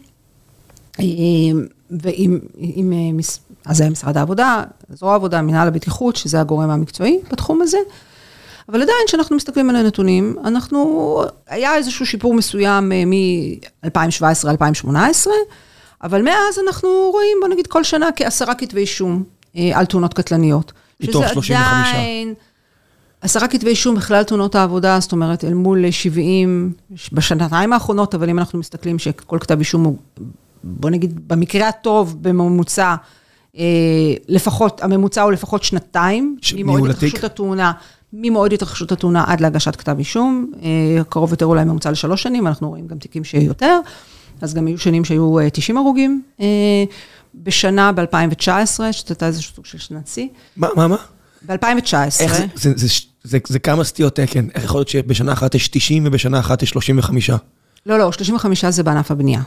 אה, 1.01 1.05
ועם, 1.91 2.39
עם, 2.59 2.93
אה, 2.93 2.99
אז 3.65 3.77
זה 3.77 3.83
היה 3.83 3.91
משרד 3.91 4.17
העבודה, 4.17 4.63
זרוע 4.91 5.13
העבודה, 5.13 5.43
מנהל 5.43 5.69
הבטיחות, 5.69 6.17
שזה 6.17 6.41
הגורם 6.41 6.71
המקצועי 6.71 7.19
בתחום 7.31 7.63
הזה. 7.63 7.79
אבל 8.69 8.83
עדיין, 8.83 8.99
כשאנחנו 9.07 9.37
מסתכלים 9.37 9.71
על 9.71 9.77
הנתונים, 9.77 10.37
אנחנו, 10.45 11.23
היה 11.47 11.77
איזשהו 11.77 12.07
שיפור 12.07 12.35
מסוים 12.35 12.93
אה, 12.93 13.03
מ-2017-2018, 13.07 15.27
אבל 16.03 16.23
מאז 16.23 16.59
אנחנו 16.67 16.89
רואים, 17.13 17.37
בוא 17.41 17.49
נגיד, 17.49 17.67
כל 17.67 17.85
שנה 17.85 18.09
כעשרה 18.17 18.55
כתבי 18.55 18.81
אישום 18.81 19.25
על 19.75 19.87
תאונות 19.87 20.15
קטלניות. 20.15 20.73
מתוך 21.01 21.29
35. 21.29 21.51
עדיין... 21.51 22.35
עשרה 23.21 23.49
כתבי 23.49 23.71
אישום 23.71 23.95
בכלל 23.95 24.23
תאונות 24.23 24.55
העבודה, 24.55 25.01
זאת 25.01 25.13
אומרת, 25.13 25.45
אל 25.45 25.55
מול 25.55 25.91
70 25.91 26.73
בשנתיים 27.13 27.73
האחרונות, 27.73 28.15
אבל 28.15 28.31
אם 28.31 28.39
אנחנו 28.39 28.59
מסתכלים 28.59 28.99
שכל 28.99 29.39
כתב 29.41 29.59
אישום 29.59 29.85
הוא, 29.85 29.97
בוא 30.65 30.91
נגיד, 30.91 31.29
במקרה 31.29 31.69
הטוב, 31.69 32.17
בממוצע, 32.21 32.95
אה, 33.59 33.65
לפחות, 34.29 34.83
הממוצע 34.83 35.23
הוא 35.23 35.33
לפחות 35.33 35.63
שנתיים, 35.63 36.37
ממועד 36.57 36.91
התרחשות 36.91 37.25
התאונה, 37.25 37.73
ממועד 38.13 38.53
התרחשות 38.53 38.93
התאונה 38.93 39.25
עד 39.27 39.41
להגשת 39.41 39.77
כתב 39.77 39.97
אישום, 39.99 40.53
אה, 40.63 41.05
קרוב 41.09 41.31
יותר 41.31 41.47
אולי 41.47 41.65
ממוצע 41.65 41.91
לשלוש 41.91 42.23
שנים, 42.23 42.47
אנחנו 42.47 42.69
רואים 42.69 42.87
גם 42.87 42.99
תיקים 42.99 43.25
שיהיו 43.25 43.47
יותר, 43.47 43.81
אז 44.41 44.55
גם 44.55 44.67
היו 44.67 44.79
שנים 44.79 45.05
שהיו 45.05 45.37
90 45.53 45.77
אה, 45.77 45.83
הרוגים 45.83 46.23
בשנה, 47.35 47.93
ב-2019, 47.93 48.47
שזאת 48.93 49.09
הייתה 49.09 49.27
איזשהו 49.27 49.55
סוג 49.55 49.65
של 49.67 49.79
שנת 49.79 50.09
שיא. 50.09 50.29
מה, 50.57 50.69
מה, 50.77 50.89
מה? 50.89 50.97
ב-2019. 51.47 51.95
איך 52.21 52.37
זה, 52.37 52.47
זה, 52.55 52.73
זה, 52.77 52.87
זה, 53.25 53.39
זה 53.49 53.59
כמה 53.59 53.85
סטיות 53.85 54.15
תקן? 54.17 54.47
איך 54.55 54.65
יכול 54.65 54.79
להיות 54.79 54.89
שבשנה 54.89 55.33
אחת 55.33 55.55
יש 55.55 55.69
90 55.69 56.07
ובשנה 56.07 56.39
אחת 56.39 56.63
יש 56.63 56.71
35? 56.71 57.31
לא, 57.87 57.99
לא, 57.99 58.13
35 58.13 58.65
זה 58.65 58.83
בענף 58.83 59.11
הבנייה. 59.11 59.41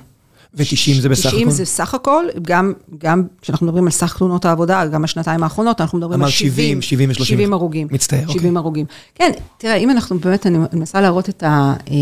ו-90 0.54 1.02
זה 1.02 1.10
בסך 1.10 1.26
הכל? 1.26 1.36
90 1.36 1.50
זה 1.50 1.66
סך 1.66 1.94
הכל, 1.94 2.26
גם, 2.42 2.74
גם 2.98 3.24
כשאנחנו 3.42 3.66
מדברים 3.66 3.86
על 3.86 3.92
סך 3.92 4.18
תלונות 4.18 4.46
העבודה, 4.46 4.86
גם 4.86 5.02
בשנתיים 5.02 5.44
האחרונות, 5.44 5.82
אנחנו 5.82 5.98
מדברים 5.98 6.24
על 6.24 6.30
70, 6.30 6.82
70 6.82 7.10
ו-30. 7.10 7.26
70 7.26 7.54
הרוגים. 7.54 7.88
מצטער, 7.92 8.22
אוקיי. 8.22 8.34
70 8.34 8.58
הרוגים. 8.58 8.86
כן, 9.16 9.32
תראה, 9.58 9.76
אם 9.76 9.90
אנחנו 9.90 10.20
באמת, 10.20 10.46
אני 10.46 10.58
מנסה 10.74 11.02
להראות 11.02 11.30
את 11.30 11.44
ה... 11.44 11.74
אה, 11.90 11.96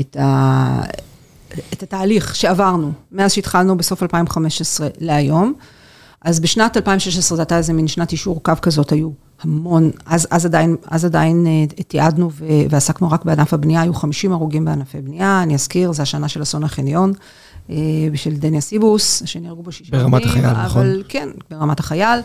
את 0.00 0.16
ה... 0.16 0.80
את 1.72 1.82
התהליך 1.82 2.36
שעברנו, 2.36 2.92
מאז 3.12 3.32
שהתחלנו 3.32 3.76
בסוף 3.76 4.02
2015 4.02 4.88
להיום. 4.98 5.54
אז 6.22 6.40
בשנת 6.40 6.76
2016, 6.76 7.36
זו 7.36 7.42
הייתה 7.42 7.56
איזה 7.56 7.72
מין 7.72 7.88
שנת 7.88 8.12
אישור 8.12 8.42
קו 8.42 8.52
כזאת, 8.62 8.92
היו 8.92 9.10
המון, 9.40 9.90
אז, 10.06 10.28
אז 10.30 10.46
עדיין, 10.46 10.76
אז 10.86 11.04
עדיין 11.04 11.46
אה, 11.46 11.82
תיעדנו 11.82 12.30
ועסקנו 12.70 13.10
רק 13.10 13.24
בענף 13.24 13.54
הבנייה, 13.54 13.80
היו 13.80 13.94
50 13.94 14.32
הרוגים 14.32 14.64
בענפי 14.64 15.00
בנייה, 15.00 15.42
אני 15.42 15.54
אזכיר, 15.54 15.92
זו 15.92 16.02
השנה 16.02 16.28
של 16.28 16.42
אסון 16.42 16.64
החניון, 16.64 17.12
אה, 17.70 17.76
של 18.14 18.36
דניה 18.36 18.60
סיבוס, 18.60 19.22
שנהרגו 19.24 19.62
בו 19.62 19.72
שישה 19.72 19.90
ברמת 19.90 20.24
החייל, 20.24 20.46
אבל, 20.46 20.64
נכון. 20.64 21.02
כן, 21.08 21.28
ברמת 21.50 21.80
החייל, 21.80 22.20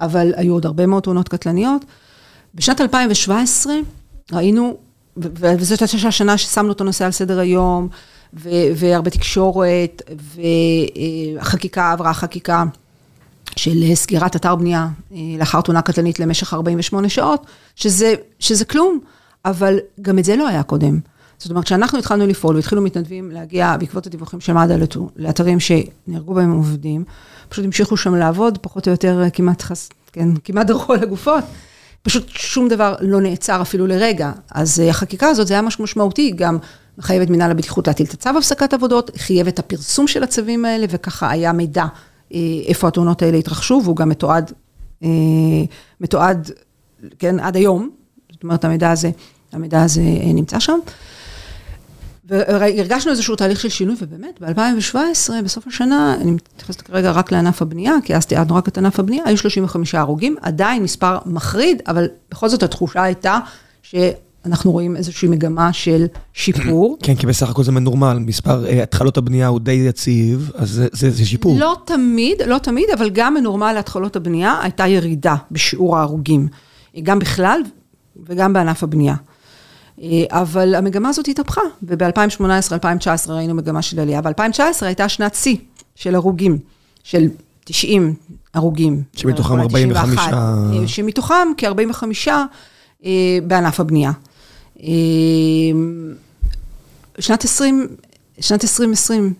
אבל 0.00 0.32
היו 0.36 0.52
עוד 0.52 0.66
הרבה 0.66 0.86
מאוד 0.86 1.02
תאונות 1.02 1.28
קטלניות. 1.28 1.84
בשנת 2.54 2.80
2017 2.80 3.74
ראינו, 4.32 4.76
וזאת 5.16 5.82
הייתה 5.82 6.08
השנה 6.08 6.38
ששמנו 6.38 6.72
את 6.72 6.80
הנושא 6.80 7.04
על 7.04 7.10
סדר 7.10 7.38
היום, 7.38 7.88
והרבה 8.76 9.10
תקשורת, 9.10 10.02
והחקיקה 11.36 11.92
עברה 11.92 12.14
חקיקה. 12.14 12.64
של 13.56 13.94
סגירת 13.94 14.36
אתר 14.36 14.54
בנייה 14.54 14.88
אה, 15.12 15.18
לאחר 15.38 15.60
תאונה 15.60 15.82
קטלנית 15.82 16.20
למשך 16.20 16.54
48 16.54 17.08
שעות, 17.08 17.46
שזה, 17.76 18.14
שזה 18.38 18.64
כלום, 18.64 18.98
אבל 19.44 19.78
גם 20.02 20.18
את 20.18 20.24
זה 20.24 20.36
לא 20.36 20.48
היה 20.48 20.62
קודם. 20.62 20.98
זאת 21.38 21.50
אומרת, 21.50 21.64
כשאנחנו 21.64 21.98
התחלנו 21.98 22.26
לפעול 22.26 22.56
והתחילו 22.56 22.82
מתנדבים 22.82 23.30
להגיע 23.30 23.76
בעקבות 23.76 24.06
הדיווחים 24.06 24.40
של 24.40 24.52
מד"א 24.52 24.76
לאתרים 25.16 25.58
שנהרגו 25.60 26.34
בהם 26.34 26.52
עובדים, 26.52 27.04
פשוט 27.48 27.64
המשיכו 27.64 27.96
שם 27.96 28.14
לעבוד, 28.14 28.58
פחות 28.58 28.86
או 28.86 28.92
יותר 28.92 29.22
אה, 29.22 29.30
כמעט, 29.30 29.62
חס, 29.62 29.88
כן, 30.12 30.28
כמעט 30.44 30.66
דרכו 30.66 30.92
על 30.92 31.02
הגופות. 31.02 31.44
פשוט 32.02 32.28
שום 32.28 32.68
דבר 32.68 32.94
לא 33.00 33.20
נעצר 33.20 33.62
אפילו 33.62 33.86
לרגע. 33.86 34.32
אז 34.50 34.80
אה, 34.80 34.90
החקיקה 34.90 35.28
הזאת, 35.28 35.46
זה 35.46 35.54
היה 35.54 35.62
משהו 35.62 35.84
משמעותי, 35.84 36.30
גם 36.30 36.58
מחייב 36.98 37.22
את 37.22 37.30
מנהל 37.30 37.50
הבטיחות 37.50 37.86
להטיל 37.86 38.06
את 38.06 38.12
הצו 38.12 38.30
הפסקת 38.38 38.74
עבודות, 38.74 39.10
חייב 39.16 39.46
את 39.46 39.58
הפרסום 39.58 40.06
של 40.06 40.22
הצווים 40.22 40.64
האלה, 40.64 40.86
וככה 40.90 41.30
היה 41.30 41.52
מידע 41.52 41.82
אה, 41.82 41.88
איפה 42.66 42.88
התאונות 42.88 43.22
האלה 43.22 43.36
התרחשו, 43.36 43.80
והוא 43.84 43.96
גם 43.96 44.08
מתועד, 44.08 44.52
אה, 45.02 45.08
מתועד 46.00 46.50
כן, 47.18 47.40
עד 47.40 47.56
היום, 47.56 47.90
זאת 48.32 48.42
אומרת, 48.42 48.64
המידע 48.64 48.90
הזה, 48.90 49.10
המידע 49.52 49.82
הזה 49.82 50.02
נמצא 50.34 50.60
שם. 50.60 50.78
והרגשנו 52.24 53.10
איזשהו 53.10 53.36
תהליך 53.36 53.60
של 53.60 53.68
שינוי, 53.68 53.96
ובאמת, 54.00 54.40
ב-2017, 54.40 55.30
בסוף 55.44 55.66
השנה, 55.66 56.16
אני 56.20 56.30
מתייחסת 56.30 56.80
כרגע 56.80 57.10
רק 57.10 57.32
לענף 57.32 57.62
הבנייה, 57.62 57.94
כי 58.04 58.16
אז 58.16 58.26
תיעדנו 58.26 58.56
רק 58.56 58.68
את 58.68 58.78
ענף 58.78 59.00
הבנייה, 59.00 59.24
היו 59.26 59.38
35 59.38 59.94
הרוגים, 59.94 60.36
עדיין 60.40 60.82
מספר 60.82 61.18
מחריד, 61.26 61.82
אבל 61.86 62.08
בכל 62.30 62.48
זאת 62.48 62.62
התחושה 62.62 63.02
הייתה 63.02 63.38
שאנחנו 64.44 64.72
רואים 64.72 64.96
איזושהי 64.96 65.28
מגמה 65.28 65.72
של 65.72 66.06
שיפור. 66.32 66.96
כן, 67.02 67.14
כי 67.14 67.26
בסך 67.26 67.50
הכל 67.50 67.64
זה 67.64 67.72
מנורמל, 67.72 68.18
מספר 68.18 68.64
התחלות 68.82 69.16
הבנייה 69.16 69.46
הוא 69.46 69.60
די 69.60 69.72
יציב, 69.72 70.50
אז 70.54 70.70
זה, 70.70 70.86
זה, 70.92 71.10
זה 71.10 71.26
שיפור. 71.26 71.58
לא 71.58 71.76
תמיד, 71.84 72.42
לא 72.46 72.58
תמיד, 72.58 72.84
אבל 72.98 73.10
גם 73.10 73.34
מנורמל 73.34 73.72
להתחלות 73.72 74.16
הבנייה, 74.16 74.60
הייתה 74.62 74.86
ירידה 74.86 75.34
בשיעור 75.50 75.96
ההרוגים, 75.96 76.48
גם 77.02 77.18
בכלל 77.18 77.60
וגם 78.26 78.52
בענף 78.52 78.82
הבנייה. 78.82 79.14
אבל 80.30 80.74
המגמה 80.74 81.08
הזאת 81.08 81.28
התהפכה, 81.28 81.60
וב-2018-2019 81.82 83.30
ראינו 83.30 83.54
מגמה 83.54 83.82
של 83.82 84.00
עלייה, 84.00 84.20
ב-2019 84.20 84.60
הייתה 84.80 85.08
שנת 85.08 85.34
שיא 85.34 85.56
של 85.94 86.14
הרוגים, 86.14 86.58
של 87.04 87.28
90 87.64 88.14
הרוגים. 88.54 89.02
שמתוכם 89.16 89.60
45... 89.60 90.20
שמתוכם 90.86 91.48
כ-45 91.56 92.28
בענף 93.46 93.80
הבנייה. 93.80 94.12
שנת 97.18 97.44
20, 97.44 97.88
שנת 98.40 98.64
2020, 98.64 99.34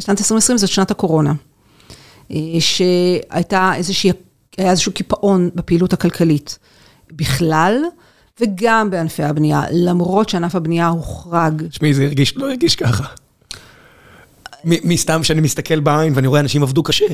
שנת 0.00 0.18
2020 0.18 0.58
זאת 0.58 0.70
שנת 0.70 0.90
הקורונה, 0.90 1.32
שהייתה 2.58 3.72
איזושהי, 3.76 4.10
היה 4.58 4.70
איזשהו 4.70 4.92
קיפאון 4.92 5.50
בפעילות 5.54 5.92
הכלכלית 5.92 6.58
בכלל. 7.12 7.76
וגם 8.40 8.90
בענפי 8.90 9.22
הבנייה, 9.22 9.62
למרות 9.72 10.28
שענף 10.28 10.54
הבנייה 10.54 10.88
הוחרג. 10.88 11.66
תשמעי, 11.68 11.94
זה 11.94 12.04
הרגיש, 12.04 12.36
לא 12.36 12.48
הרגיש 12.48 12.76
ככה. 12.76 13.04
מסתם 14.64 15.24
שאני 15.24 15.40
מסתכל 15.40 15.80
בעין 15.80 16.12
ואני 16.16 16.26
רואה 16.26 16.40
אנשים 16.40 16.62
עבדו 16.62 16.82
קשה. 16.82 17.04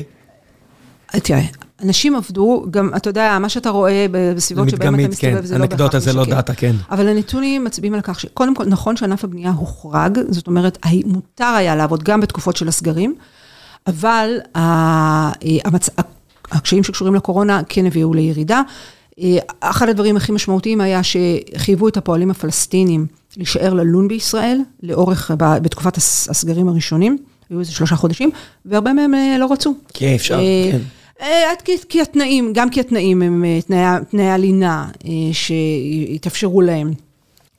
תראה, 1.19 1.41
אנשים 1.83 2.15
עבדו, 2.15 2.65
גם, 2.71 2.89
אתה 2.95 3.09
יודע, 3.09 3.37
מה 3.39 3.49
שאתה 3.49 3.69
רואה 3.69 4.05
בסביבות 4.35 4.69
שבהם 4.69 4.95
אתה 4.95 5.07
מסתובב, 5.07 5.35
כן. 5.35 5.45
זה 5.45 5.57
לא 5.57 5.65
בהכרח 5.65 5.73
משקר. 5.73 5.85
אנקדוטה 5.85 5.99
זה 5.99 6.13
לא 6.13 6.25
דאטה, 6.25 6.53
כן. 6.53 6.75
אבל 6.91 7.07
הנתונים 7.07 7.63
מצביעים 7.63 7.93
על 7.93 8.01
כך 8.01 8.19
שקודם 8.19 8.55
כל, 8.55 8.65
נכון 8.65 8.95
שענף 8.97 9.23
הבנייה 9.23 9.51
הוחרג, 9.51 10.19
זאת 10.29 10.47
אומרת, 10.47 10.77
מותר 11.05 11.45
היה 11.45 11.75
לעבוד 11.75 12.03
גם 12.03 12.21
בתקופות 12.21 12.57
של 12.57 12.67
הסגרים, 12.67 13.15
אבל 13.87 14.37
המצ... 14.55 15.89
הקשיים 16.51 16.83
שקשורים 16.83 17.15
לקורונה 17.15 17.61
כן 17.69 17.85
הביאו 17.85 18.13
לירידה. 18.13 18.61
אחד 19.59 19.89
הדברים 19.89 20.17
הכי 20.17 20.31
משמעותיים 20.31 20.81
היה 20.81 21.01
שחייבו 21.03 21.87
את 21.87 21.97
הפועלים 21.97 22.31
הפלסטינים 22.31 23.05
להישאר 23.37 23.73
ללון 23.73 24.07
בישראל, 24.07 24.59
לאורך, 24.83 25.31
בתקופת 25.37 25.97
הסגרים 25.97 26.69
הראשונים, 26.69 27.17
היו 27.49 27.59
איזה 27.59 27.71
שלושה 27.71 27.95
חודשים, 27.95 28.29
והרבה 28.65 28.93
מהם 28.93 29.13
לא 29.39 29.51
רצו. 29.51 29.75
כי 29.93 30.15
אפשר, 30.15 30.39
כן. 30.71 30.79
כי 31.89 32.01
התנאים, 32.01 32.53
גם 32.53 32.69
כי 32.69 32.79
התנאים 32.79 33.21
הם 33.21 33.45
תנאי 34.09 34.29
הלינה 34.29 34.87
שהתאפשרו 35.31 36.61
להם. 36.61 36.91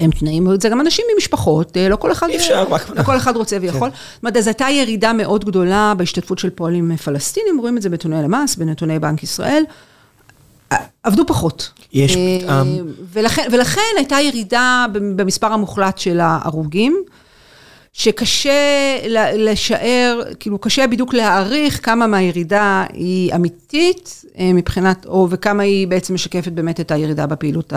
הם 0.00 0.10
תנאים, 0.10 0.48
זה 0.60 0.68
גם 0.68 0.80
אנשים 0.80 1.04
ממשפחות, 1.14 1.76
לא 1.90 1.96
כל 1.96 2.12
אחד, 2.12 2.28
אפשר, 2.30 2.64
לא 2.94 3.02
כל 3.02 3.16
אחד 3.16 3.36
רוצה 3.36 3.56
ויכול. 3.60 3.90
זאת 3.90 4.22
אומרת, 4.22 4.36
אז 4.36 4.46
הייתה 4.46 4.66
ירידה 4.70 5.12
מאוד 5.12 5.44
גדולה 5.44 5.92
בהשתתפות 5.96 6.38
של 6.38 6.50
פועלים 6.50 6.96
פלסטינים, 6.96 7.58
רואים 7.60 7.76
את 7.76 7.82
זה 7.82 7.90
בנתוני 7.90 8.22
למ"ס, 8.22 8.56
בנתוני 8.56 8.98
בנק 8.98 9.22
ישראל. 9.22 9.62
עבדו 11.02 11.26
פחות. 11.26 11.70
יש 11.92 12.16
פתאום. 12.16 12.68
ולכן, 13.12 13.48
ולכן 13.52 13.80
הייתה 13.96 14.20
ירידה 14.20 14.86
במספר 14.92 15.52
המוחלט 15.52 15.98
של 15.98 16.20
ההרוגים, 16.20 17.02
שקשה 17.93 18.53
לשער, 19.36 20.22
כאילו 20.40 20.59
קשה 20.59 20.86
בדיוק 20.86 21.14
להעריך 21.14 21.86
כמה 21.86 22.07
מהירידה 22.07 22.84
היא 22.93 23.34
אמיתית 23.34 24.24
מבחינת, 24.38 25.07
או 25.07 25.26
וכמה 25.30 25.62
היא 25.62 25.88
בעצם 25.88 26.14
משקפת 26.14 26.53
באמת 26.53 26.80
את 26.80 26.90
הירידה 26.90 27.26
בפעילות 27.26 27.72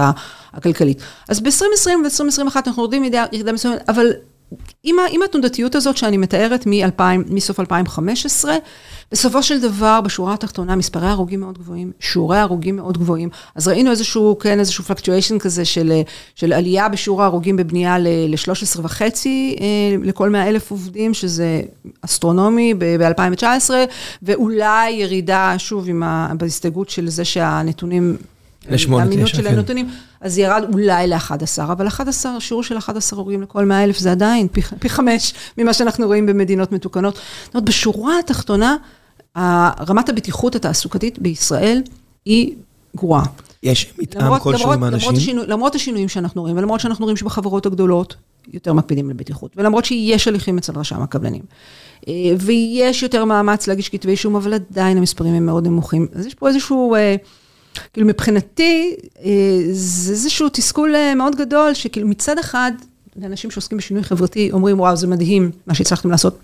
הכלכלית. 0.53 0.99
אז 1.29 1.39
ב-2020 1.39 1.89
ו-2021 1.89 2.55
אנחנו 2.67 2.83
יורדים 2.83 3.03
ירידה 3.31 3.51
מסוימת, 3.51 3.89
אבל 3.89 4.11
עם 4.83 5.21
התנודתיות 5.25 5.75
הזאת 5.75 5.97
שאני 5.97 6.17
מתארת 6.17 6.65
מסוף 7.29 7.59
2015, 7.59 8.55
בסופו 9.11 9.43
של 9.43 9.61
דבר, 9.61 10.01
בשורה 10.01 10.33
התחתונה, 10.33 10.75
מספרי 10.75 11.07
הרוגים 11.07 11.39
מאוד 11.39 11.57
גבוהים, 11.57 11.91
שיעורי 11.99 12.37
הרוגים 12.37 12.75
מאוד 12.75 12.97
גבוהים. 12.97 13.29
אז 13.55 13.67
ראינו 13.67 13.91
איזשהו, 13.91 14.39
כן, 14.39 14.59
איזשהו 14.59 14.83
פלקטואשן 14.83 15.39
כזה 15.39 15.65
של, 15.65 16.01
של 16.35 16.53
עלייה 16.53 16.89
בשיעור 16.89 17.21
ההרוגים 17.21 17.57
בבנייה 17.57 17.99
ל-13 17.99 18.79
וחצי 18.83 19.55
לכל 20.03 20.29
100 20.29 20.47
אלף 20.47 20.71
עובדים, 20.71 21.13
שזה 21.13 21.61
אסטרונומי 22.01 22.73
ב-2019, 22.77 23.69
ואולי 24.23 24.89
ירידה, 24.91 25.53
שוב, 25.57 25.89
עם 25.89 26.03
ה, 26.03 26.31
בהסתייגות 26.37 26.89
של 26.89 27.09
זה 27.09 27.25
שהנתונים... 27.25 28.17
תשע, 28.73 29.27
של 29.27 29.47
הנתונים, 29.47 29.89
אז 30.21 30.37
ירד 30.37 30.63
אולי 30.73 31.07
ל-11, 31.07 31.63
אבל 31.63 31.87
11, 31.87 32.39
שיעור 32.39 32.63
של 32.63 32.77
11 32.77 33.19
הרוגים 33.19 33.41
לכל 33.41 33.65
100 33.65 33.83
אלף 33.83 33.97
זה 33.97 34.11
עדיין 34.11 34.47
פי, 34.47 34.61
פי 34.61 34.89
חמש 34.89 35.33
ממה 35.57 35.73
שאנחנו 35.73 36.05
רואים 36.05 36.25
במדינות 36.25 36.71
מתוקנות. 36.71 37.15
זאת 37.15 37.55
אומרת, 37.55 37.65
בשורה 37.69 38.19
התחתונה, 38.19 38.75
רמת 39.87 40.09
הבטיחות 40.09 40.55
התעסוקתית 40.55 41.19
בישראל 41.19 41.81
היא 42.25 42.55
גרועה. 42.95 43.23
יש 43.63 43.93
מתאם 43.99 44.39
כלשהו 44.39 44.73
עם 44.73 44.83
האנשים? 44.83 45.07
למרות, 45.09 45.17
השינוי, 45.21 45.45
למרות 45.47 45.75
השינויים 45.75 46.09
שאנחנו 46.09 46.41
רואים, 46.41 46.57
ולמרות 46.57 46.79
שאנחנו 46.79 47.05
רואים 47.05 47.17
שבחברות 47.17 47.65
הגדולות 47.65 48.15
יותר 48.53 48.73
מקפידים 48.73 49.09
לבטיחות, 49.09 49.51
ולמרות 49.55 49.85
שיש 49.85 50.27
הליכים 50.27 50.57
אצל 50.57 50.79
רשם 50.79 51.01
הקבלנים, 51.01 51.43
ויש 52.39 53.03
יותר 53.03 53.25
מאמץ 53.25 53.67
להגיש 53.67 53.89
כתבי 53.89 54.11
אישום, 54.11 54.35
אבל 54.35 54.53
עדיין 54.53 54.97
המספרים 54.97 55.33
הם 55.33 55.45
מאוד 55.45 55.67
נמוכים. 55.67 56.07
אז 56.15 56.25
יש 56.25 56.33
פה 56.33 56.47
איזשהו... 56.47 56.95
כאילו 57.93 58.07
מבחינתי, 58.07 58.95
זה 59.71 60.11
איזשהו 60.11 60.49
תסכול 60.49 60.95
מאוד 61.15 61.35
גדול, 61.35 61.73
שכאילו 61.73 62.07
מצד 62.07 62.39
אחד, 62.39 62.71
לאנשים 63.15 63.51
שעוסקים 63.51 63.77
בשינוי 63.77 64.03
חברתי 64.03 64.51
אומרים, 64.51 64.79
וואו, 64.79 64.95
זה 64.95 65.07
מדהים 65.07 65.51
מה 65.67 65.73
שהצלחתם 65.73 66.11
לעשות 66.11 66.39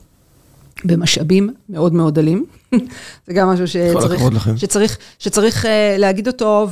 במשאבים 0.86 1.50
מאוד 1.70 1.94
מאוד 1.94 2.16
דלים. 2.16 2.46
זה 3.28 3.34
גם 3.34 3.48
משהו 3.48 3.68
שצריך, 3.68 4.22
שצריך, 4.56 4.98
שצריך 5.20 5.66
להגיד 5.98 6.28
אותו, 6.28 6.68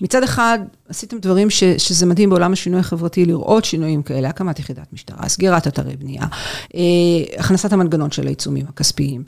ומצד 0.00 0.22
אחד, 0.22 0.58
עשיתם 0.88 1.18
דברים 1.18 1.50
ש, 1.50 1.64
שזה 1.64 2.06
מדהים 2.06 2.30
בעולם 2.30 2.52
השינוי 2.52 2.80
החברתי, 2.80 3.24
לראות 3.24 3.64
שינויים 3.64 4.02
כאלה, 4.02 4.28
הקמת 4.28 4.58
יחידת 4.58 4.92
משטרה, 4.92 5.28
סגירת 5.28 5.66
אתרי 5.66 5.96
בנייה, 5.96 6.22
הכנסת 7.38 7.72
המנגנון 7.72 8.10
של 8.10 8.26
העיצומים 8.26 8.66
הכספיים. 8.68 9.24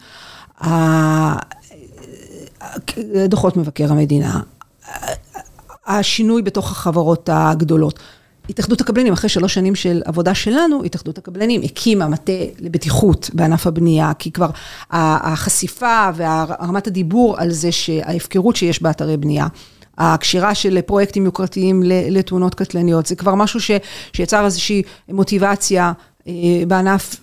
דוחות 3.28 3.56
מבקר 3.56 3.92
המדינה, 3.92 4.40
השינוי 5.86 6.42
בתוך 6.42 6.70
החברות 6.70 7.28
הגדולות. 7.32 7.98
התאחדות 8.50 8.80
הקבלנים, 8.80 9.12
אחרי 9.12 9.28
שלוש 9.28 9.54
שנים 9.54 9.74
של 9.74 10.02
עבודה 10.04 10.34
שלנו, 10.34 10.84
התאחדות 10.84 11.18
הקבלנים 11.18 11.60
הקימה 11.64 12.08
מטה 12.08 12.32
לבטיחות 12.58 13.30
בענף 13.34 13.66
הבנייה, 13.66 14.12
כי 14.18 14.30
כבר 14.30 14.50
החשיפה 14.90 16.08
והרמת 16.14 16.86
הדיבור 16.86 17.38
על 17.38 17.50
זה 17.50 17.72
שההפקרות 17.72 18.56
שיש 18.56 18.82
באתרי 18.82 19.16
בנייה, 19.16 19.46
הקשירה 19.98 20.54
של 20.54 20.80
פרויקטים 20.80 21.24
יוקרתיים 21.24 21.82
לתאונות 21.86 22.54
קטלניות, 22.54 23.06
זה 23.06 23.16
כבר 23.16 23.34
משהו 23.34 23.60
ש, 23.60 23.70
שיצר 24.12 24.44
איזושהי 24.44 24.82
מוטיבציה 25.08 25.92
בענף, 26.68 27.16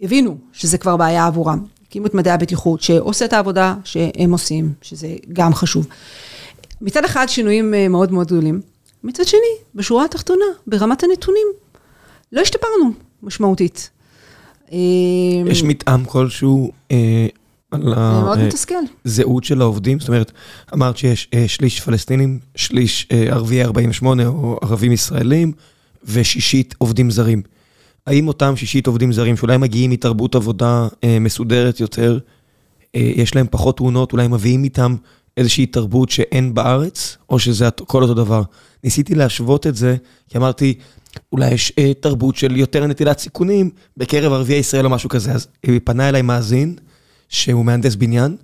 הבינו 0.00 0.36
שזה 0.52 0.78
כבר 0.78 0.96
בעיה 0.96 1.26
עבורם. 1.26 1.64
הקימו 1.94 2.06
את 2.06 2.14
מדעי 2.14 2.34
הבטיחות, 2.34 2.82
שעושה 2.82 3.24
את 3.24 3.32
העבודה 3.32 3.74
שהם 3.84 4.32
עושים, 4.32 4.72
שזה 4.82 5.08
גם 5.32 5.54
חשוב. 5.54 5.86
מצד 6.80 7.04
אחד, 7.04 7.26
שינויים 7.28 7.74
מאוד 7.90 8.12
מאוד 8.12 8.26
גדולים. 8.26 8.60
מצד 9.04 9.24
שני, 9.24 9.40
בשורה 9.74 10.04
התחתונה, 10.04 10.44
ברמת 10.66 11.02
הנתונים, 11.02 11.46
לא 12.32 12.40
השתפרנו 12.40 12.92
משמעותית. 13.22 13.90
יש 15.46 15.62
מתאם 15.62 16.04
כלשהו 16.04 16.72
על 17.70 17.94
הזהות 19.04 19.44
של 19.44 19.60
העובדים? 19.60 20.00
זאת 20.00 20.08
אומרת, 20.08 20.32
אמרת 20.74 20.96
שיש 20.96 21.28
שליש 21.46 21.80
פלסטינים, 21.80 22.38
שליש 22.56 23.08
ערביי 23.10 23.64
48 23.64 24.26
או 24.26 24.58
ערבים 24.62 24.92
ישראלים, 24.92 25.52
ושישית 26.04 26.74
עובדים 26.78 27.10
זרים. 27.10 27.42
האם 28.06 28.28
אותם 28.28 28.56
שישית 28.56 28.86
עובדים 28.86 29.12
זרים, 29.12 29.36
שאולי 29.36 29.56
מגיעים 29.56 29.90
מתרבות 29.90 30.34
עבודה 30.34 30.88
מסודרת 31.20 31.80
יותר, 31.80 32.18
יש 32.94 33.34
להם 33.34 33.46
פחות 33.50 33.76
תאונות, 33.76 34.12
אולי 34.12 34.28
מביאים 34.28 34.64
איתם 34.64 34.94
איזושהי 35.36 35.66
תרבות 35.66 36.10
שאין 36.10 36.54
בארץ, 36.54 37.16
או 37.30 37.38
שזה 37.38 37.66
הכל 37.66 38.02
אותו 38.02 38.14
דבר? 38.14 38.42
ניסיתי 38.84 39.14
להשוות 39.14 39.66
את 39.66 39.76
זה, 39.76 39.96
כי 40.28 40.38
אמרתי, 40.38 40.74
אולי 41.32 41.54
יש 41.54 41.72
תרבות 42.00 42.36
של 42.36 42.56
יותר 42.56 42.86
נטילת 42.86 43.18
סיכונים 43.18 43.70
בקרב 43.96 44.32
ערביי 44.32 44.56
ישראל 44.56 44.84
או 44.84 44.90
משהו 44.90 45.08
כזה. 45.08 45.32
אז 45.32 45.46
פנה 45.84 46.08
אליי 46.08 46.22
מאזין, 46.22 46.74
שהוא 47.28 47.64
מהנדס 47.64 47.94
בניין, 47.94 48.36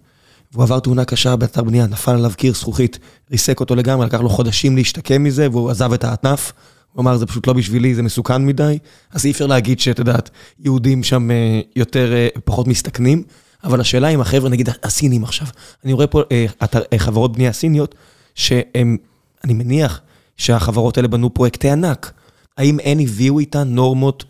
והוא 0.52 0.62
עבר 0.62 0.78
תאונה 0.78 1.04
קשה 1.04 1.36
באתר 1.36 1.64
בנייה, 1.64 1.86
נפל 1.86 2.12
עליו 2.12 2.32
קיר 2.36 2.54
זכוכית, 2.54 2.98
ריסק 3.30 3.60
אותו 3.60 3.76
לגמרי, 3.76 4.06
לקח 4.06 4.20
לו 4.20 4.28
חודשים 4.28 4.76
להשתקם 4.76 5.22
מזה, 5.22 5.50
והוא 5.50 5.70
עזב 5.70 5.92
את 5.92 6.04
האטנף. 6.04 6.52
הוא 6.92 7.02
אמר, 7.02 7.16
זה 7.16 7.26
פשוט 7.26 7.46
לא 7.46 7.52
בשבילי, 7.52 7.94
זה 7.94 8.02
מסוכן 8.02 8.46
מדי. 8.46 8.78
אז 9.12 9.26
אי 9.26 9.30
אפשר 9.30 9.46
להגיד 9.46 9.80
שאת 9.80 9.98
יודעת, 9.98 10.30
יהודים 10.60 11.02
שם 11.02 11.30
אה, 11.30 11.60
יותר, 11.76 12.12
אה, 12.12 12.28
פחות 12.44 12.66
מסתכנים. 12.66 13.22
אבל 13.64 13.80
השאלה 13.80 14.08
אם 14.08 14.20
החבר'ה, 14.20 14.50
נגיד 14.50 14.68
הסינים 14.82 15.24
עכשיו, 15.24 15.46
אני 15.84 15.92
רואה 15.92 16.06
פה 16.06 16.22
אה, 16.32 16.98
חברות 16.98 17.32
בנייה 17.32 17.52
סיניות, 17.52 17.94
שהם, 18.34 18.96
אני 19.44 19.54
מניח 19.54 20.00
שהחברות 20.36 20.96
האלה 20.96 21.08
בנו 21.08 21.34
פרויקטי 21.34 21.70
ענק. 21.70 22.12
האם 22.56 22.78
הן 22.84 23.00
הביאו 23.00 23.38
איתן 23.38 23.68
נורמות 23.68 24.24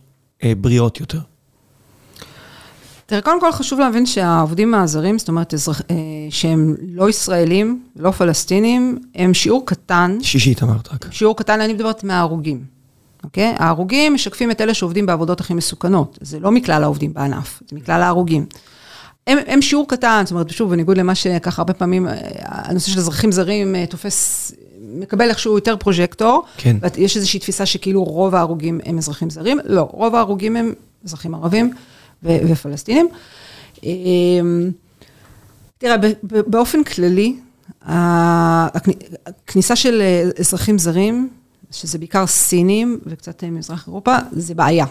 בריאות 0.44 1.00
יותר? 1.00 1.20
תראה, 3.10 3.22
קודם 3.22 3.40
כל 3.40 3.52
חשוב 3.52 3.80
להבין 3.80 4.06
שהעובדים 4.06 4.74
הזרים, 4.74 5.18
זאת 5.18 5.28
אומרת, 5.28 5.54
אזרח, 5.54 5.82
שהם 6.30 6.74
לא 6.92 7.10
ישראלים, 7.10 7.82
לא 7.96 8.10
פלסטינים, 8.10 8.98
הם 9.14 9.34
שיעור 9.34 9.66
קטן. 9.66 10.18
שישית 10.22 10.62
אמרת 10.62 10.88
רק. 10.92 11.06
שיעור 11.10 11.36
קטן, 11.36 11.60
אני 11.60 11.72
מדברת 11.72 12.04
מההרוגים. 12.04 12.64
אוקיי? 13.24 13.54
ההרוגים 13.58 14.14
משקפים 14.14 14.50
את 14.50 14.60
אלה 14.60 14.74
שעובדים 14.74 15.06
בעבודות 15.06 15.40
הכי 15.40 15.54
מסוכנות. 15.54 16.18
זה 16.20 16.40
לא 16.40 16.50
מכלל 16.50 16.82
העובדים 16.82 17.14
בענף, 17.14 17.62
זה 17.70 17.76
מכלל 17.76 18.02
ההרוגים. 18.02 18.46
הם, 19.26 19.38
הם 19.46 19.62
שיעור 19.62 19.88
קטן, 19.88 20.22
זאת 20.24 20.32
אומרת, 20.32 20.50
שוב, 20.50 20.70
בניגוד 20.70 20.98
למה 20.98 21.14
שככה 21.14 21.62
הרבה 21.62 21.72
פעמים, 21.72 22.06
הנושא 22.44 22.90
של 22.90 22.98
אזרחים 22.98 23.32
זרים 23.32 23.76
אה, 23.76 23.86
תופס, 23.86 24.52
מקבל 24.94 25.28
איכשהו 25.28 25.54
יותר 25.54 25.76
פרוז'קטור. 25.76 26.44
כן. 26.56 26.76
ויש 26.96 27.16
איזושהי 27.16 27.40
תפיסה 27.40 27.66
שכאילו 27.66 28.04
רוב 28.04 28.34
ההרוגים 28.34 28.80
הם 28.84 28.98
אזרחים 28.98 29.30
זרים. 29.30 29.58
לא, 29.64 29.88
רוב 29.92 30.14
ההרוגים 30.14 30.56
הם 30.56 30.72
אזרחים 31.04 31.34
ערבים 31.34 31.66
ו- 31.66 31.99
ופלסטינים. 32.22 33.08
אה, 33.84 33.90
תראה, 35.78 35.96
באופן 36.22 36.84
כללי, 36.84 37.36
הכניסה 37.82 39.76
של 39.76 40.02
אזרחים 40.40 40.78
זרים, 40.78 41.28
שזה 41.70 41.98
בעיקר 41.98 42.26
סינים 42.26 43.00
וקצת 43.06 43.44
מזרח 43.44 43.86
אירופה, 43.86 44.16
זה 44.32 44.54
בעיה. 44.54 44.86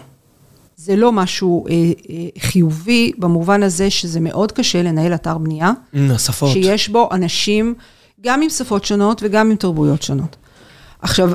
זה 0.76 0.96
לא 0.96 1.12
משהו 1.12 1.66
אה, 1.66 1.72
אה, 1.74 2.26
חיובי, 2.38 3.12
במובן 3.18 3.62
הזה 3.62 3.90
שזה 3.90 4.20
מאוד 4.20 4.52
קשה 4.52 4.82
לנהל 4.82 5.14
אתר 5.14 5.38
בנייה. 5.38 5.72
השפות. 6.10 6.52
שיש 6.52 6.88
בו 6.88 7.08
אנשים, 7.12 7.74
גם 8.20 8.42
עם 8.42 8.50
שפות 8.50 8.84
שונות 8.84 9.20
וגם 9.24 9.50
עם 9.50 9.56
תרבויות 9.56 10.02
שונות. 10.02 10.36
עכשיו, 11.02 11.30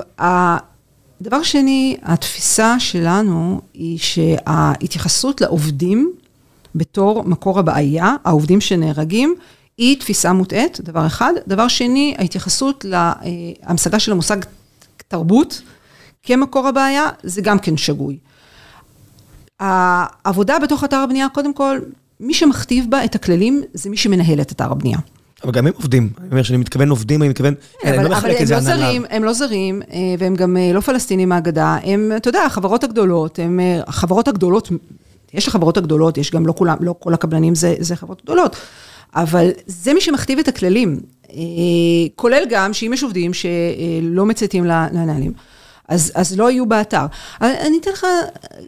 הדבר 1.22 1.44
שני, 1.44 1.98
התפיסה 2.04 2.80
שלנו 2.80 3.62
היא 3.74 4.00
שההתייחסות 4.00 5.42
לעובדים 5.42 6.14
בתור 6.76 7.24
מקור 7.24 7.60
הבעיה, 7.60 8.16
העובדים 8.26 8.62
שנהרגים, 8.62 9.36
היא 9.78 10.00
תפיסה 10.00 10.34
מוטעית, 10.34 10.82
דבר 10.82 11.08
אחד. 11.08 11.34
דבר 11.48 11.68
שני, 11.68 12.16
ההתייחסות 12.18 12.86
להמשגה 12.88 14.00
של 14.00 14.12
המושג 14.12 14.38
תרבות 15.08 15.62
כמקור 16.24 16.68
הבעיה, 16.68 17.10
זה 17.24 17.42
גם 17.42 17.60
כן 17.60 17.78
שגוי. 17.78 18.18
העבודה 19.60 20.60
בתוך 20.60 20.84
אתר 20.84 20.98
הבנייה, 20.98 21.30
קודם 21.30 21.54
כל, 21.54 21.80
מי 22.20 22.34
שמכתיב 22.34 22.86
בה 22.90 23.06
את 23.06 23.16
הכללים, 23.16 23.62
זה 23.74 23.90
מי 23.90 23.98
שמנהל 23.98 24.42
את 24.42 24.52
אתר 24.52 24.72
הבנייה. 24.72 24.98
אבל 25.46 25.54
גם 25.54 25.68
הם 25.68 25.74
עובדים, 25.76 26.10
אני 26.20 26.28
אומר 26.32 26.44
שאני 26.44 26.58
מתכוון 26.58 26.90
עובדים, 26.90 27.22
אני 27.22 27.30
מתכוון, 27.30 27.54
כן, 27.82 27.94
אבל, 27.94 28.10
לא 28.10 28.18
אבל 28.18 28.30
הם 28.30 28.46
לא 28.52 28.60
זרים, 28.60 29.06
הם 29.10 29.24
לא 29.24 29.34
זרים, 29.34 29.82
אה, 29.92 29.98
והם 30.20 30.36
גם 30.36 30.58
אה, 30.58 30.72
לא 30.74 30.80
פלסטינים 30.80 31.30
מהגדה, 31.30 31.78
הם, 31.84 32.12
אתה 32.18 32.30
יודע, 32.30 32.42
החברות 32.42 32.84
הגדולות, 32.84 33.40
הם, 33.40 33.60
אה, 33.60 33.82
החברות 33.88 34.28
הגדולות, 34.28 34.70
יש 35.34 35.48
החברות 35.48 35.78
הגדולות, 35.78 36.18
יש 36.18 36.32
גם 36.32 36.46
לא 36.46 36.54
כולם, 36.58 36.78
לא 36.80 36.96
כל 37.00 37.14
הקבלנים 37.14 37.56
זה, 37.56 37.76
זה 37.80 37.96
חברות 37.96 38.22
גדולות, 38.24 38.56
אבל 39.16 39.50
זה 39.68 39.94
מי 39.94 40.02
שמכתיב 40.02 40.40
את 40.40 40.48
הכללים, 40.48 41.00
כולל 42.16 42.44
גם 42.50 42.74
שאם 42.74 42.92
יש 42.94 43.04
עובדים 43.04 43.32
שלא 43.34 44.26
מצייתים 44.26 44.66
לנהלים. 44.66 45.34
אז, 45.88 46.12
אז 46.16 46.38
לא 46.38 46.52
יהיו 46.52 46.66
באתר. 46.66 47.06
אני 47.42 47.78
אתן 47.82 47.92
לך, 47.92 48.06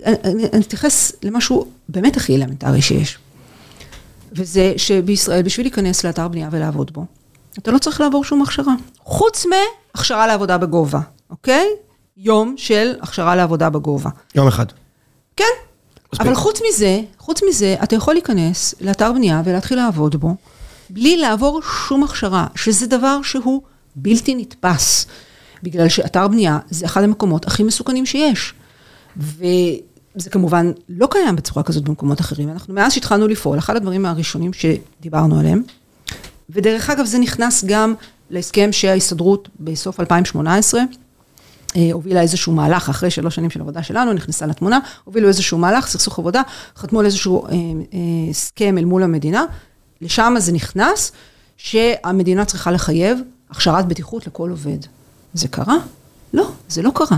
אני 0.06 0.48
אתייחס 0.60 1.12
למשהו 1.24 1.68
באמת 1.90 2.18
הכי 2.18 2.36
אלמנטרי 2.36 2.82
שיש. 2.82 3.18
וזה 4.38 4.74
שבישראל, 4.78 5.42
בשביל 5.42 5.66
להיכנס 5.66 6.06
לאתר 6.06 6.28
בנייה 6.28 6.50
ולעבוד 6.52 6.92
בו, 6.94 7.06
אתה 7.58 7.72
לא 7.72 7.78
צריך 7.78 8.02
לעבור 8.02 8.24
שום 8.24 8.42
הכשרה. 8.42 8.74
חוץ 9.00 9.46
מהכשרה 9.46 10.28
לעבודה 10.28 10.58
בגובה, 10.58 11.00
אוקיי? 11.30 11.68
יום 12.18 12.54
של 12.58 12.96
הכשרה 13.02 13.36
לעבודה 13.36 13.70
בגובה. 13.70 14.10
יום 14.36 14.48
אחד. 14.48 14.66
כן, 15.36 15.44
אבל 16.20 16.36
חוץ 16.36 16.60
מזה, 16.70 17.02
חוץ 17.20 17.42
מזה, 17.50 17.76
אתה 17.84 17.96
יכול 17.96 18.14
להיכנס 18.14 18.76
לאתר 18.82 19.12
בנייה 19.12 19.42
ולהתחיל 19.46 19.78
לעבוד 19.78 20.16
בו, 20.16 20.36
בלי 20.90 21.18
לעבור 21.18 21.62
שום 21.88 22.04
הכשרה, 22.04 22.48
שזה 22.56 22.88
דבר 22.88 23.22
שהוא 23.22 23.62
בלתי 23.96 24.36
נתפס. 24.36 25.06
בגלל 25.64 25.90
שאתר 25.90 26.28
בנייה 26.28 26.60
זה 26.70 26.86
אחד 26.86 27.04
המקומות 27.04 27.48
הכי 27.48 27.64
מסוכנים 27.64 28.06
שיש. 28.06 28.54
וזה 30.18 30.30
כמובן 30.30 30.72
לא 30.90 31.08
קיים 31.12 31.36
בצורה 31.36 31.64
כזאת 31.64 31.84
במקומות 31.84 32.22
אחרים. 32.22 32.50
אנחנו 32.50 32.74
מאז 32.74 32.94
שהתחלנו 32.94 33.28
לפעול, 33.28 33.58
אחד 33.58 33.76
הדברים 33.76 34.06
הראשונים 34.06 34.52
שדיברנו 34.54 35.40
עליהם, 35.40 35.64
ודרך 36.50 36.90
אגב 36.90 37.06
זה 37.06 37.18
נכנס 37.20 37.64
גם 37.66 37.94
להסכם 38.30 38.72
שההסתדרות 38.72 39.50
בסוף 39.60 40.00
2018, 40.00 40.82
אה, 41.76 41.90
הובילה 41.94 42.22
איזשהו 42.22 42.54
מהלך, 42.54 42.90
אחרי 42.90 43.12
שלוש 43.12 43.36
שנים 43.36 43.50
של 43.50 43.62
עבודה 43.62 43.84
שלנו, 43.84 44.14
נכנסה 44.14 44.46
לתמונה, 44.46 44.80
הובילו 45.04 45.28
איזשהו 45.28 45.58
מהלך, 45.58 45.88
סכסוך 45.88 46.20
עבודה, 46.20 46.42
חתמו 46.78 47.00
על 47.00 47.06
איזשהו 47.06 47.46
אה, 47.46 47.52
אה, 47.52 48.00
הסכם 48.30 48.78
אל 48.78 48.86
מול 48.86 49.04
המדינה, 49.04 49.46
לשם 50.02 50.34
זה 50.38 50.52
נכנס, 50.52 51.12
שהמדינה 51.58 52.46
צריכה 52.46 52.72
לחייב 52.72 53.20
הכשרת 53.50 53.88
בטיחות 53.88 54.28
לכל 54.28 54.50
עובד. 54.50 54.78
זה 55.34 55.48
קרה? 55.48 55.76
לא, 56.34 56.52
זה 56.70 56.82
לא 56.82 56.92
קרה. 56.96 57.18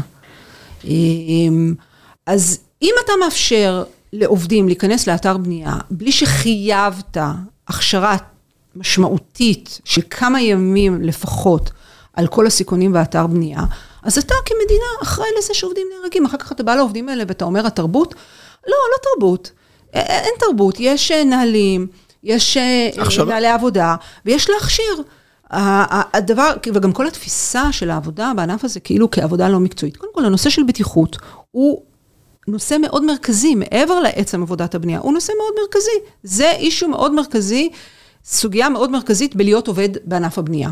אז 2.25 2.59
אם 2.81 2.93
אתה 3.05 3.13
מאפשר 3.23 3.83
לעובדים 4.13 4.67
להיכנס 4.67 5.07
לאתר 5.07 5.37
בנייה, 5.37 5.75
בלי 5.91 6.11
שחייבת 6.11 7.17
הכשרה 7.67 8.17
משמעותית 8.75 9.79
של 9.83 10.01
כמה 10.09 10.41
ימים 10.41 11.01
לפחות 11.01 11.71
על 12.13 12.27
כל 12.27 12.47
הסיכונים 12.47 12.93
באתר 12.93 13.27
בנייה, 13.27 13.61
אז 14.03 14.17
אתה 14.17 14.33
כמדינה 14.45 14.85
אחראי 15.03 15.27
לזה 15.37 15.53
שעובדים 15.53 15.87
נהרגים. 15.93 16.25
אחר 16.25 16.37
כך 16.37 16.51
אתה 16.51 16.63
בא 16.63 16.75
לעובדים 16.75 17.09
האלה 17.09 17.23
ואתה 17.27 17.45
אומר, 17.45 17.67
התרבות? 17.67 18.15
לא, 18.67 18.77
לא 18.91 18.97
תרבות. 19.03 19.51
אין 19.93 20.33
תרבות, 20.39 20.75
יש 20.79 21.11
נהלים, 21.11 21.87
יש 22.23 22.57
נהלי 23.27 23.47
עבודה, 23.47 23.95
ויש 24.25 24.49
להכשיר. 24.49 25.03
הדבר, 25.51 26.53
וגם 26.73 26.91
כל 26.91 27.07
התפיסה 27.07 27.71
של 27.71 27.89
העבודה 27.89 28.31
בענף 28.35 28.63
הזה, 28.63 28.79
כאילו 28.79 29.11
כעבודה 29.11 29.49
לא 29.49 29.59
מקצועית. 29.59 29.97
קודם 29.97 30.13
כל, 30.13 30.25
הנושא 30.25 30.49
של 30.49 30.63
בטיחות 30.63 31.17
הוא 31.51 31.81
נושא 32.49 32.77
מאוד 32.81 33.05
מרכזי, 33.05 33.55
מעבר 33.55 33.99
לעצם 33.99 34.41
עבודת 34.41 34.75
הבנייה, 34.75 34.99
הוא 34.99 35.13
נושא 35.13 35.33
מאוד 35.37 35.53
מרכזי. 35.61 36.11
זה 36.23 36.51
אישו 36.51 36.87
מאוד 36.87 37.13
מרכזי, 37.13 37.69
סוגיה 38.25 38.69
מאוד 38.69 38.91
מרכזית 38.91 39.35
בלהיות 39.35 39.67
עובד 39.67 39.89
בענף 40.05 40.37
הבנייה. 40.37 40.69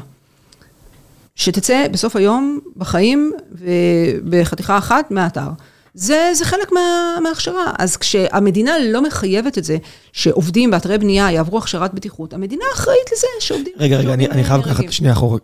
שתצא 1.35 1.87
בסוף 1.91 2.15
היום 2.15 2.59
בחיים 2.77 3.31
ובחתיכה 3.51 4.77
אחת 4.77 5.11
מהאתר. 5.11 5.49
זה, 5.93 6.31
זה 6.33 6.45
חלק 6.45 6.71
מה, 6.71 7.17
מההכשרה. 7.23 7.73
אז 7.79 7.97
כשהמדינה 7.97 8.71
לא 8.79 9.01
מחייבת 9.03 9.57
את 9.57 9.63
זה, 9.63 9.77
שעובדים 10.11 10.71
באתרי 10.71 10.97
בנייה 10.97 11.31
יעברו 11.31 11.57
הכשרת 11.57 11.93
בטיחות, 11.93 12.33
המדינה 12.33 12.65
אחראית 12.73 13.11
לזה 13.13 13.27
שעובדים... 13.39 13.73
רגע, 13.77 13.97
רגע, 13.97 14.13
אני, 14.13 14.27
אני 14.27 14.43
חייב 14.43 14.61
לקחת 14.61 14.91
שנייה 14.91 15.13
אחורה. 15.13 15.39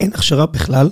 אין 0.00 0.10
הכשרה 0.14 0.46
בכלל? 0.46 0.90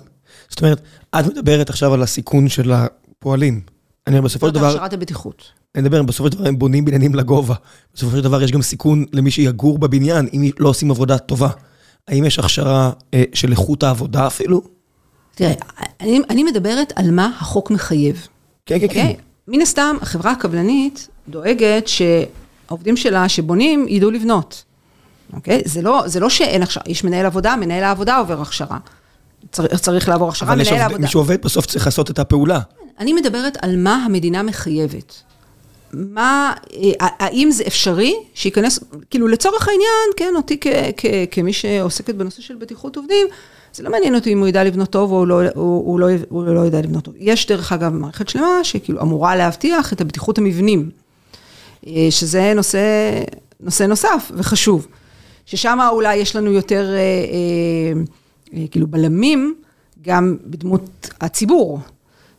זאת 0.49 0.63
אומרת, 0.63 0.81
את 1.19 1.27
מדברת 1.27 1.71
עכשיו 1.71 1.95
על 1.95 2.03
הסיכון 2.03 2.49
של 2.49 2.73
הפועלים. 2.73 3.61
אני 4.07 4.19
אומר, 4.19 4.25
בסופו 4.25 4.49
של 4.49 4.55
דבר... 4.55 4.67
הכשרת 4.67 4.93
הבטיחות. 4.93 5.43
אני 5.75 5.83
מדבר, 5.83 6.03
בסופו 6.03 6.31
של 6.31 6.37
דבר 6.37 6.49
הם 6.49 6.59
בונים 6.59 6.85
בניינים 6.85 7.15
לגובה. 7.15 7.55
בסופו 7.95 8.17
של 8.17 8.23
דבר 8.23 8.43
יש 8.43 8.53
גם 8.53 8.63
סיכון 8.63 9.05
למי 9.13 9.31
שיגור 9.31 9.79
בבניין, 9.79 10.29
אם 10.33 10.51
לא 10.59 10.69
עושים 10.69 10.91
עבודה 10.91 11.19
טובה. 11.19 11.49
האם 12.09 12.25
יש 12.25 12.39
הכשרה 12.39 12.91
אה, 13.15 13.25
של 13.35 13.51
איכות 13.51 13.83
העבודה 13.83 14.27
אפילו? 14.27 14.63
תראה, 15.35 15.53
אני, 16.01 16.21
אני 16.31 16.45
מדברת 16.45 16.93
על 16.97 17.11
מה 17.11 17.31
החוק 17.41 17.71
מחייב. 17.71 18.29
כן, 18.67 18.81
כן, 18.81 18.89
כן. 18.89 19.01
אוקיי? 19.01 19.17
מן 19.49 19.61
הסתם, 19.61 19.97
החברה 20.01 20.33
הקבלנית 20.33 21.09
דואגת 21.29 21.89
שהעובדים 21.89 22.97
שלה 22.97 23.29
שבונים 23.29 23.87
ידעו 23.89 24.11
לבנות. 24.11 24.65
אוקיי? 25.33 25.63
זה 25.65 25.83
לא, 25.83 26.03
זה 26.07 26.21
לא 26.21 26.31
שאין 26.31 26.63
הכשרה, 26.63 26.83
יש 26.87 27.05
מנהל 27.05 27.27
עבודה, 27.27 27.57
מנהל 27.57 27.85
העבודה 27.85 28.19
עובר 28.19 28.41
הכשרה. 28.41 28.79
צריך, 29.53 29.81
צריך 29.81 30.09
לעבור 30.09 30.29
הכשרה, 30.29 30.55
מנהל 30.55 30.67
העבודה. 30.69 30.87
אבל 30.87 30.99
מי 30.99 31.07
שעובד 31.07 31.43
בסוף 31.43 31.67
צריך 31.67 31.87
לעשות 31.87 32.11
את 32.11 32.19
הפעולה. 32.19 32.61
אני 32.99 33.13
מדברת 33.13 33.57
על 33.63 33.77
מה 33.77 33.95
המדינה 34.05 34.43
מחייבת. 34.43 35.23
מה, 35.93 36.53
אה, 36.75 36.91
האם 37.01 37.51
זה 37.51 37.65
אפשרי 37.67 38.15
שייכנס, 38.35 38.81
כאילו 39.11 39.29
לצורך 39.29 39.69
העניין, 39.69 40.11
כן, 40.17 40.33
אותי 40.37 40.59
כ, 40.61 40.67
כ, 40.97 41.07
כמי 41.31 41.53
שעוסקת 41.53 42.15
בנושא 42.15 42.43
של 42.43 42.55
בטיחות 42.55 42.97
עובדים, 42.97 43.27
זה 43.75 43.83
לא 43.83 43.91
מעניין 43.91 44.15
אותי 44.15 44.33
אם 44.33 44.39
הוא 44.39 44.49
ידע 44.49 44.65
לבנות 44.65 44.91
טוב 44.91 45.13
או 45.13 45.27
לא, 45.27 45.41
הוא, 45.55 45.87
הוא 45.87 46.01
לא, 46.01 46.07
הוא 46.29 46.45
לא 46.45 46.61
יודע 46.61 46.81
לבנות 46.81 47.05
טוב. 47.05 47.15
יש 47.19 47.47
דרך 47.47 47.73
אגב 47.73 47.93
מערכת 47.93 48.29
שלמה 48.29 48.65
שכאילו 48.65 49.01
אמורה 49.01 49.37
להבטיח 49.37 49.93
את 49.93 50.01
הבטיחות 50.01 50.39
המבנים, 50.39 50.91
אה, 51.87 52.07
שזה 52.11 52.53
נושא, 52.55 52.81
נושא 53.61 53.83
נוסף 53.83 54.31
וחשוב. 54.35 54.87
ששם 55.47 55.79
אולי 55.91 56.17
יש 56.17 56.37
לנו 56.37 56.53
יותר, 56.53 56.95
אה, 56.95 56.99
אה, 56.99 58.01
אה, 58.55 58.65
כאילו, 58.71 58.87
בלמים, 58.87 59.55
גם 60.03 60.37
בדמות 60.47 61.11
הציבור. 61.21 61.81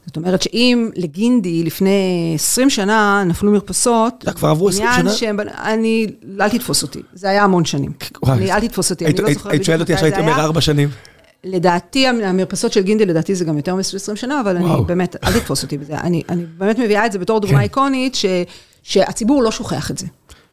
זאת 0.06 0.16
אומרת 0.16 0.42
שאם 0.42 0.90
לגינדי 0.96 1.64
לפני 1.64 2.32
20 2.36 2.70
שנה 2.70 3.24
נפלו 3.26 3.52
מרפסות, 3.52 4.26
כבר 4.36 4.50
עברו 4.50 4.70
20 4.70 4.90
שנה? 4.96 5.12
שהם, 5.12 5.40
אני, 5.40 6.08
אל 6.42 6.50
תתפוס 6.50 6.84
אותי, 6.84 7.02
זה 7.14 7.30
היה 7.30 7.44
המון 7.44 7.66
שנים. 7.66 7.92
אני, 8.28 8.52
אל 8.52 8.60
תתפוס 8.60 8.92
אותי, 8.92 9.06
אני 9.06 9.14
לא 9.14 9.34
זוכרת 9.34 9.52
היית 9.52 9.64
שואלת 9.64 9.82
אותי 9.82 9.94
עכשיו, 9.94 10.06
הייתי 10.06 10.20
אומר 10.20 10.40
4 10.40 10.62
שנים. 10.62 10.90
לדעתי, 11.44 12.08
המרפסות 12.08 12.74
של 12.74 12.82
גינדי, 12.82 13.06
לדעתי 13.06 13.36
זה 13.36 13.46
גם 13.46 13.58
יותר 13.58 13.76
מ-20 13.76 14.16
שנה, 14.16 14.42
אבל. 14.42 14.58
אני 14.58 14.66
באמת, 14.86 15.16
אל 15.24 15.40
תתפוס 15.40 15.64
אותי 15.64 15.78
בזה. 15.78 15.98
אני, 15.98 16.24
אני 16.30 16.44
באמת 16.58 16.80
מביאה 16.80 17.06
את 17.06 17.12
זה 17.12 17.20
בתור 17.20 17.40
דוגמה 17.40 17.58
כן. 17.58 17.64
איקונית, 17.64 18.16
ש, 18.16 18.26
שהציבור 18.84 19.44
לא 19.44 19.52
שוכח 19.52 19.92
את 19.92 19.98
זה. 19.98 20.06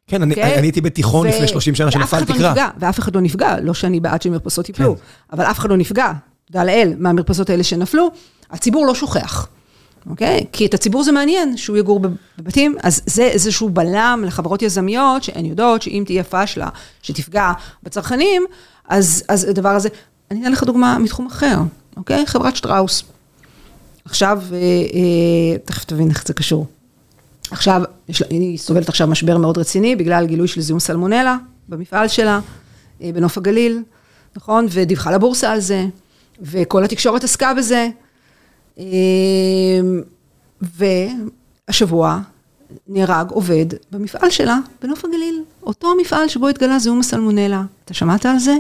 כן, 0.07 0.23
אני, 0.23 0.35
okay? 0.35 0.37
אוקיי? 0.37 0.59
אני 0.59 0.67
הייתי 0.67 0.81
בתיכון 0.81 1.27
ו... 1.27 1.31
לפני 1.31 1.49
30 1.49 1.75
שנה 1.75 1.91
שנפל 1.91 2.21
לא 2.21 2.25
תקרה. 2.25 2.55
לא 2.57 2.63
ואף 2.79 2.99
אחד 2.99 3.15
לא 3.15 3.21
נפגע, 3.21 3.57
לא 3.63 3.75
שאני 3.75 4.01
בעד 4.01 4.23
שמרפסות 4.23 4.69
ייפלו, 4.69 4.97
כן. 4.97 5.03
אבל 5.33 5.45
אף 5.45 5.59
אחד 5.59 5.71
לא 5.71 5.77
נפגע, 5.77 6.13
תודה 6.47 6.65
לאל, 6.65 6.95
מהמרפסות 6.99 7.51
האלה 7.51 7.63
שנפלו, 7.63 8.11
הציבור 8.53 8.87
לא 8.87 8.95
שוכח. 8.95 9.49
אוקיי? 10.11 10.41
Okay? 10.41 10.45
כי 10.53 10.67
את 10.67 10.75
הציבור 10.75 11.03
זה 11.03 11.13
מעניין 11.13 11.57
שהוא 11.57 11.77
יגור 11.77 12.01
בבתים, 12.39 12.77
אז 12.83 13.03
זה 13.07 13.23
איזשהו 13.23 13.69
בלם 13.71 14.25
לחברות 14.27 14.63
יזמיות, 14.63 15.23
שהן 15.23 15.45
יודעות 15.45 15.83
שאם 15.83 16.03
תהיה 16.07 16.25
פאשלה 16.25 16.69
שתפגע 17.03 17.53
בצרכנים, 17.83 18.43
אז, 18.89 19.25
אז 19.29 19.45
הדבר 19.45 19.69
הזה, 19.69 19.89
אני 20.31 20.43
אתן 20.43 20.53
לך 20.53 20.65
דוגמה 20.65 20.99
מתחום 20.99 21.27
אחר, 21.27 21.59
אוקיי? 21.97 22.27
חברת 22.27 22.57
שטראוס. 22.57 23.05
עכשיו, 24.05 24.43
אה, 24.53 24.57
אה, 24.59 25.59
תכף 25.65 25.85
תבין 25.85 26.11
איך 26.11 26.27
זה 26.27 26.35
קשור. 26.35 26.67
עכשיו, 27.51 27.83
יש, 28.09 28.23
היא 28.31 28.59
סובלת 28.59 28.89
עכשיו 28.89 29.07
משבר 29.07 29.39
מאוד 29.39 29.59
רציני 29.59 29.97
בגלל 29.97 30.27
גילוי 30.27 30.49
של 30.49 30.61
זיהום 30.61 30.81
סלמונלה 30.81 31.37
במפעל 31.69 32.09
שלה, 32.09 32.41
אה, 33.03 33.11
בנוף 33.15 33.39
הגליל, 33.39 33.83
נכון? 34.37 34.67
ודיווחה 34.71 35.11
לבורסה 35.11 35.53
על 35.53 35.61
זה, 35.61 35.87
וכל 36.41 36.85
התקשורת 36.85 37.25
עסקה 37.25 37.55
בזה. 37.55 37.89
אה, 38.79 38.85
והשבוע 41.69 42.21
נהרג 42.89 43.31
עובד 43.31 43.67
במפעל 43.91 44.31
שלה 44.31 44.59
בנוף 44.83 45.05
הגליל, 45.05 45.43
אותו 45.63 45.89
מפעל 46.01 46.29
שבו 46.29 46.49
התגלה 46.49 46.79
זיהום 46.79 47.01
הסלמונלה. 47.01 47.65
אתה 47.85 47.95
שמעת 47.95 48.27
על 48.27 48.39
זה? 48.39 48.57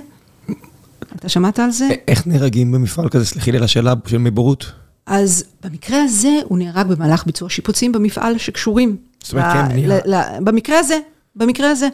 אתה 1.16 1.28
שמעת 1.28 1.58
על 1.58 1.70
זה? 1.70 1.88
איך 2.08 2.26
נהרגים 2.26 2.72
במפעל 2.72 3.08
כזה? 3.08 3.26
סלחי 3.26 3.52
לי 3.52 3.58
על 3.58 3.64
השאלה 3.64 3.94
של 4.06 4.18
מבורות. 4.18 4.72
אז 5.06 5.44
במקרה 5.64 6.02
הזה 6.02 6.40
הוא 6.44 6.58
נהרג 6.58 6.86
במהלך 6.86 7.26
ביצוע 7.26 7.50
שיפוצים 7.50 7.92
במפעל 7.92 8.38
שקשורים. 8.38 8.96
זאת 9.22 9.32
אומרת, 9.32 9.52
כן, 9.52 9.74
נהיה. 9.74 10.40
במקרה 10.40 10.78
הזה, 10.78 10.98
במקרה 11.36 11.70
הזה. 11.70 11.88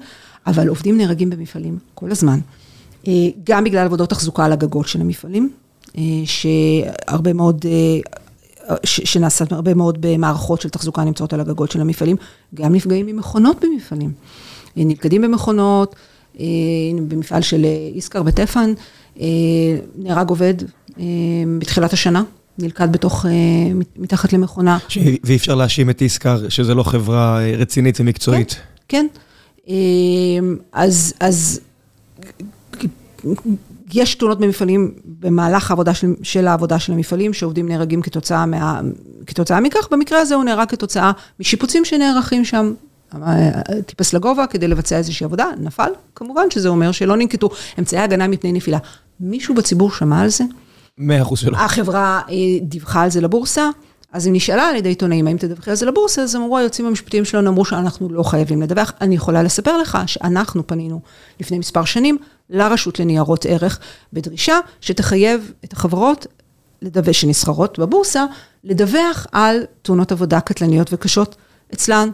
אבל 0.46 0.68
עובדים 0.68 0.98
נהרגים 0.98 1.30
במפעלים 1.30 1.78
כל 1.94 2.10
הזמן. 2.10 2.38
אה, 3.08 3.12
גם 3.44 3.64
בגלל 3.64 3.86
עבודות 3.86 4.10
תחזוקה 4.10 4.44
על 4.44 4.52
הגגות 4.52 4.88
של 4.88 5.00
המפעלים, 5.00 5.50
שהרבה 6.24 7.32
מאוד, 7.32 7.64
אה, 7.68 8.76
שנעשת 8.84 9.52
הרבה 9.52 9.74
מאוד 9.74 9.98
במערכות 10.00 10.60
של 10.60 10.68
תחזוקה 10.68 11.04
נמצאות 11.04 11.32
על 11.32 11.40
הגגות 11.40 11.70
של 11.70 11.80
המפעלים, 11.80 12.16
גם 12.54 12.74
נפגעים 12.74 13.06
ממכונות 13.06 13.64
במפעלים. 13.64 14.12
נפקדים 14.76 15.22
במכונות, 15.22 15.94
במפעל 17.08 17.42
של 17.42 17.66
איסקר 17.94 18.22
בטפן, 18.22 18.72
נהרג 19.98 20.28
עובד 20.30 20.54
בתחילת 21.58 21.92
השנה, 21.92 22.22
נלכד 22.58 22.92
בתוך, 22.92 23.26
מתחת 23.96 24.32
למכונה. 24.32 24.78
ש... 24.88 24.98
ואי 25.24 25.36
אפשר 25.36 25.54
להאשים 25.54 25.90
את 25.90 26.02
איסקר, 26.02 26.48
שזה 26.48 26.74
לא 26.74 26.82
חברה 26.82 27.40
רצינית 27.58 28.00
ומקצועית. 28.00 28.56
כן, 28.88 29.06
כן. 29.64 29.76
אז, 30.72 31.14
אז 31.20 31.60
יש 33.94 34.14
תאונות 34.14 34.38
במפעלים 34.38 34.94
במהלך 35.04 35.70
העבודה 35.70 35.94
של, 35.94 36.14
של 36.22 36.46
העבודה 36.46 36.78
של 36.78 36.92
המפעלים, 36.92 37.32
שעובדים 37.32 37.68
נהרגים 37.68 38.02
כתוצאה, 38.02 38.46
מה, 38.46 38.80
כתוצאה 39.26 39.60
מכך, 39.60 39.88
במקרה 39.90 40.20
הזה 40.20 40.34
הוא 40.34 40.44
נהרג 40.44 40.68
כתוצאה 40.68 41.12
משיפוצים 41.40 41.84
שנערכים 41.84 42.44
שם. 42.44 42.72
טיפס 43.86 44.12
לגובה 44.12 44.46
כדי 44.46 44.68
לבצע 44.68 44.96
איזושהי 44.96 45.24
עבודה, 45.24 45.46
נפל, 45.60 45.90
כמובן 46.14 46.50
שזה 46.50 46.68
אומר 46.68 46.92
שלא 46.92 47.16
ננקטו 47.16 47.50
אמצעי 47.78 48.00
הגנה 48.00 48.28
מפני 48.28 48.52
נפילה. 48.52 48.78
מישהו 49.20 49.54
בציבור 49.54 49.90
שמע 49.90 50.20
על 50.20 50.28
זה? 50.28 50.44
מאה 50.98 51.22
אחוז 51.22 51.38
שלא. 51.38 51.56
החברה 51.56 52.20
אה, 52.30 52.34
דיווחה 52.62 53.02
על 53.02 53.10
זה 53.10 53.20
לבורסה, 53.20 53.70
אז 54.12 54.26
היא 54.26 54.34
נשאלה 54.34 54.62
על 54.62 54.76
ידי 54.76 54.88
עיתונאים, 54.88 55.26
האם 55.26 55.36
תדווחי 55.36 55.70
על 55.70 55.76
זה 55.76 55.86
לבורסה, 55.86 56.22
אז 56.22 56.36
אמרו, 56.36 56.58
היועצים 56.58 56.86
המשפטיים 56.86 57.24
שלנו 57.24 57.50
אמרו 57.50 57.64
שאנחנו 57.64 58.08
לא 58.08 58.22
חייבים 58.22 58.62
לדווח. 58.62 58.92
אני 59.00 59.14
יכולה 59.14 59.42
לספר 59.42 59.78
לך 59.78 59.98
שאנחנו 60.06 60.66
פנינו 60.66 61.00
לפני 61.40 61.58
מספר 61.58 61.84
שנים 61.84 62.18
לרשות 62.50 63.00
לניירות 63.00 63.46
ערך, 63.46 63.78
בדרישה 64.12 64.58
שתחייב 64.80 65.52
את 65.64 65.72
החברות 65.72 66.26
שנסחרות 67.12 67.78
בבורסה, 67.78 68.24
לדווח 68.64 69.26
על 69.32 69.62
תאונות 69.82 70.12
עבודה 70.12 70.40
קטלניות 70.40 70.92
וקשות 70.92 71.36
אצלן. 71.74 72.08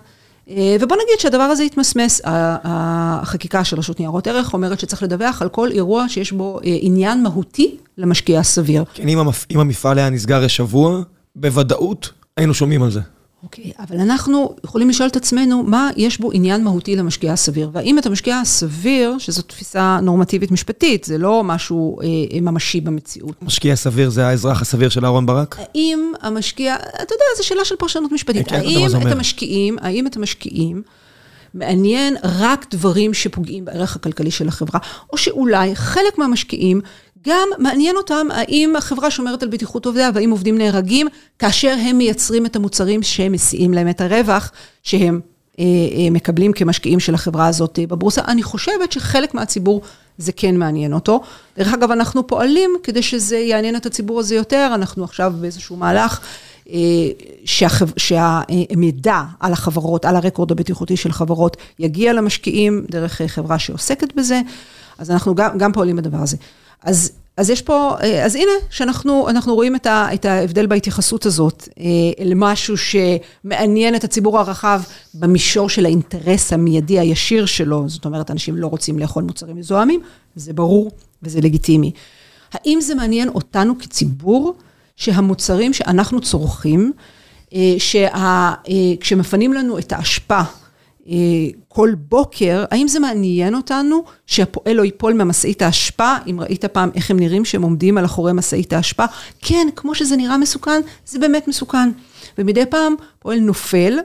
אה, 0.51 0.77
ובוא 0.81 0.97
נגיד 0.97 1.19
שהדבר 1.19 1.43
הזה 1.43 1.65
יתמסמס, 1.65 2.21
החקיקה 2.25 3.65
של 3.65 3.79
רשות 3.79 4.01
ניירות 4.01 4.27
ערך 4.27 4.53
אומרת 4.53 4.81
שצריך 4.81 5.03
לדווח 5.03 5.43
על 5.43 5.49
כל 5.49 5.71
אירוע 5.71 6.09
שיש 6.09 6.33
בו 6.33 6.61
אה, 6.65 6.77
עניין 6.81 7.23
מהותי 7.23 7.77
למשקיע 7.99 8.41
הסביר. 8.41 8.85
כן, 8.95 9.09
אם 9.51 9.59
המפעל 9.61 9.99
היה 9.99 10.11
נסגר 10.11 10.45
לשבוע, 10.45 11.01
בוודאות 11.37 12.11
היינו 12.37 12.55
שומעים 12.55 12.83
על 12.83 12.91
זה. 12.91 13.01
אוקיי, 13.45 13.65
okay, 13.65 13.83
אבל 13.83 14.01
אנחנו 14.01 14.57
יכולים 14.65 14.89
לשאול 14.89 15.09
את 15.09 15.17
עצמנו, 15.17 15.63
מה 15.63 15.91
יש 15.97 16.21
בו 16.21 16.33
עניין 16.33 16.65
מהותי 16.65 16.97
למשקיע 16.97 17.33
הסביר? 17.33 17.71
והאם 17.73 17.99
את 17.99 18.07
המשקיע 18.07 18.39
הסביר, 18.39 19.19
שזו 19.19 19.43
תפיסה 19.43 19.99
נורמטיבית 20.03 20.51
משפטית, 20.51 21.05
זה 21.05 21.19
לא 21.19 21.45
משהו 21.45 21.99
אה, 22.01 22.41
ממשי 22.41 22.81
במציאות. 22.81 23.43
משקיע 23.43 23.77
סביר 23.77 24.11
זה 24.11 24.27
האזרח 24.27 24.63
הסביר 24.63 24.89
של 24.89 25.05
אהרן 25.05 25.27
ברק? 25.27 25.57
האם 25.59 26.13
המשקיע, 26.21 26.77
אתה 26.77 27.15
יודע, 27.15 27.25
זו 27.37 27.47
שאלה 27.47 27.65
של 27.65 27.77
פרשנות 27.77 28.13
משפטית. 28.13 28.49
כן, 28.49 28.57
האם 28.57 29.07
את 29.07 29.13
המשקיעים, 29.13 29.77
האם 29.81 30.07
את 30.07 30.17
המשקיעים, 30.17 30.83
מעניין 31.55 32.17
רק 32.25 32.67
דברים 32.71 33.15
שפוגעים 33.15 33.65
בערך 33.65 33.97
הכלכלי 33.97 34.31
של 34.31 34.49
החברה, 34.49 34.81
או 35.13 35.19
שאולי 35.19 35.77
חלק 35.77 36.19
מהמשקיעים 36.19 36.81
גם 37.27 37.49
מעניין 37.59 37.97
אותם 37.97 38.27
האם 38.31 38.77
החברה 38.77 39.11
שומרת 39.11 39.43
על 39.43 39.49
בטיחות 39.49 39.87
עובדיה 39.87 40.11
והאם 40.15 40.31
עובדים 40.31 40.59
נהרגים 40.59 41.07
כאשר 41.39 41.77
הם 41.81 41.99
מייצרים 41.99 42.47
את 42.47 42.57
המוצרים 42.57 43.03
שהם 43.03 43.33
מסיעים 43.33 43.75
להם 43.75 43.89
את 43.89 44.01
הרווח 44.01 44.53
שהם 44.83 45.21
אה, 45.59 45.65
אה, 45.65 46.11
מקבלים 46.11 46.53
כמשקיעים 46.53 47.01
של 47.01 47.15
החברה 47.15 47.47
הזאת 47.47 47.79
אה, 47.79 47.87
בבורסה. 47.87 48.23
אני 48.29 48.43
חושבת 48.43 48.93
שחלק 48.93 49.35
מהציבור 49.35 49.83
זה 50.19 50.33
כן 50.33 50.57
מעניין 50.57 50.93
אותו. 50.93 51.21
דרך 51.59 51.75
אגב, 51.75 51.91
אנחנו 51.91 52.27
פועלים 52.27 52.71
כדי 52.83 53.03
שזה 53.03 53.37
יעניין 53.37 53.77
את 53.77 53.87
הציבור 53.87 54.21
הזה 54.21 54.35
יותר, 54.35 54.71
אנחנו 54.75 55.05
עכשיו 55.05 55.33
באיזשהו 55.41 55.77
מהלך. 55.77 56.21
שהחב... 57.45 57.87
שהמידע 57.97 59.23
על 59.41 59.53
החברות, 59.53 60.05
על 60.05 60.17
הרקורד 60.17 60.53
הבטיחותי 60.53 60.97
של 60.97 61.13
חברות, 61.13 61.57
יגיע 61.79 62.13
למשקיעים 62.13 62.85
דרך 62.91 63.21
חברה 63.27 63.59
שעוסקת 63.59 64.15
בזה, 64.15 64.41
אז 64.99 65.11
אנחנו 65.11 65.35
גם, 65.35 65.59
גם 65.59 65.73
פועלים 65.73 65.97
בדבר 65.97 66.19
הזה. 66.19 66.37
אז, 66.83 67.13
אז 67.37 67.51
יש 67.51 67.63
פה, 67.63 67.97
אה, 68.03 68.25
אז 68.25 68.35
הנה, 68.35 68.53
שאנחנו 68.71 69.55
רואים 69.55 69.77
את, 69.77 69.87
ה, 69.87 70.09
את 70.15 70.25
ההבדל 70.25 70.67
בהתייחסות 70.67 71.27
הזאת 71.27 71.69
אה, 71.79 72.25
למשהו 72.25 72.75
שמעניין 72.77 73.95
את 73.95 74.05
הציבור 74.05 74.39
הרחב 74.39 74.83
במישור 75.15 75.69
של 75.69 75.85
האינטרס 75.85 76.53
המיידי 76.53 76.99
הישיר 76.99 77.47
שלו, 77.47 77.89
זאת 77.89 78.05
אומרת, 78.05 78.31
אנשים 78.31 78.57
לא 78.57 78.67
רוצים 78.67 78.99
לאכול 78.99 79.23
מוצרים 79.23 79.57
מזוהמים, 79.57 80.01
זה 80.37 80.53
ברור 80.53 80.91
וזה 81.23 81.41
לגיטימי. 81.41 81.93
האם 82.53 82.81
זה 82.81 82.95
מעניין 82.95 83.29
אותנו 83.29 83.79
כציבור, 83.79 84.55
שהמוצרים 84.97 85.73
שאנחנו 85.73 86.21
צורכים, 86.21 86.93
אה, 87.55 87.75
שכשמפנים 87.79 89.53
לנו 89.53 89.79
את 89.79 89.93
האשפה, 89.93 90.41
כל 91.69 91.95
בוקר, 92.09 92.65
האם 92.71 92.89
זה 92.89 93.01
מעניין 93.01 93.55
אותנו 93.55 94.05
שהפועל 94.27 94.77
לא 94.77 94.83
ייפול 94.85 95.13
ממשאית 95.13 95.63
האשפה? 95.63 96.15
אם 96.27 96.41
ראית 96.41 96.65
פעם 96.65 96.91
איך 96.95 97.11
הם 97.11 97.19
נראים 97.19 97.45
שהם 97.45 97.63
עומדים 97.63 97.99
על 97.99 98.05
אחורי 98.05 98.33
משאית 98.33 98.73
האשפה? 98.73 99.05
כן, 99.41 99.69
כמו 99.77 99.95
שזה 99.95 100.17
נראה 100.17 100.39
מסוכן, 100.39 100.81
זה 101.07 101.19
באמת 101.19 101.49
מסוכן. 101.49 101.91
ומדי 102.39 102.67
פעם 102.67 102.95
פועל 103.19 103.39
נופל 103.39 103.99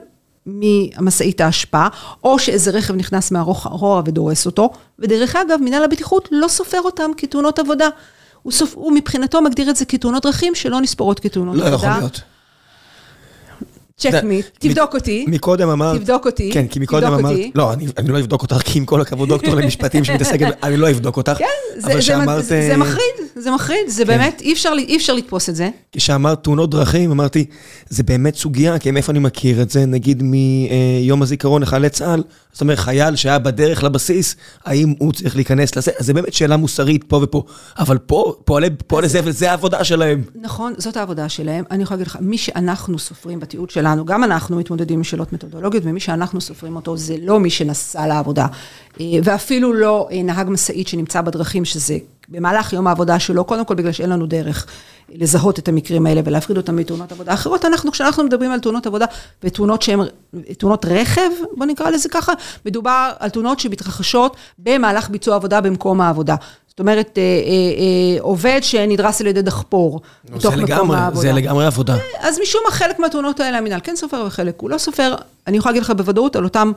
ממשאית 0.46 1.40
האשפה, 1.40 1.86
או 2.24 2.38
שאיזה 2.38 2.70
רכב 2.70 2.94
נכנס 2.94 3.30
מאחורה 3.30 4.02
ודורס 4.04 4.46
אותו, 4.46 4.70
ודרך 4.98 5.36
אגב, 5.36 5.58
מנהל 5.60 5.84
הבטיחות 5.84 6.28
לא 6.32 6.48
סופר 6.48 6.80
אותם 6.84 7.10
כתאונות 7.16 7.58
עבודה. 7.58 7.88
הוא, 8.42 8.52
סופ... 8.52 8.74
הוא 8.74 8.92
מבחינתו 8.92 9.42
מגדיר 9.42 9.70
את 9.70 9.76
זה 9.76 9.84
כתאונות 9.84 10.22
דרכים 10.22 10.54
שלא 10.54 10.80
נספרות 10.80 11.20
כתאונות 11.20 11.56
לא 11.56 11.66
עבודה. 11.66 11.88
לא 11.88 11.92
יכול 11.92 12.00
להיות. 12.00 12.20
צ'ק 14.00 14.24
מיט, 14.24 14.46
תבדוק 14.58 14.94
אותי. 14.94 15.24
מקודם 15.28 15.68
אמרת... 15.68 16.00
תבדוק 16.00 16.26
אותי. 16.26 16.50
כן, 16.52 16.66
כי 16.66 16.78
מקודם 16.78 17.12
אמרת... 17.12 17.36
לא, 17.54 17.72
אני 17.72 18.08
לא 18.08 18.18
אבדוק 18.18 18.42
אותך, 18.42 18.56
כי 18.64 18.78
עם 18.78 18.84
כל 18.84 19.00
הכבוד 19.00 19.28
דוקטור 19.28 19.54
למשפטים 19.54 20.04
שמתעסקת, 20.04 20.46
אני 20.62 20.76
לא 20.76 20.90
אבדוק 20.90 21.16
אותך. 21.16 21.32
כן, 21.38 21.44
זה 21.78 22.76
מחריד, 22.76 23.00
זה 23.36 23.50
מחריד, 23.50 23.88
זה 23.88 24.04
באמת, 24.04 24.40
אי 24.40 24.52
אפשר, 24.96 25.14
לתפוס 25.14 25.48
את 25.48 25.56
זה. 25.56 25.70
כשאמרת 25.92 26.44
תאונות 26.44 26.70
דרכים, 26.70 27.10
אמרתי, 27.10 27.44
זה 27.88 28.02
באמת 28.02 28.36
סוגיה, 28.36 28.78
כי 28.78 28.90
מאיפה 28.90 29.12
אני 29.12 29.18
מכיר 29.18 29.62
את 29.62 29.70
זה? 29.70 29.86
נגיד 29.86 30.22
מיום 30.22 31.22
הזיכרון 31.22 31.62
לחיילי 31.62 31.88
צה"ל, 31.88 32.22
זאת 32.52 32.60
אומרת, 32.60 32.78
חייל 32.78 33.16
שהיה 33.16 33.38
בדרך 33.38 33.84
לבסיס, 33.84 34.36
האם 34.64 34.94
הוא 34.98 35.12
צריך 35.12 35.36
להיכנס 35.36 35.76
לזה? 35.76 35.90
אז 35.98 36.06
זה 36.06 36.14
באמת 36.14 36.32
שאלה 36.32 36.56
מוסרית 36.56 37.04
פה 37.04 37.20
ופה. 37.22 37.42
אבל 37.78 37.98
פה, 37.98 38.34
פועלי 38.86 39.08
זבל, 39.08 39.30
זה 39.30 39.50
העבודה 39.50 39.84
שלהם. 39.84 40.22
נכון, 40.34 40.72
זאת 40.76 40.96
העבודה 40.96 41.28
שלהם. 41.28 41.64
אני 41.70 41.82
יכולה 41.82 41.98
להגיד 41.98 42.06
לך, 42.06 42.18
מי 42.20 42.38
שאנחנו 42.38 42.98
סופרים 42.98 43.40
בתיעוד 43.40 43.70
שלנו, 43.70 43.89
גם 44.04 44.24
אנחנו 44.24 44.56
מתמודדים 44.56 44.98
עם 44.98 45.04
שאלות 45.04 45.32
מתודולוגיות, 45.32 45.84
ומי 45.86 46.00
שאנחנו 46.00 46.40
סופרים 46.40 46.76
אותו 46.76 46.96
זה 46.96 47.16
לא 47.22 47.40
מי 47.40 47.50
שנסע 47.50 48.06
לעבודה. 48.06 48.46
אה, 49.00 49.06
ואפילו 49.24 49.72
לא 49.72 50.08
אה, 50.12 50.22
נהג 50.22 50.48
משאית 50.50 50.88
שנמצא 50.88 51.20
בדרכים, 51.20 51.64
שזה 51.64 51.98
במהלך 52.28 52.72
יום 52.72 52.86
העבודה 52.86 53.18
שלו, 53.18 53.44
קודם 53.44 53.64
כל 53.64 53.74
בגלל 53.74 53.92
שאין 53.92 54.10
לנו 54.10 54.26
דרך 54.26 54.66
לזהות 55.08 55.58
את 55.58 55.68
המקרים 55.68 56.06
האלה 56.06 56.20
ולהפריד 56.24 56.56
אותם 56.56 56.76
מתאונות 56.76 57.12
עבודה 57.12 57.34
אחרות. 57.34 57.64
אנחנו, 57.64 57.92
כשאנחנו 57.92 58.24
מדברים 58.24 58.50
על 58.50 58.60
תאונות 58.60 58.86
עבודה 58.86 59.06
ותאונות 59.42 59.82
שהן, 59.82 60.00
תאונות 60.58 60.84
רכב, 60.84 61.30
בוא 61.56 61.66
נקרא 61.66 61.90
לזה 61.90 62.08
ככה, 62.08 62.32
מדובר 62.66 63.10
על 63.18 63.30
תאונות 63.30 63.60
שמתרחשות 63.60 64.36
במהלך 64.58 65.10
ביצוע 65.10 65.34
עבודה 65.34 65.60
במקום 65.60 66.00
העבודה. 66.00 66.34
זאת 66.70 66.80
אומרת, 66.80 67.18
אה, 67.18 67.22
אה, 67.22 67.28
אה, 67.48 68.20
עובד 68.20 68.60
שנדרס 68.62 69.20
על 69.20 69.26
ידי 69.26 69.42
דחפור, 69.42 70.00
בתוך 70.24 70.54
מקום 70.54 70.90
העבודה. 70.90 71.20
זה 71.20 71.32
לגמרי 71.32 71.66
עבודה. 71.66 71.96
אז 72.20 72.38
משום 72.42 72.60
מה, 72.64 72.70
חלק 72.70 72.98
מהתאונות 72.98 73.40
האלה 73.40 73.58
המינהל 73.58 73.80
כן 73.82 73.96
סופר 73.96 74.24
וחלק 74.26 74.60
הוא 74.60 74.70
לא 74.70 74.78
סופר. 74.78 75.14
אני 75.46 75.56
יכולה 75.56 75.72
להגיד 75.72 75.82
לך 75.82 75.90
בוודאות 75.90 76.36
על 76.36 76.44
אותם 76.44 76.72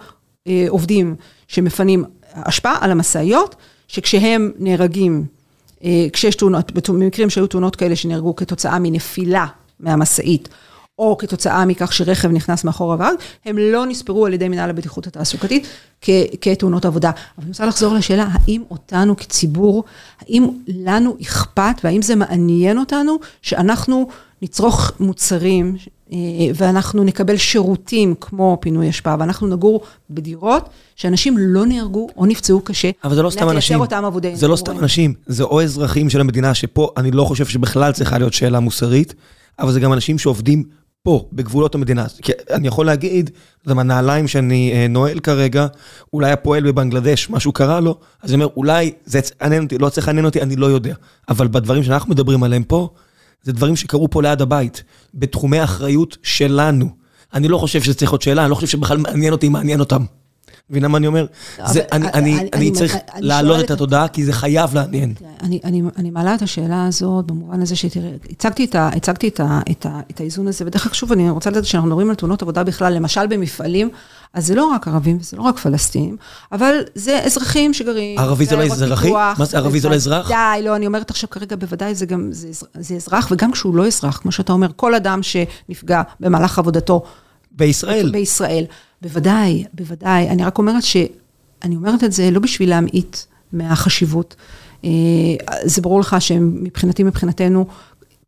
עובדים 0.70 1.16
שמפנים 1.48 2.04
אשפה 2.34 2.72
על 2.82 2.92
המשאיות, 2.92 3.56
שכשהם 3.88 4.52
נהרגים 4.60 5.26
אה, 5.84 6.08
כשיש 6.14 6.36
תאונות, 6.36 6.72
במקרים 6.90 7.30
שהיו 7.30 7.48
תאונות 7.48 7.76
כאלה 7.76 7.96
שנהרגו 7.96 8.36
כתוצאה 8.36 8.80
מנפילה 8.80 9.46
מהמשאית, 9.80 10.50
או 11.00 11.18
כתוצאה 11.18 11.66
מכך 11.66 11.94
שרכב 11.94 12.32
נכנס 12.32 12.64
מאחור 12.64 12.88
והרג, 12.90 13.16
הם 13.46 13.58
לא 13.58 13.86
נספרו 13.86 14.26
על 14.26 14.34
ידי 14.34 14.50
מנהל 14.50 14.70
הבטיחות 14.70 15.08
התעסוקתית 15.08 15.68
כתאונות 16.42 16.86
עבודה. 16.86 17.10
אבל 17.10 17.44
אני 17.44 17.48
רוצה 17.48 17.66
לחזור 17.66 17.94
לשאלה, 17.94 18.28
האם 18.32 18.62
אותנו 18.72 19.18
כציבור, 19.18 19.84
האם 20.20 20.48
לנו 20.68 21.18
אכפת 21.22 21.76
והאם 21.84 22.02
זה 22.02 22.16
מעניין 22.16 22.78
אותנו 22.78 23.18
שאנחנו 23.42 24.08
נצרוך 24.42 24.92
מוצרים 25.00 25.76
אה, 26.12 26.18
ואנחנו 26.56 27.04
נקבל 27.04 27.38
שירותים 27.38 28.16
כמו 28.22 28.58
פינוי 28.62 28.90
אשפה, 28.90 29.16
ואנחנו 29.20 29.48
נגור 29.48 29.82
בדירות 30.10 30.70
שאנשים 30.96 31.38
לא 31.38 31.66
נהרגו 31.66 32.08
או 32.18 32.26
נפצעו 32.26 32.62
קשה. 32.62 32.90
אבל 33.04 33.16
זה 33.16 33.22
לא 33.22 33.30
סתם 33.30 33.50
אנשים. 33.50 33.80
אותם 33.80 34.06
עבודי 34.06 34.36
זה 34.36 34.48
לא 34.48 34.56
סתם 34.56 34.80
אנשים, 34.80 35.14
זה 35.28 35.44
או 35.44 35.62
אזרחים 35.62 36.10
של 36.10 36.22
המדינה, 36.22 36.54
שפה 36.54 36.90
אני 36.98 37.12
לא 37.12 37.24
חושב 37.24 37.46
שבכלל 37.46 37.94
צריכה 37.94 38.18
להיות 38.18 38.34
שאלה 38.34 38.60
מוסרית, 38.60 39.14
אבל 39.60 39.72
זה 39.72 39.80
גם 39.80 39.94
אנשים 39.94 40.20
שעובדים 40.20 40.64
פה, 41.04 41.26
בגבולות 41.34 41.76
המדינה. 41.76 42.06
כי 42.22 42.32
אני 42.50 42.68
יכול 42.68 42.86
להגיד, 42.86 43.30
זה 43.66 43.74
מהנעליים 43.74 44.28
שאני 44.28 44.72
אה, 44.74 44.88
נועל 44.88 45.20
כרגע, 45.20 45.68
אולי 46.14 46.32
הפועל 46.32 46.72
בבנגלדש, 46.72 47.30
משהו 47.30 47.52
קרה 47.52 47.80
לו, 47.80 47.98
אז 48.22 48.30
אני 48.30 48.44
אומר, 48.44 48.54
אולי 48.58 48.92
זה 49.06 49.20
יעניין 49.42 49.64
אותי, 49.64 49.78
לא 49.78 49.90
צריך 49.90 50.08
לעניין 50.08 50.26
אותי, 50.26 50.42
אני 50.42 50.56
לא 50.56 50.66
יודע. 50.66 50.96
אבל 51.30 51.48
בדברים 51.48 51.84
שאנחנו 51.84 52.12
מדברים 52.12 52.44
עליהם 52.44 52.64
פה, 52.64 52.90
זה 53.42 53.54
דברים 53.54 53.76
שקרו 53.76 54.10
פה 54.10 54.22
ליד 54.22 54.42
הבית, 54.42 54.84
בתחומי 55.14 55.64
אחריות 55.64 56.18
שלנו. 56.24 56.90
אני 57.34 57.48
לא 57.48 57.58
חושב 57.58 57.82
שזה 57.82 57.94
צריך 57.94 58.12
להיות 58.12 58.22
שאלה, 58.22 58.42
אני 58.42 58.50
לא 58.50 58.56
חושב 58.56 58.68
שבכלל 58.68 58.98
מעניין 58.98 59.34
אותי, 59.34 59.50
מעניין 59.50 59.80
אותם. 59.80 60.06
מבינה 60.70 60.88
מה 60.88 60.98
אני 60.98 61.08
אומר? 61.08 61.26
אני 62.54 62.72
צריך 62.72 62.96
להעלות 63.18 63.66
את 63.66 63.72
התודעה, 63.72 64.08
כי 64.08 64.26
זה 64.26 64.34
חייב 64.34 64.76
לעניין. 64.76 65.14
אני 65.98 66.10
מעלה 66.12 66.36
את 66.36 66.42
השאלה 66.42 66.86
הזאת 66.88 67.26
במובן 67.26 67.62
הזה 67.62 67.76
שתראה, 67.76 68.12
הצגתי 68.96 69.30
את 69.32 70.20
האיזון 70.20 70.48
הזה, 70.48 70.66
ודרך 70.68 70.86
אגב, 70.86 70.94
שוב, 70.96 71.12
אני 71.12 71.30
רוצה 71.30 71.50
לדעת 71.50 71.66
שאנחנו 71.66 71.88
מדברים 71.90 72.10
על 72.10 72.16
תאונות 72.16 72.42
עבודה 72.42 72.64
בכלל, 72.64 72.94
למשל 72.94 73.28
במפעלים, 73.28 73.90
אז 74.34 74.48
זה 74.48 74.56
לא 74.56 74.66
רק 74.66 74.88
ערבים 74.88 75.18
וזה 75.22 75.38
לא 75.38 75.42
רק 75.42 75.60
פלסטינים, 75.60 76.18
אבל 76.52 76.74
זה 76.96 77.20
אזרחים 77.24 77.74
שגרים. 77.74 78.20
ערבי 78.20 78.46
זה 78.46 78.56
לא 78.56 78.64
אזרחי? 78.64 79.12
מה 79.12 79.46
זה 79.46 79.58
ערבי 79.58 79.80
זה 79.80 79.90
לא 79.90 79.96
אזרח? 79.96 80.28
די, 80.28 80.62
לא, 80.64 80.76
אני 80.76 80.88
אומרת 80.88 81.10
עכשיו 81.10 81.30
כרגע, 81.30 81.56
בוודאי 81.56 81.96
זה 81.96 82.06
גם, 82.06 82.30
זה 82.80 82.96
אזרח, 82.96 83.28
וגם 83.32 83.52
כשהוא 83.52 83.76
לא 83.76 83.88
אזרח, 83.88 84.18
כמו 84.18 84.32
שאתה 84.32 84.54
אומר, 84.54 84.68
כל 84.76 84.96
אדם 84.96 85.20
שנפגע 85.24 86.02
במהלך 86.20 86.60
עבודתו. 86.60 87.04
בישראל. 87.54 88.12
בישראל. 88.12 88.66
בוודאי, 89.02 89.64
בוודאי. 89.74 90.30
אני 90.30 90.46
רק 90.46 90.58
אומרת 90.58 90.84
ש... 90.84 90.98
אני 91.64 91.76
אומרת 91.76 92.04
את 92.04 92.12
זה 92.12 92.32
לא 92.32 92.40
בשביל 92.40 92.70
להמעיט 92.70 93.18
מהחשיבות. 93.54 94.36
אה, 94.86 94.90
זה 95.64 95.82
ברור 95.82 96.00
לך 96.00 96.16
שמבחינתי, 96.20 97.04
מבחינתנו, 97.04 97.66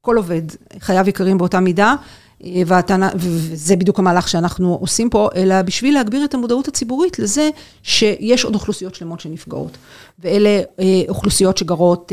כל 0.02 0.18
עובד, 0.18 0.42
חייו 0.80 1.10
יקרים 1.10 1.38
באותה 1.38 1.60
מידה, 1.60 1.96
אה, 2.44 2.62
והטענה, 2.66 3.10
וזה 3.16 3.76
בדיוק 3.76 4.00
המהלך 4.00 4.28
שאנחנו 4.28 4.78
עושים 4.82 5.10
פה, 5.10 5.30
אלא 5.36 5.62
בשביל 5.62 5.94
להגביר 5.94 6.26
את 6.26 6.34
המודעות 6.34 6.68
הציבורית 6.68 7.20
לזה 7.20 7.50
שיש 7.84 8.44
עוד 8.44 8.54
אוכלוסיות 8.54 8.96
שלמות 8.96 9.20
שנפגעות. 9.20 9.78
ואלה 10.20 10.62
אה, 10.80 10.86
אוכלוסיות 11.10 11.58
שגרות 11.58 12.12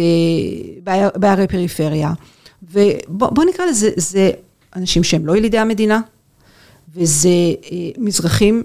בערי 1.17 1.47
פריפריה. 1.47 2.13
ובוא 2.63 3.45
נקרא 3.45 3.67
לזה, 3.67 3.91
זה 3.97 4.31
אנשים 4.77 5.05
שהם 5.05 5.27
לא 5.27 5.37
ילידי 5.37 5.59
המדינה, 5.59 6.01
וזה 6.95 7.28
אה, 7.72 7.76
מזרחים 7.99 8.62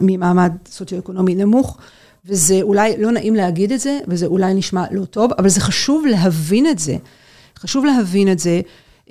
ממעמד 0.00 0.52
סוציו-אקונומי 0.70 1.34
נמוך, 1.34 1.78
וזה 2.24 2.58
אולי 2.62 2.94
לא 2.98 3.10
נעים 3.10 3.34
להגיד 3.34 3.72
את 3.72 3.80
זה, 3.80 3.98
וזה 4.08 4.26
אולי 4.26 4.54
נשמע 4.54 4.84
לא 4.90 5.04
טוב, 5.04 5.30
אבל 5.38 5.48
זה 5.48 5.60
חשוב 5.60 6.06
להבין 6.06 6.66
את 6.66 6.78
זה. 6.78 6.96
חשוב 7.58 7.84
להבין 7.84 8.32
את 8.32 8.38
זה, 8.38 8.60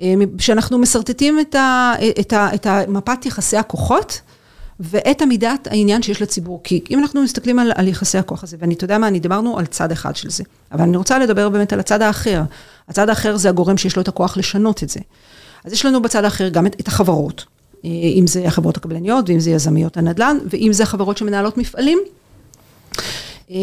אה, 0.00 0.14
שאנחנו 0.38 0.78
משרטטים 0.78 1.40
את, 1.40 1.54
ה, 1.54 1.94
את, 2.20 2.32
ה, 2.32 2.54
את 2.54 2.66
מפת 2.88 3.26
יחסי 3.26 3.56
הכוחות, 3.56 4.20
ואת 4.80 5.22
עמידת 5.22 5.66
העניין 5.70 6.02
שיש 6.02 6.22
לציבור. 6.22 6.60
כי 6.64 6.84
אם 6.90 6.98
אנחנו 6.98 7.22
מסתכלים 7.22 7.58
על, 7.58 7.72
על 7.74 7.88
יחסי 7.88 8.18
הכוח 8.18 8.42
הזה, 8.42 8.56
ואני, 8.60 8.74
אתה 8.74 8.84
יודע 8.84 8.98
מה, 8.98 9.08
אני 9.08 9.20
דיברנו 9.20 9.58
על 9.58 9.66
צד 9.66 9.92
אחד 9.92 10.16
של 10.16 10.30
זה, 10.30 10.44
אבל 10.72 10.82
אני 10.82 10.96
רוצה 10.96 11.18
לדבר 11.18 11.48
באמת 11.48 11.72
על 11.72 11.80
הצד 11.80 12.02
האחר. 12.02 12.42
הצד 12.88 13.08
האחר 13.08 13.36
זה 13.36 13.48
הגורם 13.48 13.76
שיש 13.76 13.96
לו 13.96 14.02
את 14.02 14.08
הכוח 14.08 14.36
לשנות 14.36 14.82
את 14.82 14.88
זה. 14.88 15.00
אז 15.64 15.72
יש 15.72 15.86
לנו 15.86 16.02
בצד 16.02 16.24
האחר 16.24 16.48
גם 16.48 16.66
את, 16.66 16.76
את 16.80 16.88
החברות. 16.88 17.44
אם 18.16 18.26
זה 18.26 18.46
החברות 18.46 18.76
הקבלניות, 18.76 19.28
ואם 19.28 19.40
זה 19.40 19.50
יזמיות 19.50 19.96
הנדל"ן, 19.96 20.36
ואם 20.50 20.72
זה 20.72 20.82
החברות 20.82 21.16
שמנהלות 21.16 21.58
מפעלים, 21.58 21.98
אה, 23.50 23.56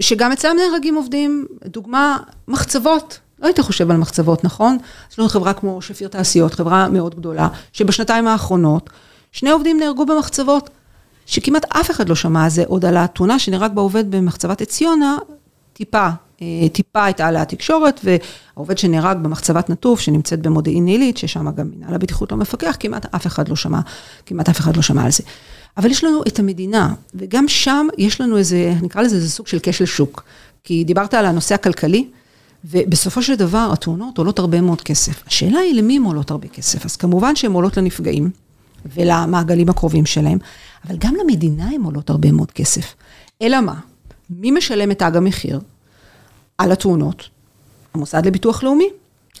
שגם 0.00 0.32
אצלם 0.32 0.56
נהרגים 0.56 0.94
עובדים, 0.94 1.46
דוגמה, 1.66 2.16
מחצבות. 2.48 3.18
לא 3.40 3.46
היית 3.46 3.60
חושב 3.60 3.90
על 3.90 3.96
מחצבות, 3.96 4.44
נכון? 4.44 4.78
יש 5.12 5.18
לנו 5.18 5.28
חברה 5.28 5.52
כמו 5.52 5.82
שפיר 5.82 6.08
תעשיות, 6.08 6.54
חברה 6.54 6.88
מאוד 6.88 7.14
גדולה, 7.14 7.48
שבשנתיים 7.72 8.26
האחרונות, 8.26 8.90
שני 9.32 9.50
עובדים 9.50 9.80
נהרגו 9.80 10.06
במחצבות, 10.06 10.70
שכמעט 11.26 11.66
אף 11.68 11.90
אחד 11.90 12.08
לא 12.08 12.14
שמע 12.14 12.44
על 12.44 12.50
זה, 12.50 12.64
עוד 12.66 12.84
על 12.84 12.96
התאונה 12.96 13.38
שנהרג 13.38 13.72
בעובד 13.74 14.10
במחצבת 14.10 14.60
עציונה, 14.60 15.16
טיפה 15.72 16.08
טיפה 16.72 17.04
הייתה 17.04 17.26
עליה 17.26 17.44
תקשורת, 17.44 18.00
והעובד 18.04 18.78
שנהרג 18.78 19.18
במחצבת 19.18 19.70
נטוף, 19.70 20.00
שנמצאת 20.00 20.42
במודיעין 20.42 20.86
עילית, 20.86 21.16
ששם 21.16 21.50
גם 21.50 21.70
מנהל 21.76 21.94
הבטיחות 21.94 22.32
לא 22.32 22.38
מפקח, 22.38 22.76
כמעט 22.80 23.14
אף 23.14 23.26
אחד 23.26 23.48
לא 23.48 23.56
שמע, 23.56 23.80
כמעט 24.26 24.48
אף 24.48 24.60
אחד 24.60 24.76
לא 24.76 24.82
שמע 24.82 25.04
על 25.04 25.10
זה. 25.10 25.22
אבל 25.76 25.90
יש 25.90 26.04
לנו 26.04 26.22
את 26.28 26.38
המדינה, 26.38 26.94
וגם 27.14 27.48
שם 27.48 27.86
יש 27.98 28.20
לנו 28.20 28.36
איזה, 28.36 28.74
נקרא 28.82 29.02
לזה 29.02 29.16
איזה 29.16 29.30
סוג 29.30 29.46
של 29.46 29.58
כשל 29.62 29.84
שוק. 29.84 30.22
כי 30.64 30.84
דיברת 30.84 31.14
על 31.14 31.26
הנושא 31.26 31.54
הכלכלי, 31.54 32.06
ובסופו 32.64 33.22
של 33.22 33.34
דבר 33.34 33.70
התאונות 33.72 34.18
עולות 34.18 34.38
הרבה 34.38 34.60
מאוד 34.60 34.80
כסף. 34.80 35.22
השאלה 35.26 35.58
היא 35.58 35.74
למי 35.74 35.96
הן 35.96 36.02
עולות 36.02 36.30
הרבה 36.30 36.48
כסף. 36.48 36.84
אז 36.84 36.96
כמובן 36.96 37.36
שהן 37.36 37.52
עולות 37.52 37.76
לנפגעים 37.76 38.30
ולמעגלים 38.94 39.68
הקרובים 39.68 40.06
שלהם, 40.06 40.38
אבל 40.86 40.96
גם 40.98 41.14
למדינה 41.20 41.68
הן 41.68 41.82
עולות 41.82 42.10
הרבה 42.10 42.32
מאוד 42.32 42.50
כסף. 42.50 42.94
אלא 43.42 43.60
מה? 43.60 43.74
מי 44.30 44.50
משלם 44.50 44.90
את 44.90 44.98
תג 44.98 45.16
המחיר? 45.16 45.60
על 46.58 46.72
התאונות, 46.72 47.28
המוסד 47.94 48.26
לביטוח 48.26 48.62
לאומי. 48.62 48.88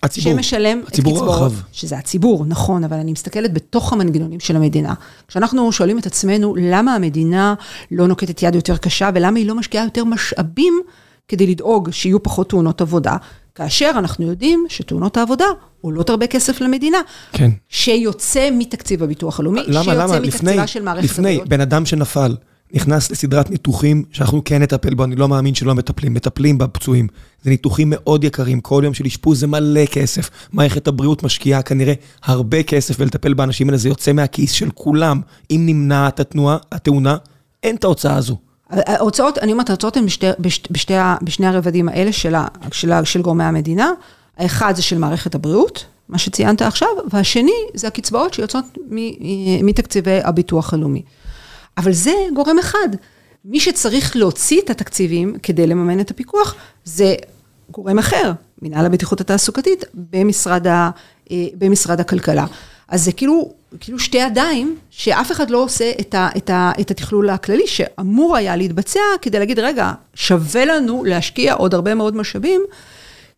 הציבור, 0.02 0.32
שמשלם 0.32 0.82
הציבור 0.86 1.12
את 1.12 1.18
קצבאות, 1.18 1.40
הרחב. 1.40 1.54
שזה 1.72 1.98
הציבור, 1.98 2.44
נכון, 2.46 2.84
אבל 2.84 2.96
אני 2.96 3.12
מסתכלת 3.12 3.52
בתוך 3.52 3.92
המנגנונים 3.92 4.40
של 4.40 4.56
המדינה. 4.56 4.94
כשאנחנו 5.28 5.72
שואלים 5.72 5.98
את 5.98 6.06
עצמנו 6.06 6.54
למה 6.56 6.94
המדינה 6.94 7.54
לא 7.90 8.06
נוקטת 8.06 8.42
יד 8.42 8.54
יותר 8.54 8.76
קשה 8.76 9.10
ולמה 9.14 9.38
היא 9.38 9.46
לא 9.46 9.54
משקיעה 9.54 9.84
יותר 9.84 10.04
משאבים 10.04 10.80
כדי 11.28 11.46
לדאוג 11.46 11.90
שיהיו 11.90 12.22
פחות 12.22 12.48
תאונות 12.48 12.80
עבודה, 12.80 13.16
כאשר 13.54 13.90
אנחנו 13.94 14.26
יודעים 14.26 14.66
שתאונות 14.68 15.16
העבודה 15.16 15.44
עולות 15.80 16.10
הרבה 16.10 16.26
כסף 16.26 16.60
למדינה. 16.60 16.98
כן. 17.32 17.50
שיוצא 17.68 18.48
מתקציב 18.52 19.02
הביטוח 19.02 19.40
הלאומי, 19.40 19.60
למה, 19.66 19.84
שיוצא 19.84 20.04
למה? 20.04 20.20
מתקציבה 20.20 20.52
לפני, 20.52 20.66
של 20.66 20.82
מערכת 20.82 21.04
לפני, 21.04 21.28
הבריאות. 21.28 21.46
לפני, 21.46 21.56
בן 21.56 21.60
אדם 21.60 21.86
שנפל. 21.86 22.34
נכנס 22.74 23.10
לסדרת 23.10 23.50
ניתוחים 23.50 24.04
שאנחנו 24.12 24.42
כן 24.44 24.62
נטפל 24.62 24.94
בו, 24.94 25.04
אני 25.04 25.16
לא 25.16 25.28
מאמין 25.28 25.54
שלא 25.54 25.74
מטפלים, 25.74 26.14
מטפלים 26.14 26.58
בפצועים. 26.58 27.06
זה 27.42 27.50
ניתוחים 27.50 27.90
מאוד 27.90 28.24
יקרים, 28.24 28.60
כל 28.60 28.82
יום 28.84 28.94
של 28.94 29.06
אשפוז 29.06 29.40
זה 29.40 29.46
מלא 29.46 29.86
כסף. 29.86 30.30
מערכת 30.52 30.88
הבריאות 30.88 31.22
משקיעה 31.22 31.62
כנראה 31.62 31.94
הרבה 32.24 32.62
כסף 32.62 32.96
ולטפל 32.98 33.34
באנשים 33.34 33.68
האלה, 33.68 33.78
זה 33.78 33.88
יוצא 33.88 34.12
מהכיס 34.12 34.52
של 34.52 34.70
כולם. 34.74 35.20
אם 35.50 35.62
נמנעת 35.66 36.20
התנועה, 36.20 36.56
התאונה, 36.72 37.16
אין 37.62 37.76
את 37.76 37.84
ההוצאה 37.84 38.16
הזו. 38.16 38.36
ההוצאות, 38.70 39.38
אני 39.38 39.52
אומרת, 39.52 39.70
ההוצאות 39.70 39.96
הן 39.96 40.06
בשתי, 40.06 40.26
בשתי, 40.38 40.72
בשתי, 40.72 40.94
בשני 41.22 41.46
הרבדים 41.46 41.88
האלה 41.88 42.12
של, 42.12 42.34
של, 42.72 42.92
של 43.04 43.22
גורמי 43.22 43.44
המדינה. 43.44 43.90
האחד 44.38 44.76
זה 44.76 44.82
של 44.82 44.98
מערכת 44.98 45.34
הבריאות, 45.34 45.84
מה 46.08 46.18
שציינת 46.18 46.62
עכשיו, 46.62 46.88
והשני 47.12 47.52
זה 47.74 47.86
הקצבאות 47.86 48.34
שיוצאות 48.34 48.64
מתקציבי 49.62 50.20
הביטוח 50.24 50.74
הלאומי. 50.74 51.02
אבל 51.78 51.92
זה 51.92 52.12
גורם 52.34 52.58
אחד. 52.58 52.88
מי 53.44 53.60
שצריך 53.60 54.16
להוציא 54.16 54.60
את 54.60 54.70
התקציבים 54.70 55.36
כדי 55.42 55.66
לממן 55.66 56.00
את 56.00 56.10
הפיקוח, 56.10 56.54
זה 56.84 57.14
גורם 57.70 57.98
אחר, 57.98 58.32
מנהל 58.62 58.86
הבטיחות 58.86 59.20
התעסוקתית 59.20 59.84
במשרד, 59.94 60.66
ה, 60.66 60.90
אה, 61.30 61.46
במשרד 61.54 62.00
הכלכלה. 62.00 62.46
אז 62.88 63.04
זה 63.04 63.12
כאילו, 63.12 63.52
כאילו 63.80 63.98
שתי 63.98 64.18
ידיים, 64.18 64.76
שאף 64.90 65.32
אחד 65.32 65.50
לא 65.50 65.58
עושה 65.58 65.92
את, 66.00 66.14
ה, 66.14 66.28
את, 66.36 66.50
ה, 66.50 66.72
את 66.80 66.90
התכלול 66.90 67.30
הכללי, 67.30 67.66
שאמור 67.66 68.36
היה 68.36 68.56
להתבצע 68.56 69.00
כדי 69.22 69.38
להגיד, 69.38 69.58
רגע, 69.58 69.92
שווה 70.14 70.64
לנו 70.64 71.04
להשקיע 71.04 71.54
עוד 71.54 71.74
הרבה 71.74 71.94
מאוד 71.94 72.16
משאבים 72.16 72.62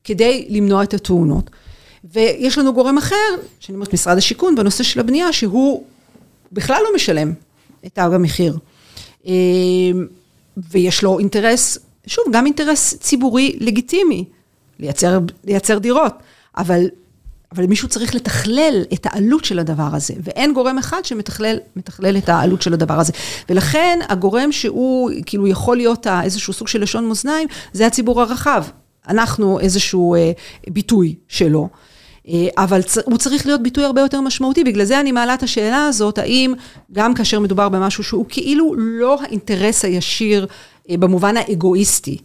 כדי 0.04 0.46
למנוע 0.48 0.82
את 0.82 0.94
התאונות. 0.94 1.50
ויש 2.04 2.58
לנו 2.58 2.74
גורם 2.74 2.98
אחר, 2.98 3.34
שאני 3.60 3.76
אומרת 3.76 3.92
משרד 3.92 4.18
השיכון, 4.18 4.54
בנושא 4.54 4.84
של 4.84 5.00
הבנייה, 5.00 5.32
שהוא 5.32 5.84
בכלל 6.52 6.82
לא 6.84 6.94
משלם 6.94 7.32
את 7.86 7.98
המחיר. 7.98 8.58
אה, 9.26 9.32
ויש 10.70 11.02
לו 11.02 11.18
אינטרס, 11.18 11.78
שוב, 12.06 12.24
גם 12.32 12.46
אינטרס 12.46 12.94
ציבורי 12.94 13.56
לגיטימי, 13.60 14.24
לייצר, 14.78 15.18
לייצר 15.44 15.78
דירות, 15.78 16.14
אבל, 16.56 16.84
אבל 17.52 17.66
מישהו 17.66 17.88
צריך 17.88 18.14
לתכלל 18.14 18.84
את 18.94 19.06
העלות 19.06 19.44
של 19.44 19.58
הדבר 19.58 19.88
הזה, 19.92 20.14
ואין 20.22 20.54
גורם 20.54 20.78
אחד 20.78 21.04
שמתכלל 21.04 22.16
את 22.18 22.28
העלות 22.28 22.62
של 22.62 22.74
הדבר 22.74 23.00
הזה. 23.00 23.12
ולכן 23.48 23.98
הגורם 24.08 24.52
שהוא 24.52 25.10
כאילו 25.26 25.46
יכול 25.46 25.76
להיות 25.76 26.06
איזשהו 26.22 26.52
סוג 26.52 26.68
של 26.68 26.82
לשון 26.82 27.08
מאזניים, 27.08 27.48
זה 27.72 27.86
הציבור 27.86 28.22
הרחב. 28.22 28.64
אנחנו 29.08 29.60
איזשהו 29.60 30.14
אה, 30.14 30.32
ביטוי 30.68 31.14
שלו. 31.28 31.68
אה, 32.28 32.48
אבל 32.56 32.80
הוא 33.04 33.18
צריך 33.18 33.46
להיות 33.46 33.62
ביטוי 33.62 33.84
הרבה 33.84 34.00
יותר 34.00 34.20
משמעותי, 34.20 34.64
בגלל 34.64 34.84
זה 34.84 35.00
אני 35.00 35.12
מעלה 35.12 35.34
את 35.34 35.42
השאלה 35.42 35.86
הזאת, 35.86 36.18
האם 36.18 36.54
גם 36.92 37.14
כאשר 37.14 37.40
מדובר 37.40 37.68
במשהו 37.68 38.04
שהוא 38.04 38.24
כאילו 38.28 38.74
לא 38.78 39.22
האינטרס 39.22 39.84
הישיר 39.84 40.46
אה, 40.90 40.96
במובן 40.96 41.36
האגואיסטי, 41.36 42.18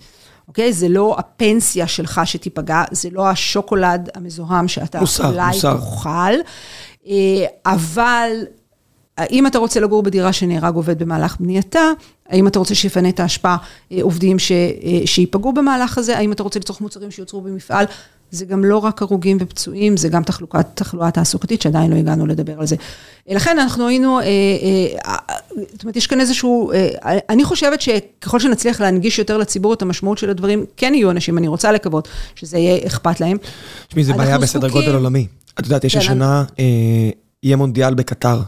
אוקיי? 0.47 0.73
זה 0.73 0.89
לא 0.89 1.15
הפנסיה 1.19 1.87
שלך 1.87 2.21
שתיפגע, 2.25 2.83
זה 2.91 3.09
לא 3.11 3.27
השוקולד 3.27 4.09
המזוהם 4.15 4.67
שאתה 4.67 4.99
מוסר, 4.99 5.27
אולי 5.29 5.47
מוסר. 5.47 5.77
תאכל, 5.77 6.33
אה, 7.07 7.45
אבל 7.65 8.31
האם 9.17 9.47
אתה 9.47 9.57
רוצה 9.57 9.79
לגור 9.79 10.03
בדירה 10.03 10.33
שנהרג 10.33 10.75
עובד 10.75 10.99
במהלך 10.99 11.37
בנייתה? 11.39 11.91
האם 12.29 12.47
אתה 12.47 12.59
רוצה 12.59 12.75
שיפנה 12.75 13.09
את 13.09 13.19
ההשפעה 13.19 13.57
עובדים 14.01 14.39
ש, 14.39 14.51
שיפגעו 15.05 15.53
במהלך 15.53 15.97
הזה? 15.97 16.17
האם 16.17 16.31
אתה 16.31 16.43
רוצה 16.43 16.59
לצרוך 16.59 16.81
מוצרים 16.81 17.11
שיוצרו 17.11 17.41
במפעל? 17.41 17.85
זה 18.31 18.45
גם 18.45 18.63
לא 18.63 18.77
רק 18.77 19.01
הרוגים 19.01 19.37
ופצועים, 19.39 19.97
זה 19.97 20.09
גם 20.09 20.23
תחלוקת, 20.23 20.65
תחלואה 20.73 21.11
תעסוקתית, 21.11 21.61
שעדיין 21.61 21.91
לא 21.91 21.95
הגענו 21.95 22.25
לדבר 22.25 22.59
על 22.59 22.67
זה. 22.67 22.75
לכן 23.27 23.59
אנחנו 23.59 23.87
היינו, 23.87 24.19
אה, 24.19 24.25
אה, 25.05 25.15
זאת 25.71 25.83
אומרת, 25.83 25.95
יש 25.95 26.07
כאן 26.07 26.19
איזשהו, 26.19 26.71
אה, 26.71 27.17
אני 27.29 27.43
חושבת 27.43 27.81
שככל 27.81 28.39
שנצליח 28.39 28.81
להנגיש 28.81 29.19
יותר 29.19 29.37
לציבור 29.37 29.73
את 29.73 29.81
המשמעות 29.81 30.17
של 30.17 30.29
הדברים, 30.29 30.65
כן 30.77 30.93
יהיו 30.95 31.11
אנשים, 31.11 31.37
אני 31.37 31.47
רוצה 31.47 31.71
לקוות 31.71 32.07
שזה 32.35 32.57
יהיה 32.57 32.87
אכפת 32.87 33.19
להם. 33.19 33.37
תשמעי, 33.87 34.03
זה 34.03 34.13
בעיה 34.13 34.37
בסדר 34.37 34.69
גודל 34.69 34.93
עולמי. 34.95 35.27
את 35.59 35.65
יודעת, 35.65 35.83
יש 35.83 35.93
כן, 35.93 35.99
השנה, 35.99 36.43
יהיה 37.43 37.55
מונדיאל 37.55 37.93
בקטר. 37.93 38.41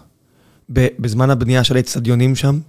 בזמן 0.70 1.30
הבנייה 1.30 1.64
של 1.64 1.76
האצטדיונים 1.76 2.36
שם, 2.36 2.60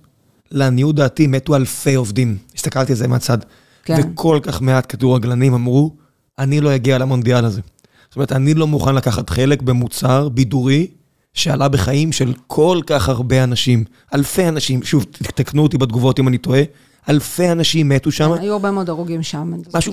לעניות 0.50 0.96
דעתי 0.96 1.26
מתו 1.26 1.56
אלפי 1.56 1.94
עובדים. 1.94 2.36
הסתכלתי 2.54 2.92
על 2.92 2.98
זה 2.98 3.09
מהצד. 3.09 3.38
כן. 3.84 4.00
וכל 4.12 4.38
כך 4.42 4.62
מעט 4.62 4.86
כדורגלנים 4.88 5.54
אמרו, 5.54 5.92
אני 6.39 6.61
לא 6.61 6.74
אגיע 6.74 6.99
למונדיאל 6.99 7.45
הזה. 7.45 7.61
זאת 8.09 8.16
אומרת, 8.16 8.32
אני 8.32 8.55
לא 8.55 8.66
מוכן 8.66 8.95
לקחת 8.95 9.30
חלק 9.30 9.62
במוצר 9.62 10.28
בידורי 10.28 10.86
שעלה 11.34 11.68
בחיים 11.68 12.12
של 12.12 12.32
כל 12.47 12.80
כך 12.86 13.09
הרבה 13.09 13.45
אנשים. 13.45 13.84
אלפי 14.14 14.49
אנשים, 14.49 14.82
שוב, 14.82 15.05
תקנו 15.34 15.62
אותי 15.62 15.78
בתגובות 15.78 16.18
אם 16.18 16.28
אני 16.28 16.39
טועה, 16.39 16.62
אלפי 17.09 17.53
אנשים 17.53 17.89
מתו 17.89 18.12
שם. 18.12 18.32
היו 18.32 18.53
הרבה 18.53 18.70
מאוד 18.70 18.89
הרוגים 18.89 19.22
שם. 19.22 19.53
משהו, 19.74 19.93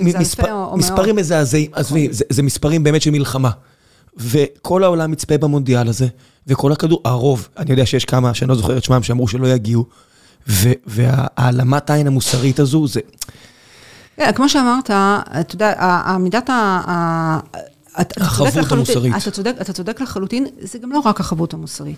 מספרים 0.76 1.16
מזעזעים, 1.16 1.70
עזבי, 1.72 2.08
זה 2.10 2.42
מספרים 2.42 2.84
באמת 2.84 3.02
של 3.02 3.10
מלחמה. 3.10 3.50
וכל 4.16 4.84
העולם 4.84 5.10
מצפה 5.10 5.38
במונדיאל 5.38 5.88
הזה, 5.88 6.06
וכל 6.46 6.72
הכדור, 6.72 7.00
הרוב, 7.04 7.48
אני 7.56 7.70
יודע 7.70 7.86
שיש 7.86 8.04
כמה 8.04 8.34
שאני 8.34 8.48
לא 8.48 8.54
זוכר 8.54 8.76
את 8.76 8.84
שמם, 8.84 9.02
שאמרו 9.02 9.28
שלא 9.28 9.46
יגיעו, 9.46 9.84
והעלמת 10.86 11.90
העין 11.90 12.06
המוסרית 12.06 12.60
הזו, 12.60 12.86
זה... 12.86 13.00
כן, 14.16 14.32
כמו 14.32 14.48
שאמרת, 14.48 14.90
אתה 14.90 15.54
יודע, 15.54 15.74
המידת 15.78 16.50
ה... 16.50 17.38
החבות 18.20 18.72
המוסרית. 18.72 19.14
אתה 19.16 19.30
צודק, 19.30 19.54
אתה 19.60 19.72
צודק 19.72 20.00
לחלוטין, 20.00 20.46
זה 20.60 20.78
גם 20.78 20.92
לא 20.92 20.98
רק 20.98 21.20
החבות 21.20 21.54
המוסרית. 21.54 21.96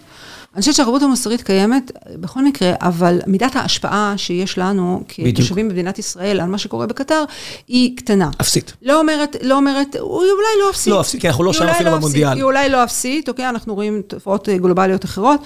אני 0.55 0.61
חושבת 0.61 0.75
שהחבות 0.75 1.03
המוסרית 1.03 1.43
קיימת 1.43 1.93
בכל 2.21 2.45
מקרה, 2.45 2.73
אבל 2.81 3.21
מידת 3.27 3.57
ההשפעה 3.57 4.15
שיש 4.17 4.59
לנו 4.59 5.03
כתושבים 5.09 5.69
במדינת 5.69 5.99
ישראל 5.99 6.41
על 6.41 6.49
מה 6.49 6.59
שקורה 6.59 6.87
בקטר, 6.87 7.25
היא 7.69 7.97
קטנה. 7.97 8.31
אפסית. 8.41 8.73
לא 8.83 9.01
אומרת, 9.01 9.37
לא 9.43 9.57
אומרת, 9.57 9.95
היא 9.95 10.03
אולי 10.03 10.61
לא 10.61 10.71
אפסית. 10.71 10.93
לא 10.93 11.01
אפסית, 11.01 11.21
כי 11.21 11.29
אנחנו 11.29 11.45
לא 11.45 11.53
שם 11.53 11.65
אפילו 11.65 11.91
לא 11.91 11.97
במונדיאל. 11.97 12.37
היא 12.37 12.43
אולי 12.43 12.69
לא 12.69 12.85
אפסית, 12.85 13.29
אוקיי, 13.29 13.49
אנחנו 13.49 13.75
רואים 13.75 14.03
תופעות 14.07 14.49
גלובליות 14.49 15.05
אחרות. 15.05 15.41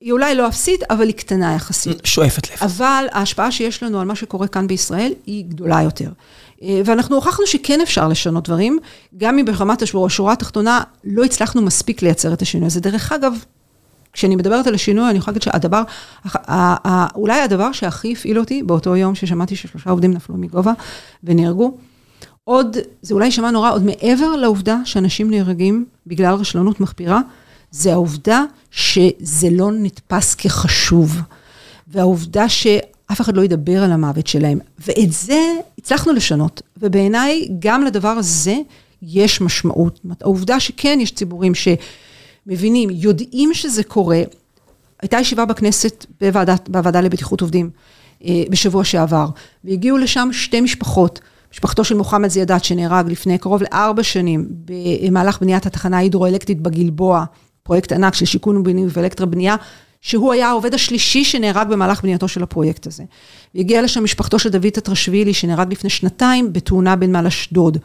היא 0.00 0.12
אולי 0.12 0.34
לא 0.34 0.48
אפסית, 0.48 0.80
אבל 0.90 1.06
היא 1.06 1.14
קטנה 1.14 1.54
יחסית. 1.54 2.06
שואפת 2.06 2.50
לב. 2.50 2.58
אבל 2.60 3.06
ההשפעה 3.12 3.50
שיש 3.50 3.82
לנו 3.82 4.00
על 4.00 4.06
מה 4.06 4.14
שקורה 4.14 4.48
כאן 4.48 4.66
בישראל 4.66 5.12
היא 5.26 5.44
גדולה 5.48 5.82
יותר. 5.82 6.10
אה, 6.62 6.80
ואנחנו 6.84 7.16
הוכחנו 7.16 7.46
שכן 7.46 7.80
אפשר 7.80 8.08
לשנות 8.08 8.44
דברים, 8.48 8.78
גם 9.16 9.38
אם 9.38 9.44
ברמת 9.44 9.82
השורה 9.82 10.32
התחתונה 10.32 10.82
לא 11.04 11.24
הצלחנו 11.24 11.62
מספיק 11.62 12.02
לייצר 12.02 12.32
את 12.32 12.42
השינוי 12.42 12.66
הזה. 12.66 12.80
דרך 12.80 13.12
אגב, 13.12 13.34
כשאני 14.12 14.36
מדברת 14.36 14.66
על 14.66 14.74
השינוי, 14.74 15.10
אני 15.10 15.18
יכולה 15.18 15.32
להגיד 15.32 15.42
שהדבר, 15.42 15.82
אולי 17.14 17.40
הדבר 17.40 17.72
שהכי 17.72 18.12
הפעיל 18.12 18.38
אותי 18.38 18.62
באותו 18.62 18.96
יום 18.96 19.14
ששמעתי 19.14 19.56
ששלושה 19.56 19.90
עובדים 19.90 20.12
נפלו 20.12 20.36
מגובה 20.36 20.72
ונהרגו, 21.24 21.76
עוד, 22.44 22.76
זה 23.02 23.14
אולי 23.14 23.24
יישמע 23.24 23.50
נורא, 23.50 23.72
עוד 23.72 23.84
מעבר 23.84 24.36
לעובדה 24.36 24.76
שאנשים 24.84 25.30
נהרגים 25.30 25.84
בגלל 26.06 26.34
רשלנות 26.34 26.80
מחפירה, 26.80 27.20
זה 27.76 27.92
העובדה 27.92 28.44
שזה 28.70 29.48
לא 29.50 29.70
נתפס 29.72 30.34
כחשוב, 30.34 31.16
והעובדה 31.88 32.48
שאף 32.48 33.20
אחד 33.20 33.36
לא 33.36 33.42
ידבר 33.42 33.82
על 33.82 33.92
המוות 33.92 34.26
שלהם. 34.26 34.58
ואת 34.78 35.12
זה 35.12 35.52
הצלחנו 35.78 36.12
לשנות, 36.12 36.62
ובעיניי 36.76 37.48
גם 37.58 37.82
לדבר 37.84 38.08
הזה 38.08 38.56
יש 39.02 39.40
משמעות. 39.40 40.00
העובדה 40.20 40.60
שכן 40.60 40.98
יש 41.02 41.12
ציבורים 41.12 41.52
שמבינים, 41.54 42.90
יודעים 42.92 43.54
שזה 43.54 43.84
קורה. 43.84 44.22
הייתה 45.02 45.20
ישיבה 45.20 45.44
בכנסת 45.44 46.06
בוועדת, 46.20 46.68
בוועדה 46.68 47.00
לבטיחות 47.00 47.40
עובדים 47.40 47.70
אה, 48.24 48.42
בשבוע 48.50 48.84
שעבר, 48.84 49.26
והגיעו 49.64 49.98
לשם 49.98 50.28
שתי 50.32 50.60
משפחות. 50.60 51.20
משפחתו 51.52 51.84
של 51.84 51.96
מוחמד 51.96 52.28
זיאדאת 52.28 52.64
שנהרג 52.64 53.10
לפני 53.10 53.38
קרוב 53.38 53.62
לארבע 53.62 54.02
שנים 54.02 54.48
במהלך 54.64 55.40
בניית 55.40 55.66
התחנה 55.66 55.96
ההידרואלקטית 55.96 56.60
בגלבוע 56.60 57.24
פרויקט 57.66 57.92
ענק 57.92 58.14
של 58.14 58.24
שיכון 58.24 58.56
ובינוי 58.56 58.86
ואלקטרה 58.92 59.26
בנייה, 59.26 59.56
שהוא 60.00 60.32
היה 60.32 60.48
העובד 60.48 60.74
השלישי 60.74 61.24
שנהרג 61.24 61.68
במהלך 61.68 62.02
בנייתו 62.02 62.28
של 62.28 62.42
הפרויקט 62.42 62.86
הזה. 62.86 63.04
והגיעה 63.54 63.82
לשם 63.82 64.04
משפחתו 64.04 64.38
של 64.38 64.48
דוד 64.48 64.68
טטרשווילי, 64.68 65.34
שנהרג 65.34 65.72
לפני 65.72 65.90
שנתיים 65.90 66.52
בתאונה 66.52 66.96
בנמל 66.96 67.26
אשדוד, 67.26 67.78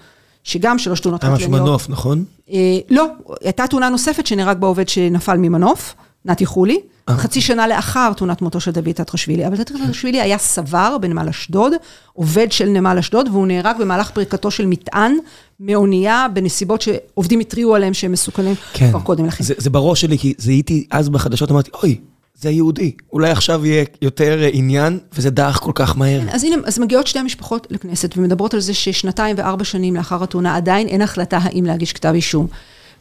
שגם 0.44 0.80
שלוש 0.80 1.00
תאונות. 1.00 1.24
היה 1.24 1.34
משהו 1.34 1.52
מנוף, 1.52 1.90
נכון? 1.90 2.24
אה, 2.52 2.80
לא, 2.90 3.08
הייתה 3.44 3.68
תאונה 3.68 3.90
נוספת 3.90 4.28
שנהרג 4.28 4.58
בה 4.58 4.68
עובד 4.68 4.90
שנפל 4.90 5.38
ממנוף, 5.38 5.96
נתי 6.26 6.46
חולי, 6.46 6.80
אה. 7.10 7.18
חצי 7.18 7.42
שנה 7.42 7.68
לאחר 7.68 8.14
תאונת 8.14 8.42
מותו 8.42 8.60
של 8.60 8.72
דוד 8.72 8.92
טטרשווילי. 8.92 9.48
אבל 9.48 9.64
טטרשווילי 9.64 10.22
היה 10.22 10.38
סוור 10.38 10.98
בנמל 11.02 11.30
אשדוד, 11.30 11.74
עובד 12.14 12.52
של 12.52 12.70
נמל 12.70 12.98
אשדוד, 13.00 13.28
והוא 13.28 13.48
נהרג 13.48 13.76
במהלך 13.80 14.12
פריקתו 14.12 14.52
של 14.52 14.66
מטען 14.66 15.18
מאונייה, 15.60 16.28
בנסיבות 16.34 16.82
שעובדים 16.82 17.40
התריעו 17.40 17.76
עליהם 17.76 17.94
שהם 17.94 18.12
מסוכנים 18.12 18.56
כן. 18.74 18.90
כבר 18.90 19.00
קודם 19.00 19.26
לכן. 19.26 19.44
זה, 19.44 19.54
זה 19.58 19.70
בראש 19.70 20.02
שלי, 20.02 20.18
כי 20.18 20.34
זיהיתי 20.38 20.88
אז 20.92 21.10
בחדשות, 21.10 21.52
אמרתי, 21.52 21.72
אוי, 21.74 21.98
זה 22.42 22.50
יהודי, 22.50 22.92
אולי 23.14 23.32
עכשיו 23.32 23.66
יהיה 23.66 23.86
יותר 24.02 24.40
עניין, 24.54 25.00
וזה 25.14 25.30
דעך 25.30 25.60
כל 25.60 25.72
כך 25.76 25.98
מהר. 25.98 26.22
כן, 26.22 26.30
אז 26.30 26.44
הנה, 26.44 26.56
אז 26.66 26.80
מגיעות 26.80 27.08
שתי 27.08 27.20
המשפחות 27.20 27.68
לכנסת, 27.70 28.18
ומדברות 28.18 28.54
על 28.54 28.60
זה 28.60 28.74
ששנתיים 28.74 29.36
וארבע 29.40 29.64
שנים 29.64 29.96
לאחר 29.96 30.24
התאונה, 30.24 30.56
עדיין 30.56 30.88
אין 30.88 31.02
החלטה 31.02 31.40
האם 31.42 31.66
להגיש 31.66 31.94
כתב 31.94 32.12
אישום. 32.14 32.48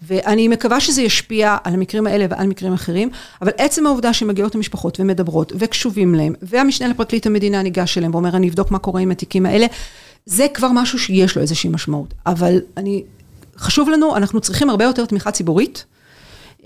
ואני 0.03 0.49
מקווה 0.49 0.81
שזה 0.81 1.03
ישפיע 1.03 1.57
על 1.65 1.75
המקרים 1.75 2.07
האלה 2.07 2.27
ועל 2.31 2.47
מקרים 2.47 2.73
אחרים, 2.73 3.11
אבל 3.43 3.51
עצם 3.59 3.87
העובדה 3.87 4.13
שמגיעות 4.13 4.55
המשפחות 4.55 5.01
ומדברות 5.01 5.53
וקשובים 5.59 6.15
להם, 6.15 6.35
והמשנה 6.43 6.89
לפרקליט 6.89 7.27
המדינה 7.27 7.63
ניגש 7.63 7.99
אליהם 7.99 8.15
ואומר, 8.15 8.37
אני 8.37 8.49
אבדוק 8.49 8.71
מה 8.71 8.79
קורה 8.79 9.01
עם 9.01 9.11
התיקים 9.11 9.47
האלה, 9.47 9.67
זה 10.27 10.47
כבר 10.55 10.69
משהו 10.75 10.99
שיש 10.99 11.37
לו 11.37 11.43
איזושהי 11.43 11.71
משמעות. 11.71 12.15
אבל 12.27 12.61
אני, 12.77 13.03
חשוב 13.59 13.89
לנו, 13.89 14.17
אנחנו 14.17 14.41
צריכים 14.41 14.71
הרבה 14.71 14.85
יותר 14.85 15.05
תמיכה 15.05 15.31
ציבורית. 15.31 15.85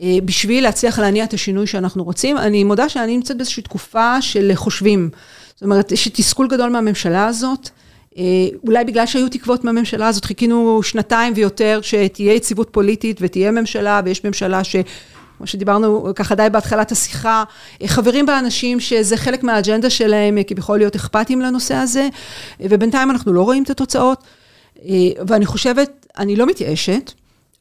אה, 0.03 0.19
בשביל 0.25 0.65
להצליח 0.65 0.99
להניע 0.99 1.25
את 1.25 1.35
השינוי 1.35 1.67
שאנחנו 1.67 2.05
רוצים. 2.05 2.39
אני 2.39 2.65
מודה 2.65 2.89
שאני 2.89 3.17
נמצאת 3.17 3.37
באיזושהי 3.37 3.63
תקופה 3.63 4.23
של 4.23 4.51
חושבים. 4.55 5.11
זאת 5.55 5.63
אומרת, 5.63 5.93
יש 5.93 6.09
תסכול 6.09 6.49
גדול 6.49 6.71
מהממשלה 6.71 7.27
הזאת. 7.27 7.71
אולי 8.67 8.85
בגלל 8.85 9.07
שהיו 9.07 9.29
תקוות 9.29 9.65
מהממשלה 9.65 10.09
הזאת, 10.09 10.25
חיכינו 10.25 10.83
שנתיים 10.83 11.33
ויותר 11.37 11.81
שתהיה 11.83 12.35
יציבות 12.35 12.69
פוליטית 12.73 13.19
ותהיה 13.21 13.51
ממשלה, 13.51 14.01
ויש 14.05 14.25
ממשלה 14.25 14.65
ש... 14.65 14.77
כמו 15.39 15.47
שדיברנו 15.47 16.09
ככה 16.15 16.35
די 16.35 16.47
בהתחלת 16.53 16.93
השיחה, 16.93 17.45
חברים 17.87 18.27
באנשים 18.27 18.81
שזה 18.81 19.17
חלק 19.17 19.43
מהאג'נדה 19.43 19.91
שלהם 19.91 20.39
כביכול 20.47 20.79
להיות 20.79 20.97
אכפתיים 20.97 21.41
לנושא 21.41 21.75
הזה, 21.75 22.09
ובינתיים 22.61 23.11
אנחנו 23.11 23.33
לא 23.33 23.43
רואים 23.43 23.63
את 23.63 23.71
התוצאות, 23.71 24.25
ואני 25.27 25.47
חושבת, 25.47 26.07
אני 26.19 26.37
לא 26.37 26.47
מתייאשת, 26.47 27.13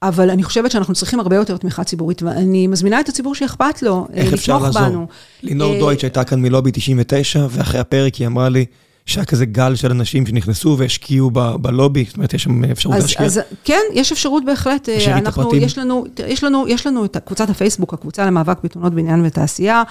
אבל 0.02 0.30
אני 0.30 0.44
חושבת 0.44 0.72
שאנחנו 0.72 0.94
צריכים 0.94 1.20
הרבה 1.20 1.36
יותר 1.36 1.58
תמיכה 1.58 1.84
ציבורית, 1.84 2.24
ואני 2.24 2.68
מזמינה 2.68 3.00
את 3.00 3.10
הציבור 3.10 3.36
שאכפת 3.36 3.82
לו, 3.82 3.92
לתמוך 3.92 4.16
בנו. 4.16 4.26
איך 4.26 4.34
אפשר 4.34 4.60
לעזור? 4.60 5.08
לינור 5.44 5.80
דויטש 5.80 6.04
הייתה 6.04 6.24
כאן 6.24 6.42
מלובי 6.42 6.72
99, 6.74 7.48
ואחרי 7.50 7.80
הפרק 7.80 8.16
היא 8.16 8.28
אמרה 8.28 8.50
לי, 8.50 8.66
שהיה 9.06 9.26
כזה 9.26 9.46
גל 9.46 9.76
של 9.76 9.92
אנשים 9.92 10.26
שנכנסו 10.26 10.76
והשקיעו 10.80 11.32
בלובי, 11.62 12.06
זאת 12.08 12.16
אומרת, 12.16 12.34
יש 12.34 12.44
שם 12.44 12.64
אפשרות 12.64 12.96
להשקיע. 12.96 13.26
אז 13.26 13.40
כן, 13.64 13.82
יש 13.94 14.12
אפשרות 14.12 14.46
בהחלט. 14.46 14.90
תשאירי 14.90 15.20
את 15.20 15.28
הפרטים. 15.28 15.62
יש 15.62 15.78
לנו, 15.78 16.06
יש 16.28 16.44
לנו, 16.44 16.68
יש 16.68 16.88
לנו 16.88 17.06
את 17.06 17.18
קבוצת 17.26 17.50
הפייסבוק, 17.50 17.94
הקבוצה 17.94 18.26
למאבק 18.26 18.58
בתאונות 18.64 18.94
בניין 18.94 19.26
ותעשייה. 19.26 19.84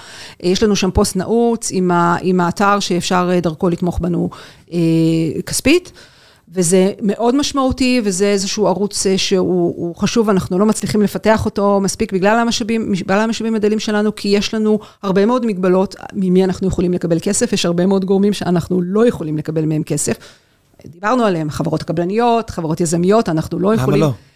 יש 0.43 0.63
לנו 0.63 0.77
שם 0.77 0.91
פוסט 0.91 1.17
נעוץ 1.17 1.71
עם 2.23 2.41
האתר 2.41 2.81
שאפשר 2.81 3.31
דרכו 3.43 3.69
לתמוך 3.69 3.99
בנו 3.99 4.31
כספית. 5.47 5.93
וזה 6.55 6.93
מאוד 7.03 7.37
משמעותי, 7.37 8.01
וזה 8.05 8.27
איזשהו 8.27 8.67
ערוץ 8.67 9.07
שהוא 9.17 9.97
חשוב, 9.97 10.29
אנחנו 10.29 10.59
לא 10.59 10.67
מצליחים 10.67 11.03
לפתח 11.03 11.45
אותו 11.45 11.81
מספיק 11.81 12.13
בגלל 12.13 12.39
המשאבים, 12.39 12.93
בגלל 12.93 13.21
המשאבים 13.21 13.55
הדלים 13.55 13.79
שלנו, 13.79 14.15
כי 14.15 14.29
יש 14.29 14.55
לנו 14.55 14.79
הרבה 15.03 15.27
מאוד 15.27 15.47
מגבלות 15.47 15.97
ממי 16.13 16.45
אנחנו 16.45 16.69
יכולים 16.69 16.93
לקבל 16.93 17.19
כסף, 17.23 17.53
יש 17.53 17.67
הרבה 17.67 17.87
מאוד 17.87 18.05
גורמים 18.05 18.33
שאנחנו 18.33 18.83
לא 18.83 19.07
יכולים 19.07 19.39
לקבל 19.39 19.65
מהם 19.65 19.83
כסף. 19.83 20.17
דיברנו 20.87 21.25
עליהם, 21.25 21.51
חברות 21.51 21.83
הקבלניות, 21.83 22.51
חברות 22.51 22.81
יזמיות, 22.81 23.29
אנחנו 23.29 23.59
לא 23.59 23.75
יכולים... 23.75 24.03
למה 24.03 24.11
לא? 24.11 24.32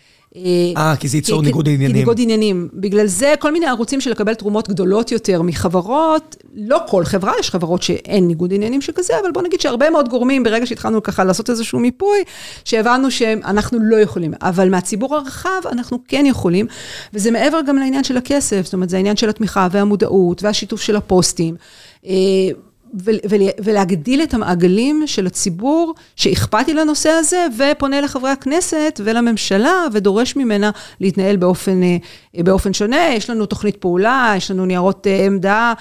אה, 0.77 0.97
כי 1.01 1.09
זה 1.09 1.16
ייצור 1.16 1.43
ניגוד 1.43 1.68
עניינים. 1.68 1.93
כי 1.93 1.99
ניגוד 1.99 2.20
עניינים. 2.20 2.68
בגלל 2.72 3.07
זה 3.07 3.35
כל 3.39 3.53
מיני 3.53 3.66
ערוצים 3.66 4.01
של 4.01 4.11
לקבל 4.11 4.35
תרומות 4.35 4.68
גדולות 4.68 5.12
יותר 5.12 5.43
מחברות, 5.43 6.37
לא 6.55 6.79
כל 6.89 7.05
חברה, 7.05 7.33
יש 7.41 7.51
חברות 7.51 7.83
שאין 7.83 8.27
ניגוד 8.27 8.53
עניינים 8.55 8.81
שכזה, 8.81 9.14
אבל 9.22 9.31
בוא 9.33 9.43
נגיד 9.43 9.61
שהרבה 9.61 9.91
מאוד 9.91 10.09
גורמים, 10.09 10.43
ברגע 10.43 10.66
שהתחלנו 10.66 11.03
ככה 11.03 11.24
לעשות 11.24 11.51
איזשהו 11.51 11.79
מיפוי, 11.79 12.18
שהבנו 12.64 13.11
שאנחנו 13.11 13.79
לא 13.83 13.97
יכולים, 13.97 14.33
אבל 14.43 14.68
מהציבור 14.68 15.14
הרחב 15.14 15.61
אנחנו 15.72 15.99
כן 16.09 16.27
יכולים, 16.27 16.66
וזה 17.14 17.31
מעבר 17.31 17.61
גם 17.66 17.77
לעניין 17.77 18.05
של 18.05 18.16
הכסף, 18.16 18.64
זאת 18.64 18.74
אומרת, 18.74 18.89
זה 18.89 18.97
העניין 18.97 19.16
של 19.16 19.29
התמיכה 19.29 19.68
והמודעות 19.70 20.43
והשיתוף 20.43 20.81
של 20.81 20.97
הפוסטים. 20.97 21.57
ולהגדיל 23.64 24.22
את 24.22 24.34
המעגלים 24.34 25.03
של 25.07 25.26
הציבור 25.26 25.94
שאכפתי 26.16 26.74
לנושא 26.74 27.09
הזה, 27.09 27.47
ופונה 27.59 28.01
לחברי 28.01 28.30
הכנסת 28.30 29.01
ולממשלה, 29.05 29.84
ודורש 29.92 30.36
ממנה 30.36 30.70
להתנהל 31.01 31.36
באופן, 31.36 31.80
באופן 32.34 32.72
שונה. 32.72 33.14
יש 33.14 33.30
לנו 33.30 33.47
תוכנית 33.47 33.76
פעולה, 33.76 34.34
יש 34.36 34.51
לנו 34.51 34.66
ניירות 34.66 35.07
עמדה, 35.26 35.72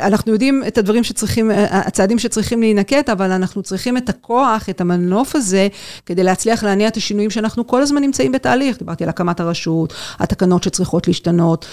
אנחנו 0.00 0.32
יודעים 0.32 0.62
את 0.66 0.78
הדברים 0.78 1.04
שצריכים, 1.04 1.50
הצעדים 1.70 2.18
שצריכים 2.18 2.60
להינקט, 2.60 3.08
אבל 3.08 3.30
אנחנו 3.30 3.62
צריכים 3.62 3.96
את 3.96 4.08
הכוח, 4.08 4.68
את 4.70 4.80
המנוף 4.80 5.36
הזה, 5.36 5.68
כדי 6.06 6.22
להצליח 6.22 6.64
להניע 6.64 6.88
את 6.88 6.96
השינויים 6.96 7.30
שאנחנו 7.30 7.66
כל 7.66 7.82
הזמן 7.82 8.02
נמצאים 8.02 8.32
בתהליך. 8.32 8.78
דיברתי 8.78 9.04
על 9.04 9.10
הקמת 9.10 9.40
הרשות, 9.40 9.94
התקנות 10.18 10.62
שצריכות 10.62 11.08
להשתנות, 11.08 11.66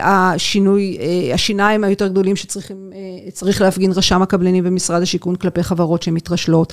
השינוי, 0.00 0.98
השיניים 1.34 1.84
היותר 1.84 2.08
גדולים 2.08 2.36
שצריכים, 2.36 2.90
צריך 3.32 3.60
להפגין 3.60 3.92
רשם 4.08 4.22
הקבלנים 4.22 4.64
במשרד 4.64 5.02
השיכון 5.02 5.36
כלפי 5.36 5.62
חברות 5.62 6.02
שמתרשלות. 6.02 6.72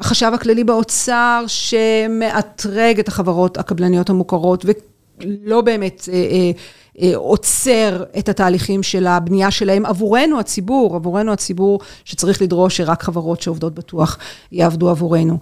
החשב 0.00 0.30
הכללי 0.34 0.64
באוצר 0.64 1.44
שמאתרג 1.46 2.98
את 2.98 3.08
החברות 3.08 3.58
הקבלניות 3.58 4.10
המוכרות 4.10 4.64
ולא 4.64 5.60
באמת 5.60 6.08
אה, 6.12 6.14
אה, 6.14 6.50
אה, 7.02 7.16
עוצר 7.16 8.04
את 8.18 8.28
התהליכים 8.28 8.82
של 8.82 9.06
הבנייה 9.06 9.50
שלהם 9.50 9.86
עבורנו 9.86 10.40
הציבור, 10.40 10.96
עבורנו 10.96 11.32
הציבור 11.32 11.80
שצריך 12.04 12.42
לדרוש 12.42 12.76
שרק 12.76 13.02
חברות 13.02 13.42
שעובדות 13.42 13.74
בטוח 13.74 14.18
יעבדו 14.52 14.90
עבורנו. 14.90 15.38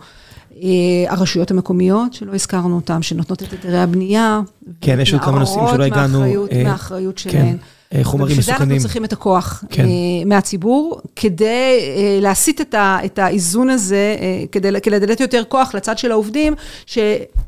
הרשויות 1.09 1.51
המקומיות, 1.51 2.13
שלא 2.13 2.35
הזכרנו 2.35 2.77
אותן, 2.77 3.03
שנותנות 3.03 3.43
את 3.43 3.53
היתרי 3.53 3.79
הבנייה. 3.79 4.41
כן, 4.81 5.01
יש 5.01 5.13
עוד 5.13 5.23
כמה 5.23 5.39
נושאים 5.39 5.65
שלא 5.73 5.85
הגענו. 5.85 6.25
מהאחריות 6.65 7.19
שלהן. 7.19 7.57
חומרים 8.03 8.39
מסוכנים. 8.39 8.39
ובשביל 8.39 8.45
זה 8.45 8.65
אנחנו 8.65 8.81
צריכים 8.81 9.05
את 9.05 9.13
הכוח 9.13 9.65
כן. 9.71 9.87
מהציבור, 10.27 11.01
כדי 11.17 11.81
להסיט 12.21 12.61
את 12.75 13.19
האיזון 13.19 13.71
הזה, 13.71 14.17
כדי 14.53 14.71
לתת 14.71 15.21
יותר 15.21 15.43
כוח 15.49 15.75
לצד 15.75 15.99
של 15.99 16.11
העובדים, 16.11 16.55
ש, 16.87 16.99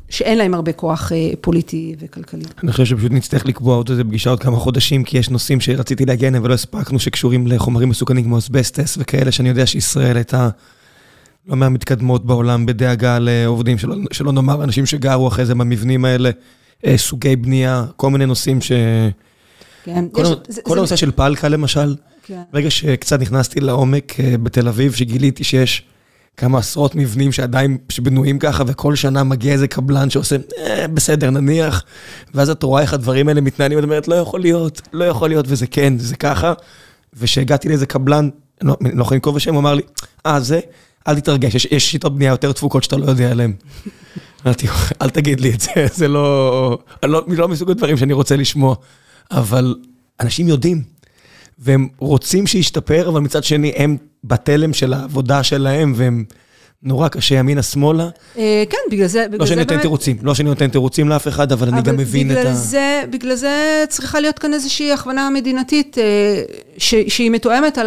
שאין 0.09 0.37
להם 0.37 0.53
הרבה 0.53 0.71
כוח 0.71 1.11
פוליטי 1.41 1.95
וכלכלי. 1.99 2.43
אני 2.63 2.71
חושב 2.71 2.85
שפשוט 2.85 3.11
נצטרך 3.11 3.45
לקבוע 3.45 3.75
עוד 3.75 3.89
איזה 3.89 4.03
פגישה 4.03 4.29
עוד 4.29 4.39
כמה 4.39 4.57
חודשים, 4.57 5.03
כי 5.03 5.17
יש 5.17 5.29
נושאים 5.29 5.61
שרציתי 5.61 6.05
להגיע 6.05 6.29
אליהם 6.29 6.43
ולא 6.43 6.53
הספקנו, 6.53 6.99
שקשורים 6.99 7.47
לחומרים 7.47 7.89
מסוכנים 7.89 8.23
כמו 8.23 8.37
אסבסטס 8.37 8.97
וכאלה, 8.99 9.31
שאני 9.31 9.49
יודע 9.49 9.65
שישראל 9.65 10.15
הייתה 10.17 10.49
לא 11.47 11.55
מהמתקדמות 11.55 12.25
בעולם 12.25 12.65
בדאגה 12.65 13.19
לעובדים, 13.19 13.77
שלא, 13.77 13.95
שלא 14.11 14.31
נאמר 14.31 14.63
אנשים 14.63 14.85
שגרו 14.85 15.27
אחרי 15.27 15.45
זה 15.45 15.55
במבנים 15.55 16.05
האלה, 16.05 16.29
סוגי 16.95 17.35
בנייה, 17.35 17.85
כל 17.95 18.09
מיני 18.09 18.25
נושאים 18.25 18.61
ש... 18.61 18.71
כן. 19.87 20.05
כל, 20.63 20.77
הנושא 20.77 20.95
זה... 20.95 20.97
של 20.97 21.11
פלקה 21.11 21.47
למשל, 21.47 21.95
כן. 22.23 22.41
ברגע 22.53 22.71
שקצת 22.71 23.19
נכנסתי 23.19 23.59
לעומק 23.59 24.13
בתל 24.43 24.67
אביב, 24.67 24.93
שגיליתי 24.93 25.43
שיש 25.43 25.83
כמה 26.37 26.59
עשרות 26.59 26.95
מבנים 26.95 27.31
שעדיין 27.31 27.77
בנויים 28.01 28.39
ככה, 28.39 28.63
וכל 28.67 28.95
שנה 28.95 29.23
מגיע 29.23 29.53
איזה 29.53 29.67
קבלן 29.67 30.09
שעושה, 30.09 30.35
אה, 30.57 30.87
בסדר, 30.87 31.29
נניח, 31.29 31.83
ואז 32.33 32.49
את 32.49 32.63
רואה 32.63 32.81
איך 32.81 32.93
הדברים 32.93 33.27
האלה 33.27 33.41
מתנהלים, 33.41 33.77
ואת 33.77 33.83
אומרת, 33.83 34.07
לא 34.07 34.15
יכול 34.15 34.39
להיות, 34.39 34.81
לא 34.93 35.03
יכול 35.03 35.29
להיות, 35.29 35.45
וזה 35.47 35.67
כן, 35.67 35.99
זה 35.99 36.15
ככה. 36.15 36.53
וכשהגעתי 37.13 37.69
לאיזה 37.69 37.85
קבלן, 37.85 38.29
לא, 38.61 38.77
לא 38.93 39.01
יכול 39.01 39.15
לנקוב 39.15 39.35
בשם, 39.35 39.53
הוא 39.53 39.59
אמר 39.59 39.73
לי, 39.73 39.81
אה, 40.25 40.39
זה, 40.39 40.59
אל 41.07 41.19
תתרגש, 41.19 41.55
יש, 41.55 41.67
יש 41.71 41.91
שיטות 41.91 42.15
בנייה 42.15 42.29
יותר 42.29 42.51
דפוקות 42.51 42.83
שאתה 42.83 42.97
לא 42.97 43.05
יודע 43.05 43.31
עליהן. 43.31 43.53
אמרתי, 44.45 44.67
אל 45.01 45.09
תגיד 45.09 45.39
לי 45.39 45.53
את 45.53 45.61
זה, 45.61 45.71
זה 45.93 46.07
לא, 46.07 46.77
לא, 47.03 47.23
לא 47.27 47.47
מסוג 47.47 47.71
הדברים 47.71 47.97
שאני 47.97 48.13
רוצה 48.13 48.35
לשמוע. 48.35 48.75
אבל 49.31 49.75
אנשים 50.19 50.47
יודעים, 50.47 50.81
והם 51.59 51.87
רוצים 51.97 52.47
שישתפר, 52.47 53.09
אבל 53.09 53.21
מצד 53.21 53.43
שני 53.43 53.73
הם 53.75 53.97
בתלם 54.23 54.73
של 54.73 54.93
העבודה 54.93 55.43
שלהם, 55.43 55.93
והם 55.95 56.23
נורא 56.83 57.07
קשה 57.07 57.35
ימינה-שמאלה. 57.35 58.09
כן, 58.35 58.77
בגלל 58.91 59.07
זה... 59.07 59.25
לא 59.31 59.45
שאני 59.45 59.59
נותן 59.59 59.81
תירוצים, 59.81 60.17
לא 60.21 60.35
שאני 60.35 60.49
נותן 60.49 60.67
תירוצים 60.67 61.09
לאף 61.09 61.27
אחד, 61.27 61.51
אבל 61.51 61.67
אני 61.67 61.81
גם 61.81 61.97
מבין 61.97 62.31
את 62.31 62.37
ה... 62.37 62.53
בגלל 63.09 63.35
זה 63.35 63.85
צריכה 63.89 64.19
להיות 64.19 64.39
כאן 64.39 64.53
איזושהי 64.53 64.93
הכוונה 64.93 65.29
מדינתית, 65.29 65.97
שהיא 66.77 67.31
מתואמת 67.31 67.77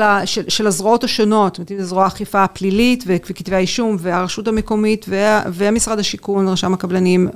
של 0.49 0.67
הזרועות 0.67 1.05
השונות, 1.05 1.57
זאת 1.57 1.71
אומרת, 1.71 1.87
זרוע 1.87 2.05
האכיפה 2.05 2.45
הפלילית 2.45 3.05
וכתבי 3.07 3.57
האישום, 3.57 3.97
והרשות 4.01 4.49
המקומית, 4.49 5.07
ומשרד 5.53 5.99
השיכון, 5.99 6.49
רשם 6.49 6.75
הקבלנים, 6.75 7.29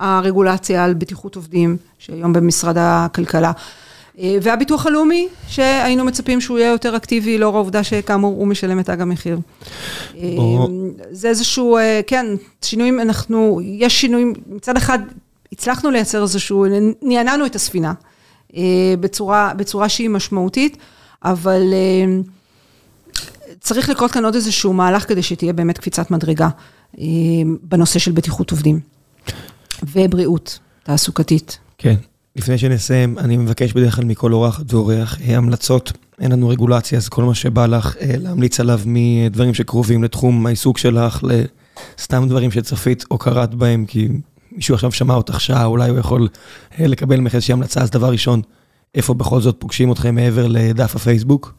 והרגולציה 0.00 0.84
על 0.84 0.94
בטיחות 0.94 1.36
עובדים, 1.36 1.76
שהיום 1.98 2.32
במשרד 2.32 2.76
הכלכלה. 2.78 3.52
והביטוח 4.42 4.86
הלאומי, 4.86 5.28
שהיינו 5.48 6.04
מצפים 6.04 6.40
שהוא 6.40 6.58
יהיה 6.58 6.70
יותר 6.70 6.96
אקטיבי, 6.96 7.38
לאור 7.38 7.56
העובדה 7.56 7.84
שכאמור 7.84 8.34
הוא 8.34 8.46
משלם 8.46 8.80
את 8.80 8.86
תג 8.86 9.00
המחיר. 9.00 9.38
זה 11.10 11.28
איזשהו, 11.28 11.78
כן, 12.06 12.26
שינויים, 12.62 13.00
אנחנו, 13.00 13.60
יש 13.64 14.00
שינויים, 14.00 14.32
מצד 14.46 14.76
אחד 14.76 14.98
הצלחנו 15.52 15.90
לייצר 15.90 16.22
איזשהו, 16.22 16.66
נענענו 17.02 17.46
את 17.46 17.54
הספינה 17.56 17.92
בצורה, 19.00 19.52
בצורה 19.56 19.88
שהיא 19.88 20.10
משמעותית, 20.10 20.76
אבל 21.24 21.62
צריך 23.60 23.88
לקרות 23.88 24.10
כאן 24.10 24.24
עוד 24.24 24.34
איזשהו 24.34 24.72
מהלך 24.72 25.08
כדי 25.08 25.22
שתהיה 25.22 25.52
באמת 25.52 25.78
קפיצת 25.78 26.10
מדרגה 26.10 26.48
בנושא 27.62 27.98
של 27.98 28.12
בטיחות 28.12 28.50
עובדים 28.50 28.97
ובריאות 29.82 30.58
תעסוקתית. 30.82 31.58
כן. 31.78 31.94
לפני 32.36 32.58
שנסיים, 32.58 33.18
אני 33.18 33.36
מבקש 33.36 33.72
בדרך 33.72 33.96
כלל 33.96 34.04
מכל 34.04 34.32
אורחת 34.32 34.74
ואורח 34.74 35.18
המלצות. 35.24 35.92
אין 36.20 36.32
לנו 36.32 36.48
רגולציה, 36.48 36.98
אז 36.98 37.08
כל 37.08 37.24
מה 37.24 37.34
שבא 37.34 37.66
לך 37.66 37.96
להמליץ 38.00 38.60
עליו 38.60 38.80
מדברים 38.86 39.54
שקרובים 39.54 40.04
לתחום 40.04 40.46
העיסוק 40.46 40.78
שלך, 40.78 41.24
לסתם 41.98 42.28
דברים 42.28 42.50
שצפית 42.50 43.04
או 43.10 43.18
קראת 43.18 43.54
בהם, 43.54 43.84
כי 43.86 44.08
מישהו 44.52 44.74
עכשיו 44.74 44.92
שמע 44.92 45.14
אותך 45.14 45.40
שעה, 45.40 45.64
אולי 45.64 45.90
הוא 45.90 45.98
יכול 45.98 46.28
לקבל 46.78 47.20
ממך 47.20 47.34
איזושהי 47.34 47.52
המלצה. 47.52 47.80
אז 47.80 47.90
דבר 47.90 48.10
ראשון, 48.10 48.42
איפה 48.94 49.14
בכל 49.14 49.40
זאת 49.40 49.56
פוגשים 49.58 49.92
אתכם 49.92 50.14
מעבר 50.14 50.46
לדף 50.48 50.96
הפייסבוק? 50.96 51.54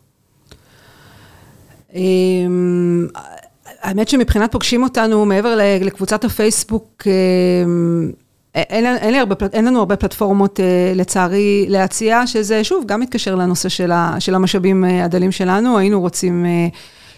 האמת 3.81 4.09
שמבחינת 4.09 4.51
פוגשים 4.51 4.83
אותנו 4.83 5.25
מעבר 5.25 5.59
לקבוצת 5.81 6.25
הפייסבוק, 6.25 7.07
אין 8.55 9.65
לנו 9.65 9.79
הרבה 9.79 9.95
פלטפורמות 9.95 10.59
לצערי 10.95 11.65
להציע, 11.69 12.27
שזה 12.27 12.63
שוב, 12.63 12.83
גם 12.87 12.99
מתקשר 12.99 13.35
לנושא 13.35 13.69
של 14.19 14.35
המשאבים 14.35 14.83
הדלים 14.83 15.31
שלנו, 15.31 15.77
היינו 15.77 16.01
רוצים, 16.01 16.45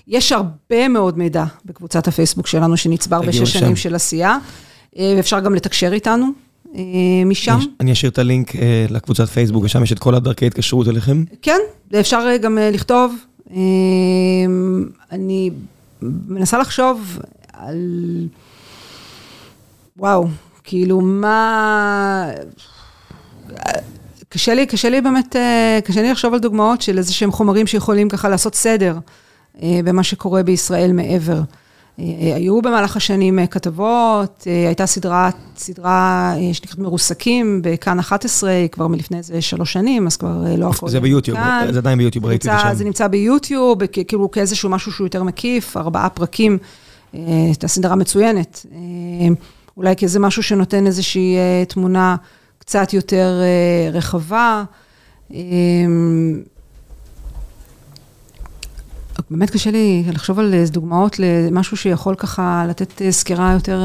יש 0.07 0.31
הרבה 0.31 0.87
מאוד 0.87 1.17
מידע 1.17 1.43
בקבוצת 1.65 2.07
הפייסבוק 2.07 2.47
שלנו 2.47 2.77
שנצבר 2.77 3.21
בשש 3.21 3.53
שנים 3.53 3.75
של 3.75 3.95
עשייה, 3.95 4.37
ואפשר 4.99 5.39
גם 5.39 5.55
לתקשר 5.55 5.93
איתנו 5.93 6.27
משם. 7.25 7.59
אני 7.79 7.91
אשאיר 7.91 8.11
את 8.11 8.19
הלינק 8.19 8.51
לקבוצת 8.89 9.27
פייסבוק, 9.29 9.63
ושם 9.63 9.83
יש 9.83 9.91
את 9.91 9.99
כל 9.99 10.15
הדרכי 10.15 10.47
התקשרות 10.47 10.87
אליכם. 10.87 11.23
כן, 11.41 11.59
ואפשר 11.91 12.37
גם 12.41 12.57
לכתוב. 12.71 13.15
אני 15.11 15.49
מנסה 16.01 16.57
לחשוב 16.57 17.19
על... 17.53 17.77
וואו, 19.97 20.27
כאילו 20.63 21.01
מה... 21.01 22.27
קשה 24.29 24.53
לי, 24.53 24.65
קשה 24.65 24.89
לי 24.89 25.01
באמת, 25.01 25.35
קשה 25.85 26.01
לי 26.01 26.11
לחשוב 26.11 26.33
על 26.33 26.39
דוגמאות 26.39 26.81
של 26.81 26.97
איזה 26.97 27.13
שהם 27.13 27.31
חומרים 27.31 27.67
שיכולים 27.67 28.09
ככה 28.09 28.29
לעשות 28.29 28.55
סדר 28.55 28.97
במה 29.63 30.03
שקורה 30.03 30.43
בישראל 30.43 30.91
מעבר. 30.93 31.41
היו 32.35 32.61
במהלך 32.61 32.97
השנים 32.97 33.47
כתבות, 33.47 34.43
הייתה 34.45 34.85
סדרה, 34.85 35.29
סדרה 35.57 36.33
שנקראת 36.53 36.79
מרוסקים 36.79 37.61
בכאן 37.63 37.99
11, 37.99 38.51
כבר 38.71 38.87
מלפני 38.87 39.17
איזה 39.17 39.41
שלוש 39.41 39.73
שנים, 39.73 40.07
אז 40.07 40.17
כבר 40.17 40.43
לא 40.57 40.69
הכל. 40.69 40.89
זה 40.89 40.99
ביוטיוב, 40.99 41.37
זה 41.71 41.79
עדיין 41.79 41.97
ביוטיוב, 41.97 42.25
ראיתי 42.25 42.49
את 42.49 42.53
זה 42.53 42.59
שם. 42.59 42.73
זה 42.73 42.83
נמצא 42.83 43.07
ביוטיוב, 43.07 43.85
כאילו 43.85 44.31
כאיזשהו 44.31 44.69
משהו 44.69 44.91
שהוא 44.91 45.05
יותר 45.05 45.23
מקיף, 45.23 45.77
ארבעה 45.77 46.09
פרקים, 46.09 46.57
הייתה 47.13 47.67
סדרה 47.67 47.95
מצוינת. 47.95 48.65
אולי 49.77 49.95
כאיזה 49.95 50.19
משהו 50.19 50.43
שנותן 50.43 50.87
איזושהי 50.87 51.35
תמונה 51.67 52.15
קצת 52.57 52.93
יותר 52.93 53.41
רחבה. 53.91 54.63
באמת 59.31 59.49
קשה 59.49 59.71
לי 59.71 60.03
לחשוב 60.13 60.39
על 60.39 60.53
דוגמאות 60.67 61.19
למשהו 61.19 61.77
שיכול 61.77 62.15
ככה 62.15 62.65
לתת 62.69 63.01
סקירה 63.09 63.51
יותר 63.53 63.81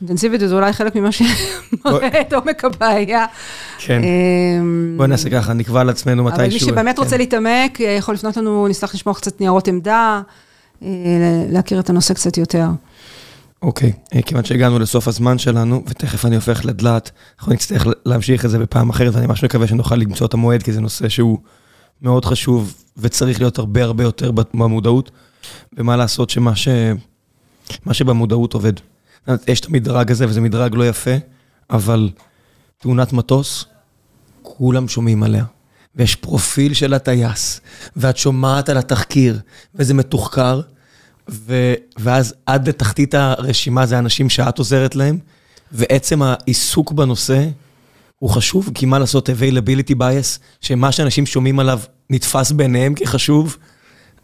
אינטנסיבית, 0.00 0.42
וזה 0.42 0.54
אולי 0.54 0.72
חלק 0.72 0.96
ממה 0.96 1.12
שמראה 1.12 2.20
את 2.20 2.32
עומק 2.32 2.64
הבעיה. 2.64 3.26
כן, 3.78 4.02
בואי 4.96 5.08
נעשה 5.08 5.30
ככה, 5.30 5.52
נקבע 5.52 5.80
על 5.80 5.88
עצמנו 5.88 6.24
מתישהו. 6.24 6.44
אבל 6.44 6.52
מי 6.52 6.58
שבאמת 6.60 6.98
רוצה 6.98 7.16
להתעמק, 7.16 7.80
יכול 7.80 8.14
לפנות 8.14 8.36
לנו, 8.36 8.68
נשמח 8.68 8.94
לשמוע 8.94 9.14
קצת 9.14 9.40
ניירות 9.40 9.68
עמדה, 9.68 10.20
להכיר 11.50 11.80
את 11.80 11.90
הנושא 11.90 12.14
קצת 12.14 12.38
יותר. 12.38 12.66
אוקיי, 13.62 13.92
כיוון 14.26 14.44
שהגענו 14.44 14.78
לסוף 14.78 15.08
הזמן 15.08 15.38
שלנו, 15.38 15.82
ותכף 15.86 16.26
אני 16.26 16.36
הופך 16.36 16.64
לדלת, 16.64 17.10
אנחנו 17.38 17.52
נצטרך 17.52 17.86
להמשיך 18.06 18.44
את 18.44 18.50
זה 18.50 18.58
בפעם 18.58 18.90
אחרת, 18.90 19.14
ואני 19.14 19.26
ממש 19.26 19.44
מקווה 19.44 19.66
שנוכל 19.66 19.96
למצוא 19.96 20.26
את 20.26 20.34
המועד, 20.34 20.62
כי 20.62 20.72
זה 20.72 20.80
נושא 20.80 21.08
שהוא 21.08 21.38
מאוד 22.02 22.24
חשוב, 22.24 22.74
וצריך 22.96 23.40
להיות 23.40 23.58
הרבה 23.58 23.84
הרבה 23.84 24.04
יותר 24.04 24.30
במודעות, 24.30 25.10
ומה 25.72 25.96
לעשות 25.96 26.30
שמה 26.30 26.56
ש... 26.56 26.68
מה 27.84 27.94
שבמודעות 27.94 28.54
עובד. 28.54 28.72
יש 29.48 29.60
את 29.60 29.66
המדרג 29.66 30.10
הזה, 30.10 30.28
וזה 30.28 30.40
מדרג 30.40 30.74
לא 30.74 30.88
יפה, 30.88 31.10
אבל 31.70 32.10
תאונת 32.78 33.12
מטוס, 33.12 33.64
כולם 34.42 34.88
שומעים 34.88 35.22
עליה. 35.22 35.44
ויש 35.96 36.14
פרופיל 36.14 36.74
של 36.74 36.94
הטייס, 36.94 37.60
ואת 37.96 38.16
שומעת 38.16 38.68
על 38.68 38.76
התחקיר, 38.76 39.40
וזה 39.74 39.94
מתוחקר, 39.94 40.60
ואז 41.98 42.34
עד 42.46 42.68
לתחתית 42.68 43.14
הרשימה 43.14 43.86
זה 43.86 43.98
אנשים 43.98 44.30
שאת 44.30 44.58
עוזרת 44.58 44.94
להם, 44.94 45.18
ועצם 45.72 46.22
העיסוק 46.22 46.92
בנושא 46.92 47.48
הוא 48.20 48.30
חשוב, 48.30 48.70
כי 48.74 48.86
מה 48.86 48.98
לעשות, 48.98 49.28
availability 49.28 49.94
bias, 49.98 50.38
שמה 50.60 50.92
שאנשים 50.92 51.26
שומעים 51.26 51.60
עליו 51.60 51.80
נתפס 52.10 52.52
ביניהם 52.52 52.94
כחשוב, 52.94 53.56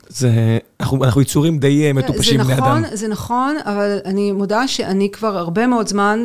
זה, 0.08 0.58
אנחנו, 0.80 1.04
אנחנו 1.04 1.20
יצורים 1.20 1.58
די 1.58 1.92
מטופשים 1.92 2.40
בני 2.40 2.54
אדם. 2.54 2.82
זה 2.92 3.08
נכון, 3.08 3.56
אבל 3.64 3.98
אני 4.04 4.32
מודה 4.32 4.68
שאני 4.68 5.10
כבר 5.10 5.38
הרבה 5.38 5.66
מאוד 5.66 5.88
זמן 5.88 6.20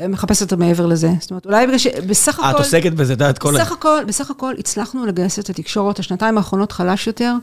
אה, 0.00 0.08
מחפשת 0.08 0.52
מעבר 0.52 0.86
לזה. 0.86 1.10
זאת 1.20 1.30
אומרת, 1.30 1.46
אולי 1.46 1.66
בגלל 1.66 1.78
שבסך 1.78 2.38
הכל... 2.38 2.50
את 2.50 2.54
עוסקת 2.54 2.92
בזה, 2.92 3.12
את 3.12 3.20
יודעת, 3.20 3.38
כל... 3.38 3.54
בסך 3.54 3.72
הכל, 3.72 4.02
בסך 4.06 4.30
הכל 4.30 4.54
הצלחנו 4.58 5.06
לגייס 5.06 5.38
את 5.38 5.50
התקשורת, 5.50 5.98
השנתיים 5.98 6.38
האחרונות 6.38 6.72
חלש 6.72 7.06
יותר, 7.06 7.34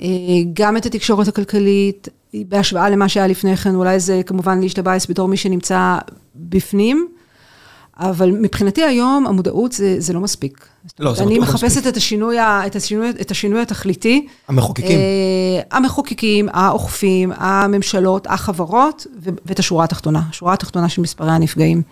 אה, 0.00 0.06
גם 0.52 0.76
את 0.76 0.86
התקשורת 0.86 1.28
הכלכלית, 1.28 2.08
בהשוואה 2.34 2.90
למה 2.90 3.08
שהיה 3.08 3.26
לפני 3.26 3.56
כן, 3.56 3.74
אולי 3.74 4.00
זה 4.00 4.20
כמובן 4.26 4.60
להשתבייס 4.60 5.10
בתור 5.10 5.28
מי 5.28 5.36
שנמצא 5.36 5.98
בפנים. 6.36 7.08
אבל 7.96 8.30
מבחינתי 8.30 8.82
היום, 8.82 9.26
המודעות 9.26 9.72
זה, 9.72 9.96
זה 9.98 10.12
לא 10.12 10.20
מספיק. 10.20 10.66
לא, 10.84 10.88
זה 10.98 11.04
לא 11.04 11.10
מספיק. 11.10 11.26
אני 11.26 11.38
מספיק. 11.38 11.54
מחפשת 11.54 11.86
את 11.86 11.96
השינוי, 11.96 12.36
את, 12.40 12.76
השינוי, 12.76 13.10
את 13.10 13.30
השינוי 13.30 13.62
התכליתי. 13.62 14.26
המחוקקים. 14.48 14.98
Uh, 14.98 15.76
המחוקקים, 15.76 16.48
האוכפים, 16.52 17.32
הממשלות, 17.36 18.26
החברות, 18.26 19.06
ואת 19.46 19.58
השורה 19.58 19.84
התחתונה. 19.84 20.22
השורה 20.30 20.52
התחתונה 20.54 20.88
של 20.88 21.02
מספרי 21.02 21.30
הנפגעים. 21.30 21.82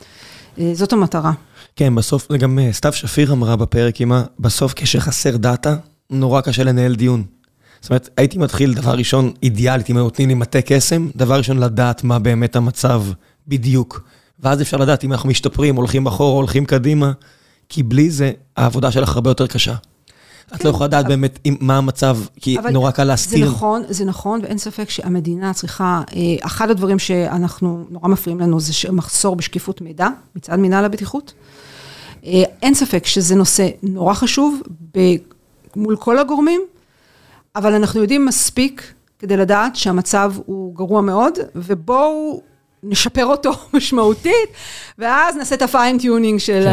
Uh, 0.57 0.61
זאת 0.73 0.93
המטרה. 0.93 1.33
כן, 1.77 1.95
בסוף, 1.95 2.33
גם 2.33 2.59
סתיו 2.71 2.93
שפיר 2.93 3.33
אמרה 3.33 3.57
בפרק 3.57 3.97
עימה, 3.97 4.25
בסוף 4.39 4.73
כשחסר 4.77 5.37
דאטה, 5.37 5.77
נורא 6.11 6.41
קשה 6.41 6.65
לנהל 6.65 6.95
דיון. 6.95 7.25
זאת 7.81 7.91
אומרת, 7.91 8.09
הייתי 8.17 8.39
מתחיל, 8.39 8.75
דבר 8.75 8.95
ראשון, 8.95 9.33
אידיאלית, 9.43 9.91
אם 9.91 9.97
היו 9.97 10.05
נותנים 10.05 10.29
לי 10.29 10.35
מטה 10.35 10.63
קסם, 10.63 11.09
דבר 11.17 11.39
ראשון, 11.39 11.59
לדעת 11.59 12.05
מה 12.05 12.19
באמת 12.19 12.57
המצב 12.57 13.03
בדיוק. 13.49 14.03
ואז 14.43 14.63
אפשר 14.63 14.77
לדעת 14.77 15.05
אם 15.05 15.13
אנחנו 15.13 15.29
משתפרים, 15.29 15.77
הולכים 15.77 16.07
אחורה, 16.07 16.37
הולכים 16.37 16.65
קדימה, 16.65 17.13
כי 17.69 17.83
בלי 17.83 18.11
זה, 18.11 18.33
העבודה 18.57 18.91
שלך 18.93 19.15
הרבה 19.15 19.31
יותר 19.31 19.47
קשה. 19.47 19.75
את 20.55 20.65
לא 20.65 20.71
יכולה 20.71 20.87
לדעת 20.87 21.07
באמת 21.07 21.39
מה 21.61 21.79
המצב, 21.79 22.19
כי 22.41 22.57
נורא 22.73 22.91
קל 22.91 23.05
להסתיר. 23.05 23.47
זה 23.47 23.53
נכון, 23.53 23.83
זה 23.89 24.05
נכון, 24.05 24.41
ואין 24.43 24.59
ספק 24.59 24.91
שהמדינה 24.91 25.55
צריכה, 25.55 26.03
אחד 26.41 26.71
הדברים 26.71 26.99
שאנחנו, 26.99 27.85
נורא 27.91 28.09
מפריעים 28.09 28.41
לנו, 28.41 28.61
זה 28.61 28.73
מחסור 28.93 29.37
בשקיפות 29.37 29.81
מידע, 29.81 30.09
מצד 30.37 30.57
מנהל 30.57 30.85
הבטיחות. 30.85 31.33
אין 32.63 32.75
ספק 32.75 33.07
שזה 33.07 33.35
נושא 33.35 33.69
נורא 33.83 34.15
חשוב, 34.15 34.61
מול 35.77 35.97
כל 35.97 36.19
הגורמים, 36.19 36.61
אבל 37.57 37.75
אנחנו 37.75 38.01
יודעים 38.01 38.27
מספיק 38.27 38.93
כדי 39.19 39.37
לדעת 39.37 39.77
שהמצב 39.77 40.33
הוא 40.47 40.75
גרוע 40.75 41.01
מאוד, 41.01 41.39
ובואו 41.55 42.43
נשפר 42.83 43.27
אותו 43.27 43.53
משמעותית, 43.75 44.49
ואז 44.99 45.37
נעשה 45.37 45.55
את 45.55 45.63
ה 45.63 45.70
fine 45.70 45.97
tuning 45.97 46.39
של, 46.39 46.65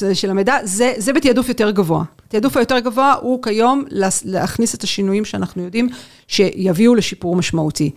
כן. 0.00 0.14
של 0.14 0.30
המידע, 0.30 0.56
זה, 0.64 0.92
זה 0.96 1.12
בתעדוף 1.12 1.48
יותר 1.48 1.70
גבוה. 1.70 2.04
התעדוף 2.28 2.56
היותר 2.56 2.78
גבוה 2.78 3.14
הוא 3.20 3.42
כיום 3.42 3.84
להכניס 4.24 4.74
את 4.74 4.82
השינויים 4.82 5.24
שאנחנו 5.24 5.62
יודעים 5.62 5.88
שיביאו 6.28 6.94
לשיפור 6.94 7.36
משמעותי. 7.36 7.90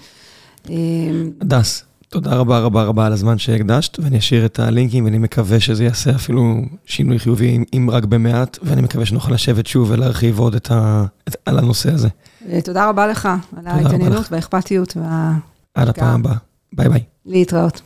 הדס, 1.41 1.83
תודה 2.09 2.35
רבה 2.35 2.59
רבה 2.59 2.83
רבה 2.83 3.05
על 3.05 3.13
הזמן 3.13 3.37
שהקדשת, 3.37 3.99
ואני 3.99 4.17
אשאיר 4.17 4.45
את 4.45 4.59
הלינקים, 4.59 5.05
ואני 5.05 5.17
מקווה 5.17 5.59
שזה 5.59 5.83
יעשה 5.83 6.15
אפילו 6.15 6.55
שינוי 6.85 7.19
חיובי, 7.19 7.63
אם 7.73 7.89
רק 7.91 8.05
במעט, 8.05 8.57
ואני 8.63 8.81
מקווה 8.81 9.05
שנוכל 9.05 9.33
לשבת 9.33 9.67
שוב 9.67 9.91
ולהרחיב 9.91 10.39
עוד 10.39 10.55
את 10.55 10.71
ה, 10.71 11.05
את, 11.27 11.35
על 11.45 11.59
הנושא 11.59 11.93
הזה. 11.93 12.07
תודה 12.63 12.89
רבה 12.89 13.07
לך 13.07 13.29
על 13.57 13.67
ההתעניינות 13.67 14.31
והאכפתיות. 14.31 14.97
עד 15.75 15.89
הפעם 15.89 16.19
הבאה. 16.19 16.48
ביי 16.79 16.89
ביי. 16.89 17.03
להתראות. 17.25 17.81